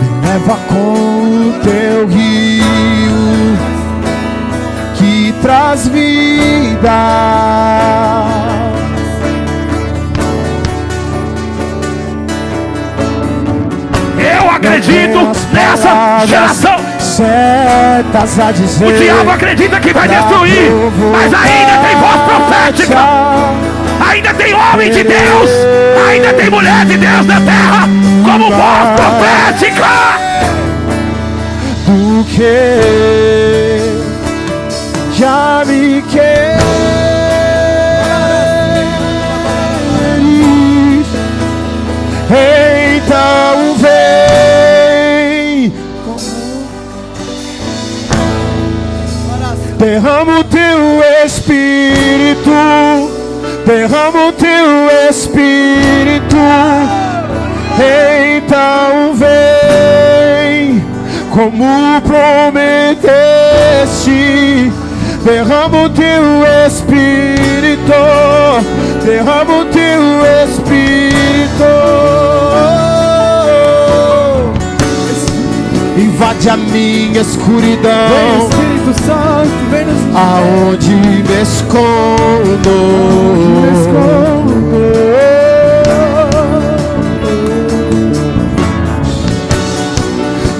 Me 0.00 0.28
leva 0.28 0.58
com 0.68 1.48
o 1.48 1.54
teu 1.64 2.06
rio 2.06 3.58
que 4.94 5.34
traz 5.40 5.88
vida. 5.88 6.98
Eu 14.18 14.50
acredito 14.50 15.32
nessa 15.52 16.26
geração. 16.26 16.87
Certas 17.18 18.38
a 18.38 18.52
dizer, 18.52 18.86
O 18.86 18.92
diabo 18.92 19.30
acredita 19.32 19.80
que 19.80 19.92
vai 19.92 20.06
destruir, 20.06 20.70
mas 21.10 21.34
ainda 21.34 21.78
tem 21.78 21.96
voz 21.96 22.20
profética, 22.22 22.96
ainda 24.08 24.34
tem 24.34 24.54
homem 24.54 24.88
de 24.88 25.02
Deus, 25.02 25.50
ainda 26.08 26.32
tem 26.34 26.48
mulher 26.48 26.86
de 26.86 26.96
Deus 26.96 27.26
na 27.26 27.40
terra, 27.40 27.88
como 28.24 28.52
voz 28.52 28.88
profética. 28.94 29.88
do 31.86 32.24
que 32.24 33.80
já 35.16 35.64
me 35.66 36.00
queres. 36.02 36.77
Derrama 49.78 50.40
o 50.40 50.44
teu 50.44 51.00
espírito, 51.24 52.50
derrama 53.64 54.26
o 54.26 54.32
teu 54.32 54.90
espírito. 55.08 56.36
Então 58.36 59.14
vem, 59.14 60.84
como 61.30 61.64
prometeste, 62.02 63.12
derrama 65.24 65.82
o 65.84 65.90
teu 65.90 66.44
espírito, 66.66 67.92
derrama 69.04 69.58
o 69.58 69.64
teu 69.66 70.02
espírito. 70.44 70.98
Invade 75.96 76.50
a 76.50 76.56
minha 76.56 77.20
escuridão, 77.20 78.48
Espírito 78.88 78.94
Santo, 79.04 79.50
vem 79.70 79.84
nos 79.84 80.16
aonde 80.16 80.94
me 80.94 81.42
escondo. 81.42 82.76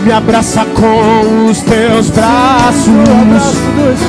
Me 0.05 0.12
abraça 0.12 0.64
com 0.74 1.47
os 1.51 1.61
teus 1.62 2.11
braços, 2.11 2.87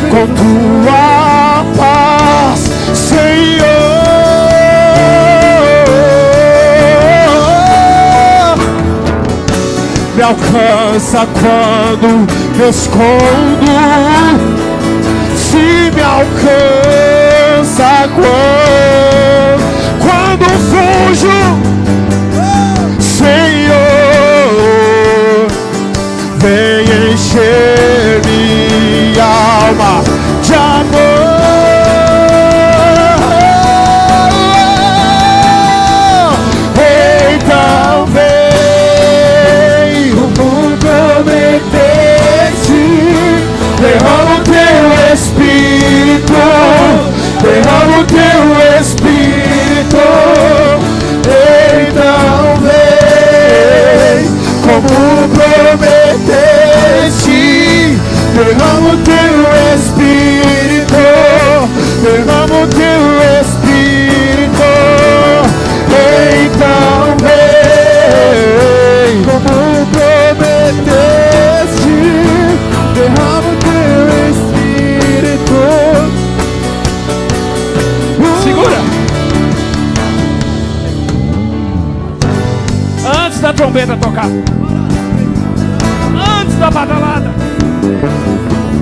com 0.09 0.27
tua 0.35 1.65
paz, 1.77 2.59
Senhor. 2.93 3.69
Me 10.15 10.21
alcança 10.23 11.27
quando 11.39 12.27
me 12.57 12.69
escondo, 12.69 13.61
me 13.61 14.08
alcança 16.19 18.09
quando, 18.15 19.59
quando 19.99 20.45
fujo, 20.69 21.39
Senhor, 22.99 23.77
vem 26.39 26.83
encher 27.13 28.21
minha 28.25 29.23
alma 29.23 30.03
de 30.43 30.53
amor. 30.53 31.08
Antes 86.41 86.55
da 86.55 86.71
badalada. 86.71 87.31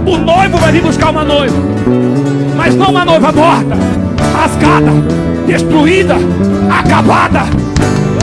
O 0.06 0.18
noivo 0.18 0.58
vai 0.58 0.72
vir 0.72 0.82
buscar 0.82 1.10
uma 1.10 1.24
noiva. 1.24 1.56
Mas 2.56 2.76
não 2.76 2.90
uma 2.90 3.06
noiva 3.06 3.32
morta, 3.32 3.78
rasgada, 4.34 4.92
destruída, 5.46 6.16
acabada. 6.70 7.44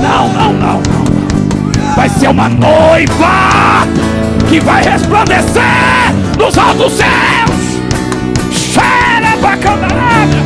Não, 0.03 0.29
não, 0.33 0.53
não, 0.53 0.73
não. 0.75 1.95
Vai 1.95 2.09
ser 2.09 2.29
uma 2.29 2.49
noiva 2.49 3.87
que 4.49 4.61
vai 4.61 4.83
resplandecer 4.83 5.62
nos 6.39 6.59
altos 6.59 6.93
céus. 6.95 7.81
Cheira 8.51 9.37
bacanarada. 9.41 10.37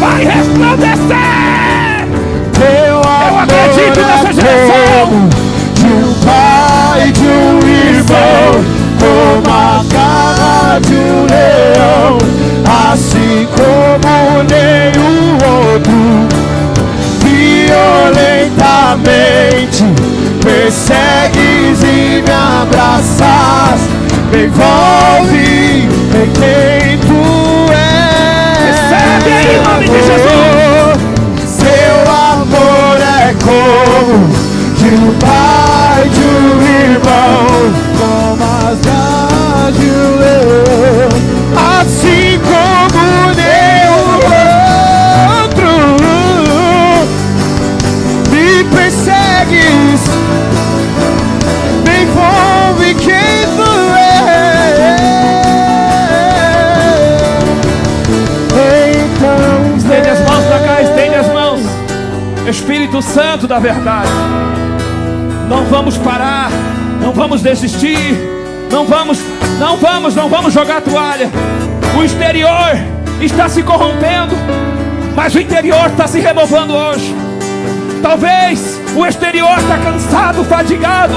Vai 0.00 0.24
resplandecer. 0.24 1.14
Eu 2.60 3.00
acredito 3.38 4.00
amor 4.00 4.08
nessa 4.08 4.28
é 4.28 4.32
geração. 4.32 5.43
De 7.12 7.20
um 7.20 7.58
irmão 7.68 8.64
Como 8.98 9.54
a 9.54 9.84
garra 9.92 10.80
de 10.80 10.94
um 10.94 11.26
leão 11.26 12.16
Assim 12.92 13.46
como 13.54 14.42
nenhum 14.44 15.34
outro 15.34 16.26
Violentamente 17.20 19.84
Persegues 20.42 21.82
e 21.82 22.22
me 22.22 22.32
abraças 22.32 23.80
Me 24.32 24.44
envolve 24.46 25.88
em 26.14 26.30
quem 26.32 26.98
tu 27.00 27.22
és 27.70 28.64
Recebe 28.64 29.30
aí, 29.30 29.56
em 29.56 29.60
nome 29.62 29.86
de 29.88 30.00
Jesus. 30.06 30.96
Seu 31.44 31.96
amor 32.10 32.96
é 32.98 33.34
como 33.44 34.28
de 34.78 34.88
um 34.94 35.12
Santo 63.04 63.46
da 63.46 63.58
verdade. 63.58 64.10
Não 65.48 65.64
vamos 65.66 65.96
parar, 65.98 66.50
não 67.00 67.12
vamos 67.12 67.42
desistir, 67.42 68.18
não 68.70 68.86
vamos, 68.86 69.20
não 69.58 69.76
vamos, 69.76 70.14
não 70.14 70.28
vamos 70.28 70.52
jogar 70.52 70.80
toalha. 70.80 71.30
O 71.96 72.02
exterior 72.02 72.76
está 73.20 73.48
se 73.48 73.62
corrompendo, 73.62 74.34
mas 75.14 75.34
o 75.34 75.40
interior 75.40 75.86
está 75.86 76.08
se 76.08 76.18
renovando 76.18 76.72
hoje. 76.72 77.14
Talvez 78.02 78.80
o 78.96 79.06
exterior 79.06 79.58
está 79.58 79.78
cansado, 79.78 80.44
fadigado, 80.44 81.14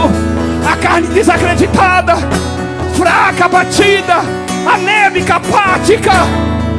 a 0.71 0.75
carne 0.75 1.07
desacreditada, 1.07 2.15
fraca, 2.95 3.45
abatida, 3.45 4.15
anêmica, 4.71 5.35
apática, 5.35 6.11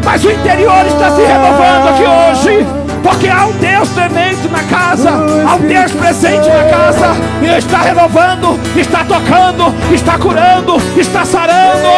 mas 0.05 0.25
o 0.25 0.31
interior 0.31 0.87
está 0.87 1.11
se 1.11 1.23
renovando 1.23 1.89
aqui 1.89 2.05
hoje. 2.05 2.78
Porque 3.09 3.27
há 3.27 3.47
um 3.47 3.53
Deus 3.53 3.89
tremendo 3.89 4.51
na 4.51 4.63
casa, 4.65 5.09
há 5.09 5.55
um 5.55 5.67
Deus 5.67 5.91
presente 5.93 6.47
na 6.47 6.65
casa, 6.65 7.17
e 7.41 7.47
está 7.57 7.79
renovando, 7.79 8.61
está 8.77 9.03
tocando, 9.03 9.75
está 9.95 10.19
curando, 10.19 10.77
está 10.95 11.25
sarando. 11.25 11.89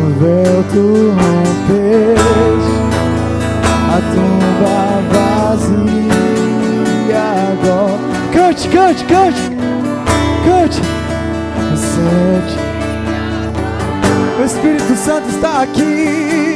O 0.00 0.10
véu 0.18 0.64
tu 0.72 1.10
rompeste, 1.10 2.72
a 3.90 4.00
tumba 4.14 4.78
vazia 5.12 6.08
agora. 7.52 7.98
Cante, 8.32 8.66
cante, 8.68 9.04
cante, 9.04 9.42
cante. 10.46 10.80
Sente. 11.76 12.57
Espírito 14.48 14.96
Santo 14.96 15.28
está 15.28 15.60
aqui. 15.60 16.47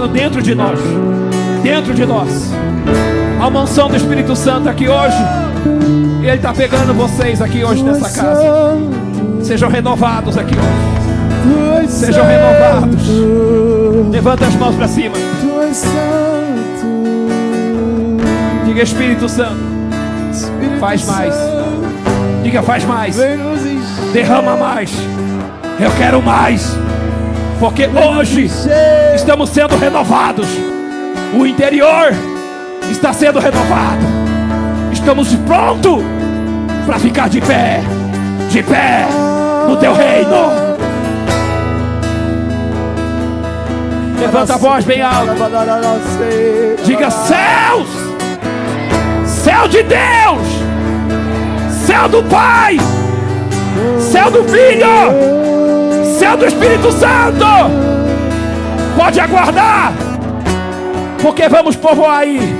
Acontecendo 0.00 0.08
dentro 0.08 0.42
de 0.42 0.54
nós. 0.54 0.78
Dentro 1.62 1.94
de 1.94 2.06
nós. 2.06 2.50
Há 3.38 3.46
uma 3.48 3.62
unção 3.62 3.88
do 3.88 3.96
Espírito 3.96 4.34
Santo 4.34 4.68
aqui 4.68 4.88
hoje. 4.88 5.16
Ele 6.22 6.32
está 6.32 6.52
pegando 6.52 6.94
vocês 6.94 7.40
aqui 7.42 7.64
hoje 7.64 7.82
nessa 7.82 8.10
casa. 8.10 8.44
Sejam 9.42 9.68
renovados 9.68 10.36
aqui 10.38 10.54
hoje. 10.54 11.90
Sejam 11.90 12.24
renovados. 12.24 13.08
Levanta 14.10 14.46
as 14.46 14.54
mãos 14.54 14.74
para 14.76 14.88
cima. 14.88 15.16
Diga 18.64 18.82
Espírito 18.82 19.28
Santo. 19.28 19.70
Faz 20.78 21.04
mais. 21.06 21.34
Diga 22.42 22.62
faz 22.62 22.84
mais. 22.84 23.16
Derrama 24.12 24.56
mais. 24.56 24.92
Eu 25.78 25.90
quero 25.92 26.22
mais. 26.22 26.76
Porque 27.60 27.86
hoje 27.86 28.50
estamos 29.14 29.50
sendo 29.50 29.76
renovados. 29.76 30.48
O 31.38 31.44
interior 31.46 32.10
está 32.90 33.12
sendo 33.12 33.38
renovado. 33.38 34.00
Estamos 34.90 35.28
prontos 35.46 36.02
para 36.86 36.98
ficar 36.98 37.28
de 37.28 37.42
pé. 37.42 37.82
De 38.50 38.62
pé 38.62 39.06
no 39.68 39.76
teu 39.76 39.92
reino. 39.92 40.70
Levanta 44.18 44.54
a 44.54 44.56
voz 44.56 44.84
bem 44.86 45.02
alta. 45.02 45.34
Diga 46.82 47.10
céus. 47.10 47.88
Céu 49.26 49.68
de 49.68 49.82
Deus. 49.82 50.48
Céu 51.86 52.08
do 52.08 52.22
Pai. 52.24 52.78
Céu 53.98 54.30
do 54.30 54.44
Filho. 54.44 55.49
Céu 56.20 56.36
do 56.36 56.44
Espírito 56.44 56.92
Santo. 56.92 57.46
Pode 58.94 59.18
aguardar. 59.18 59.94
Porque 61.22 61.48
vamos 61.48 61.76
povoar 61.76 62.18
aí. 62.18 62.54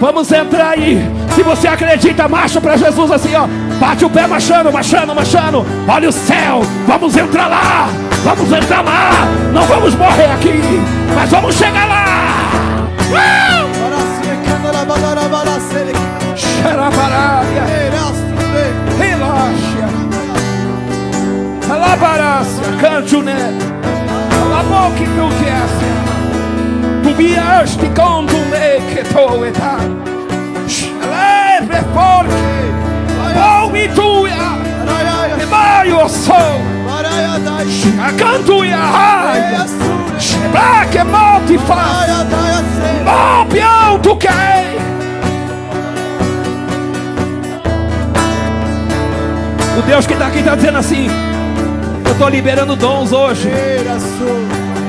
Vamos 0.00 0.32
entrar 0.32 0.70
aí. 0.70 1.06
Se 1.34 1.42
você 1.42 1.68
acredita, 1.68 2.26
marcha 2.26 2.58
para 2.58 2.74
Jesus 2.78 3.10
assim, 3.10 3.34
ó. 3.34 3.46
Bate 3.78 4.06
o 4.06 4.08
pé 4.08 4.26
marchando, 4.26 4.72
marchando, 4.72 5.14
marchando. 5.14 5.66
Olha 5.86 6.08
o 6.08 6.12
céu. 6.12 6.62
Vamos 6.86 7.14
entrar 7.14 7.48
lá. 7.48 7.88
Vamos 8.24 8.50
entrar 8.50 8.82
lá. 8.82 9.10
Não 9.52 9.62
vamos 9.64 9.94
morrer 9.94 10.32
aqui. 10.32 10.58
Mas 11.14 11.30
vamos 11.30 11.54
chegar 11.54 11.86
lá. 11.86 12.04
Uh! 13.10 13.72
Alabarácia. 21.72 22.64
Cante 22.78 23.16
o 23.16 23.22
né. 23.22 23.34
Alaboque 24.44 25.04
tu 25.04 25.28
que 25.38 25.48
é. 25.48 27.02
Tu 27.02 27.14
vieste 27.14 27.86
com 27.96 28.26
tu 28.26 28.36
me 28.50 28.80
que 28.92 29.02
tu 29.04 29.44
eta. 29.44 29.78
Leve 31.10 31.82
porque. 31.94 32.52
Ouve 33.38 33.88
tu 33.88 34.26
ya. 34.26 34.58
E 35.40 35.46
vai 35.46 35.92
o 35.92 36.06
sol. 36.08 36.60
A 38.04 38.12
canto 38.12 38.64
ya. 38.64 38.76
Raia. 38.76 39.66
Pra 40.52 40.84
que 40.90 41.02
mal 41.04 41.40
te 41.46 41.56
faz. 41.56 42.10
Mal 43.02 43.46
pião 43.46 43.98
tu 44.02 44.14
quer. 44.16 44.76
O 49.78 49.82
Deus 49.86 50.06
que 50.06 50.12
está 50.12 50.26
aqui 50.26 50.40
está 50.40 50.54
dizendo 50.54 50.78
assim: 50.78 51.31
Eu 52.12 52.14
estou 52.14 52.28
liberando 52.28 52.76
dons 52.76 53.10
hoje. 53.10 53.48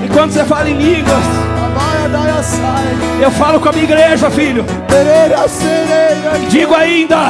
E 0.04 0.10
quando 0.10 0.34
você 0.34 0.44
fala 0.44 0.70
em 0.70 0.74
línguas, 0.74 1.24
eu 3.22 3.32
falo 3.32 3.62
com 3.62 3.70
a 3.70 3.72
minha 3.72 3.86
igreja, 3.86 4.30
filho. 4.30 4.66
E 6.42 6.46
digo 6.48 6.76
ainda: 6.76 7.30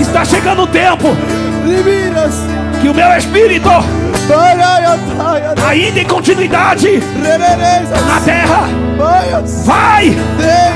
Está 0.00 0.24
chegando 0.24 0.62
o 0.62 0.66
tempo 0.68 1.08
que 2.80 2.88
o 2.88 2.94
meu 2.94 3.08
espírito 3.16 3.68
ainda 5.68 6.00
em 6.00 6.04
continuidade 6.04 7.02
na 8.06 8.20
terra, 8.20 8.68
vai 9.64 10.16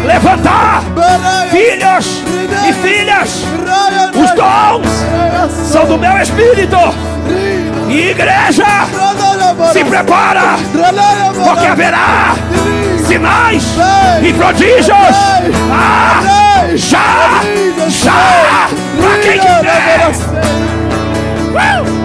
levantar 0.04 0.82
filhos 1.52 2.20
e 2.68 2.72
filhas. 2.72 3.44
Os 4.12 4.30
dons 4.34 5.70
são 5.70 5.86
do 5.86 5.96
meu 5.96 6.20
espírito. 6.20 6.76
Igreja, 7.92 8.88
se 9.72 9.84
prepara, 9.84 10.56
porque 11.44 11.66
haverá 11.66 12.34
sinais 13.06 13.64
e 14.22 14.32
prodígios. 14.32 15.16
Ah, 15.70 16.22
já, 16.74 17.42
já, 17.88 18.68
para 18.98 19.18
quem 19.18 19.38
quiser. 19.38 20.10
Uh! 21.52 22.01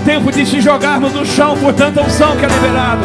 Tempo 0.00 0.32
de 0.32 0.46
se 0.46 0.60
jogarmos 0.60 1.12
no 1.12 1.24
chão 1.24 1.56
por 1.58 1.72
tanta 1.72 2.00
unção 2.00 2.36
que 2.36 2.44
é 2.44 2.48
liberado. 2.48 3.02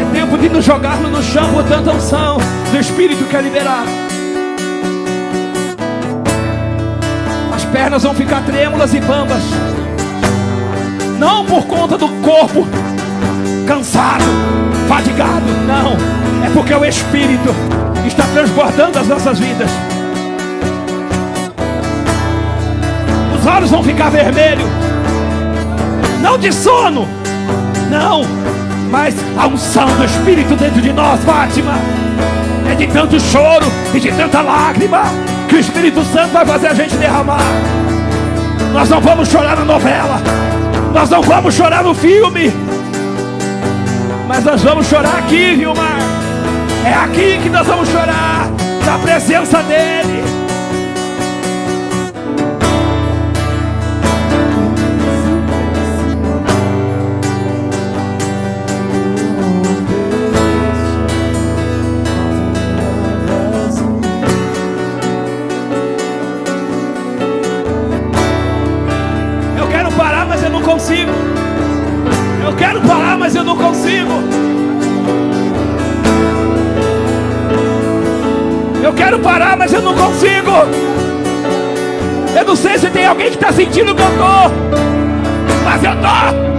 É 0.00 0.18
tempo 0.18 0.38
de 0.38 0.48
nos 0.48 0.64
jogarmos 0.64 1.10
no 1.10 1.22
chão 1.22 1.52
por 1.52 1.64
tanta 1.64 1.90
unção 1.90 2.38
do 2.70 2.78
Espírito 2.78 3.24
que 3.24 3.36
é 3.36 3.42
liberado. 3.42 3.88
As 7.54 7.64
pernas 7.66 8.02
vão 8.02 8.14
ficar 8.14 8.42
trêmulas 8.44 8.94
e 8.94 9.00
bambas. 9.00 9.42
Não 11.18 11.44
por 11.44 11.64
conta 11.66 11.98
do 11.98 12.08
corpo 12.22 12.66
cansado, 13.66 14.24
fadigado. 14.88 15.46
Não. 15.66 15.96
É 16.46 16.50
porque 16.52 16.74
o 16.74 16.84
Espírito 16.84 17.54
está 18.06 18.24
transbordando 18.32 18.98
as 18.98 19.06
nossas 19.06 19.38
vidas. 19.38 19.70
Os 23.38 23.46
olhos 23.46 23.70
vão 23.70 23.82
ficar 23.82 24.10
vermelhos 24.10 24.93
não 26.24 26.38
de 26.38 26.50
sono, 26.50 27.06
não, 27.90 28.22
mas 28.90 29.14
a 29.36 29.46
unção 29.46 29.86
do 29.94 30.04
Espírito 30.06 30.56
dentro 30.56 30.80
de 30.80 30.90
nós, 30.90 31.22
Fátima. 31.22 31.74
É 32.66 32.74
de 32.74 32.86
tanto 32.86 33.20
choro 33.20 33.66
e 33.92 34.00
de 34.00 34.10
tanta 34.10 34.40
lágrima 34.40 35.02
que 35.46 35.56
o 35.56 35.58
Espírito 35.58 36.02
Santo 36.02 36.32
vai 36.32 36.46
fazer 36.46 36.68
a 36.68 36.74
gente 36.74 36.96
derramar. 36.96 37.44
Nós 38.72 38.88
não 38.88 39.02
vamos 39.02 39.28
chorar 39.28 39.54
na 39.54 39.66
novela, 39.66 40.18
nós 40.94 41.10
não 41.10 41.20
vamos 41.20 41.54
chorar 41.54 41.84
no 41.84 41.94
filme, 41.94 42.50
mas 44.26 44.42
nós 44.44 44.62
vamos 44.62 44.86
chorar 44.86 45.18
aqui, 45.18 45.54
Vilmar. 45.56 45.98
É 46.86 46.94
aqui 46.94 47.38
que 47.42 47.50
nós 47.50 47.66
vamos 47.66 47.86
chorar, 47.90 48.48
na 48.86 48.98
presença 48.98 49.62
dEle. 49.62 50.33
Eu 82.36 82.44
não 82.44 82.56
sei 82.56 82.78
se 82.78 82.90
tem 82.90 83.06
alguém 83.06 83.30
que 83.30 83.36
está 83.36 83.52
sentindo 83.52 83.92
o 83.92 83.94
que 83.94 84.02
eu 84.02 84.08
estou, 84.08 84.52
mas 85.64 85.82
eu 85.82 85.92
estou. 85.92 86.54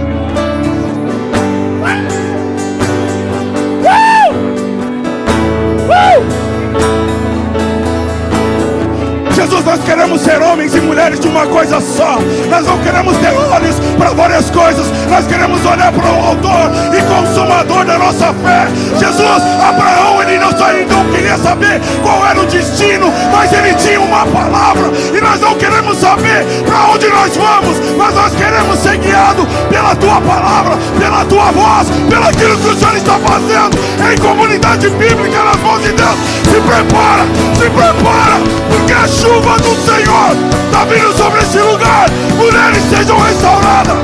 Jesus, 9.46 9.64
nós 9.64 9.80
queremos 9.84 10.22
ser 10.22 10.42
homens 10.42 10.74
e 10.74 10.80
mulheres 10.80 11.20
de 11.20 11.28
uma 11.28 11.46
coisa 11.46 11.80
só. 11.80 12.18
Nós 12.50 12.66
não 12.66 12.78
queremos 12.78 13.16
ter 13.18 13.32
olhos 13.32 13.76
para 13.96 14.10
várias 14.10 14.50
coisas. 14.50 14.84
Nós 15.08 15.24
queremos 15.24 15.64
olhar 15.64 15.92
para 15.92 16.04
o 16.04 16.26
autor 16.26 16.72
e 16.92 17.00
consumador 17.02 17.84
da 17.84 17.96
nossa 17.96 18.34
fé. 18.42 18.66
Jesus, 18.98 19.42
Abraão, 19.62 20.20
ele 20.22 20.38
não 20.38 20.50
só 20.50 20.72
então 20.76 21.04
queria 21.12 21.38
saber 21.38 21.80
qual 22.02 22.26
era 22.26 22.40
o 22.40 22.46
destino, 22.46 23.06
mas 23.30 23.52
ele 23.52 23.72
tinha 23.74 24.00
uma 24.00 24.26
palavra. 24.26 24.90
E 25.16 25.20
nós 25.20 25.40
não 25.40 25.54
queremos 25.54 25.96
saber 25.98 26.44
para 26.66 26.86
onde 26.90 27.06
nós 27.06 27.36
vamos, 27.36 27.76
mas 27.96 28.14
nós 28.14 28.34
queremos 28.34 28.78
ser 28.80 28.96
guiados 28.98 29.46
pela 29.70 29.94
tua 29.94 30.20
palavra, 30.22 30.76
pela 30.98 31.24
tua 31.26 31.52
voz, 31.52 31.88
pelo 32.10 32.24
aquilo 32.26 32.58
que 32.58 32.68
o 32.68 32.76
Senhor 32.76 32.96
está 32.96 33.16
fazendo 33.20 33.78
em 34.12 34.18
comunidade 34.18 34.88
bíblica 34.90 35.44
nas 35.44 35.56
mãos 35.58 35.82
de 35.82 35.92
Deus. 35.92 36.16
Se 36.42 36.60
prepara, 36.60 37.22
se 37.54 37.70
prepara, 37.70 38.40
porque 38.70 38.92
a 38.92 39.06
chuva 39.06 39.35
chuva 39.36 39.56
do 39.58 39.74
Senhor 39.84 40.30
está 40.64 40.84
vindo 40.84 41.12
sobre 41.16 41.40
esse 41.40 41.58
lugar. 41.58 42.08
Mulheres 42.36 42.82
sejam 42.84 43.18
restauradas. 43.18 43.96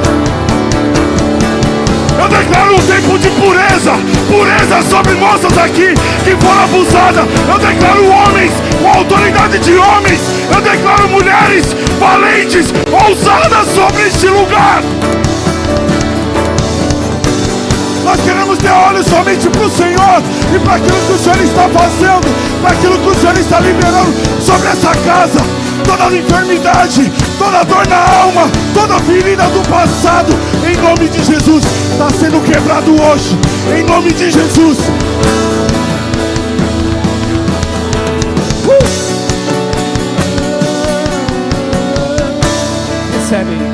Eu 2.20 2.28
declaro 2.28 2.74
um 2.74 2.86
tempo 2.86 3.18
de 3.18 3.30
pureza, 3.30 3.92
pureza 4.28 4.82
sobre 4.90 5.14
moças 5.14 5.56
aqui 5.56 5.94
que 6.24 6.36
foram 6.44 6.64
abusadas. 6.64 7.24
Eu 7.48 7.58
declaro 7.58 8.06
homens 8.08 8.52
com 8.80 8.88
autoridade 8.88 9.58
de 9.58 9.74
homens. 9.74 10.20
Eu 10.54 10.60
declaro 10.60 11.08
mulheres 11.08 11.74
valentes, 11.98 12.72
ousadas 12.90 13.68
sobre 13.74 14.08
este 14.08 14.26
lugar. 14.26 14.82
Nós 18.04 18.20
queremos 18.20 18.58
ter 18.58 18.70
olhos 18.70 19.06
somente 19.06 19.48
para 19.48 19.62
o 19.62 19.70
Senhor 19.70 20.22
e 20.54 20.58
para 20.58 20.74
aquilo 20.74 20.98
que 21.06 21.12
o 21.12 21.18
Senhor 21.18 21.40
está 21.40 21.68
fazendo, 21.68 22.60
para 22.60 22.70
aquilo 22.72 22.98
que 22.98 23.08
o 23.08 23.14
Senhor 23.14 23.38
está 23.38 23.60
liberando 23.60 24.12
sobre 24.40 24.68
essa 24.68 24.94
casa. 25.04 25.40
Toda 25.84 26.16
enfermidade, 26.16 27.12
toda 27.38 27.64
dor 27.64 27.86
na 27.88 28.22
alma, 28.22 28.50
toda 28.74 28.98
ferida 29.00 29.44
do 29.44 29.68
passado, 29.68 30.32
em 30.66 30.76
nome 30.76 31.08
de 31.08 31.24
Jesus, 31.24 31.64
está 31.92 32.08
sendo 32.10 32.40
quebrado 32.44 32.92
hoje, 33.02 33.36
em 33.76 33.82
nome 33.84 34.12
de 34.12 34.30
Jesus. 34.30 34.78
Uh! 34.78 35.72
Recebe 43.32 43.71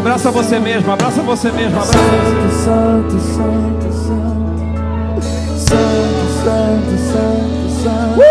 Abraça 0.00 0.30
você 0.30 0.58
mesmo, 0.58 0.90
abraça 0.90 1.20
você 1.20 1.52
mesmo, 1.52 1.78
abraça 1.78 1.92
você. 1.92 2.48
Santo, 2.64 3.20
santo, 3.20 3.92
santo, 3.92 5.20
santo, 5.58 6.24
santo, 6.42 6.96
santo, 7.12 7.68
santo. 7.82 8.22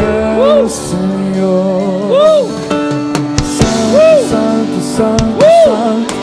É 0.00 0.62
o 0.62 0.68
Senhor. 0.68 2.46
Santo, 3.42 4.14
santo, 4.30 4.78
santo, 4.80 5.42
santo. 5.64 6.14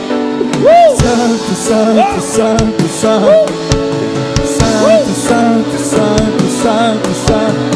Santo, 0.96 1.52
santo, 1.54 2.22
santo, 2.22 2.88
santo. 2.88 3.52
Santo, 4.48 5.12
santo, 5.14 5.76
santo, 5.78 6.46
santo, 6.64 7.12
santo. 7.28 7.71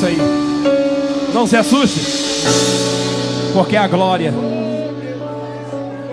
Isso 0.00 0.06
aí. 0.06 0.18
Não 1.34 1.46
se 1.46 1.56
assuste. 1.56 2.00
Porque 3.52 3.76
é 3.76 3.78
a 3.78 3.88
glória. 3.88 4.32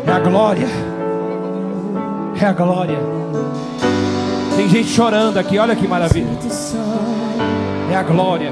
É 0.05 0.11
a 0.11 0.19
glória. 0.19 0.67
É 2.39 2.45
a 2.45 2.53
glória. 2.53 2.99
Tem 4.55 4.67
gente 4.67 4.89
chorando 4.89 5.37
aqui, 5.37 5.57
olha 5.57 5.75
que 5.75 5.87
maravilha. 5.87 6.27
É 7.91 7.95
a 7.95 8.03
glória. 8.03 8.51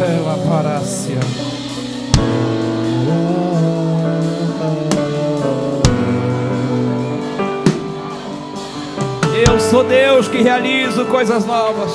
É 0.00 0.30
a 0.30 0.48
parácia. 0.48 1.18
Sou 9.74 9.82
Deus 9.82 10.28
que 10.28 10.40
realizo 10.40 11.04
coisas 11.06 11.44
novas. 11.44 11.90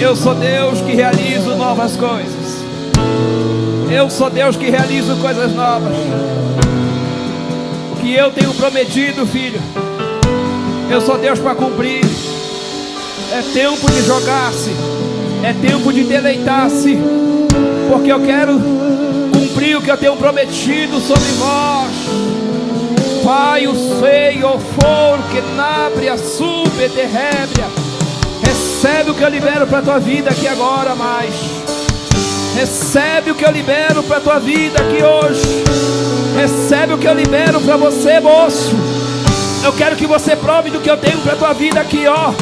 Eu 0.00 0.16
sou 0.16 0.34
Deus 0.34 0.80
que 0.80 0.94
realizo 0.94 1.54
novas 1.54 1.98
coisas. 1.98 2.64
Eu 3.90 4.08
sou 4.08 4.30
Deus 4.30 4.56
que 4.56 4.70
realizo 4.70 5.14
coisas 5.16 5.52
novas. 5.52 5.92
O 7.92 7.96
que 8.00 8.14
eu 8.14 8.30
tenho 8.30 8.54
prometido, 8.54 9.26
filho, 9.26 9.60
eu 10.90 10.98
sou 11.02 11.18
Deus 11.18 11.38
para 11.38 11.54
cumprir. 11.54 12.02
É 13.30 13.42
tempo 13.52 13.90
de 13.90 14.02
jogar-se, 14.06 14.70
é 15.42 15.52
tempo 15.52 15.92
de 15.92 16.04
deleitar-se, 16.04 16.96
porque 17.90 18.10
eu 18.10 18.20
quero 18.20 18.58
cumprir 19.30 19.76
o 19.76 19.82
que 19.82 19.90
eu 19.90 19.98
tenho 19.98 20.16
prometido 20.16 20.98
sobre 21.00 21.32
vós. 21.32 22.41
Pai, 23.24 23.68
o 23.68 23.74
sei, 24.00 24.42
o 24.42 24.58
for, 24.58 25.18
que 25.30 25.40
nabria, 25.54 26.18
sube, 26.18 26.88
derrebria. 26.88 27.66
Recebe 28.44 29.10
o 29.10 29.14
que 29.14 29.22
eu 29.22 29.28
libero 29.28 29.66
para 29.66 29.78
a 29.78 29.82
tua 29.82 29.98
vida 30.00 30.30
aqui 30.30 30.48
agora, 30.48 30.94
mais. 30.94 31.32
Recebe 32.56 33.30
o 33.30 33.34
que 33.34 33.44
eu 33.44 33.50
libero 33.50 34.02
para 34.02 34.16
a 34.16 34.20
tua 34.20 34.38
vida 34.38 34.78
aqui 34.80 35.02
hoje. 35.02 35.64
Recebe 36.36 36.94
o 36.94 36.98
que 36.98 37.06
eu 37.06 37.14
libero 37.14 37.60
para 37.60 37.76
você, 37.76 38.18
moço. 38.18 38.74
Eu 39.64 39.72
quero 39.72 39.94
que 39.94 40.06
você 40.06 40.34
prove 40.34 40.70
do 40.70 40.80
que 40.80 40.90
eu 40.90 40.96
tenho 40.96 41.18
para 41.18 41.34
a 41.34 41.36
tua 41.36 41.52
vida 41.52 41.80
aqui, 41.80 42.06
ó. 42.08 42.32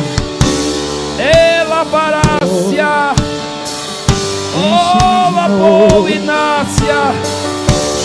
Ela 1.19 1.85
parácia. 1.85 3.15
Oh, 4.57 5.35
la 5.35 5.49
boa 5.49 6.11
Inácia. 6.11 7.13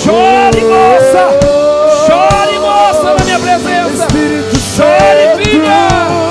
Chore, 0.04 0.62
moça. 0.62 1.65
Na 3.14 3.24
minha 3.24 3.40
presença. 3.40 4.08
Chore, 4.76 5.44
filha. 5.44 5.90
Chore. 5.90 6.25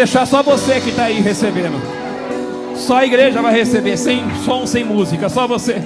Deixar 0.00 0.24
só 0.24 0.42
você 0.42 0.80
que 0.80 0.88
está 0.88 1.04
aí 1.04 1.20
recebendo. 1.20 1.78
Só 2.74 2.96
a 2.96 3.04
igreja 3.04 3.42
vai 3.42 3.52
receber, 3.52 3.98
sem 3.98 4.24
som, 4.46 4.66
sem 4.66 4.82
música, 4.82 5.28
só 5.28 5.46
você. 5.46 5.76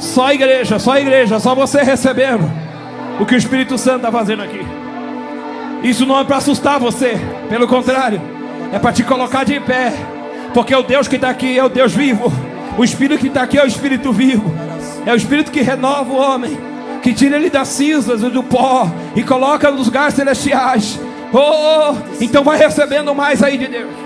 Só 0.00 0.26
a 0.26 0.34
igreja, 0.34 0.76
só 0.80 0.92
a 0.92 1.00
igreja, 1.00 1.38
só 1.38 1.54
você 1.54 1.82
recebendo 1.82 2.50
o 3.20 3.24
que 3.24 3.36
o 3.36 3.38
Espírito 3.38 3.78
Santo 3.78 3.98
está 3.98 4.10
fazendo 4.10 4.42
aqui. 4.42 4.60
Isso 5.84 6.04
não 6.04 6.18
é 6.18 6.24
para 6.24 6.38
assustar 6.38 6.80
você, 6.80 7.16
pelo 7.48 7.68
contrário, 7.68 8.20
é 8.72 8.78
para 8.80 8.92
te 8.92 9.04
colocar 9.04 9.44
de 9.44 9.60
pé, 9.60 9.92
porque 10.52 10.74
o 10.74 10.82
Deus 10.82 11.06
que 11.06 11.14
está 11.14 11.30
aqui 11.30 11.56
é 11.56 11.64
o 11.64 11.68
Deus 11.68 11.94
vivo, 11.94 12.32
o 12.76 12.82
Espírito 12.82 13.20
que 13.20 13.28
está 13.28 13.42
aqui 13.42 13.56
é 13.56 13.62
o 13.62 13.68
Espírito 13.68 14.12
vivo, 14.12 14.52
é 15.06 15.12
o 15.12 15.16
Espírito 15.16 15.52
que 15.52 15.60
renova 15.60 16.12
o 16.12 16.16
homem, 16.16 16.58
que 17.04 17.14
tira 17.14 17.36
ele 17.36 17.50
das 17.50 17.68
cinzas 17.68 18.20
e 18.20 18.30
do 18.30 18.42
pó 18.42 18.90
e 19.14 19.22
coloca 19.22 19.70
nos 19.70 19.86
lugares 19.86 20.14
celestiais. 20.14 20.98
Oh, 21.32 21.94
então 22.20 22.44
vai 22.44 22.58
recebendo 22.58 23.14
mais 23.14 23.42
aí 23.42 23.58
de 23.58 23.66
Deus. 23.66 24.05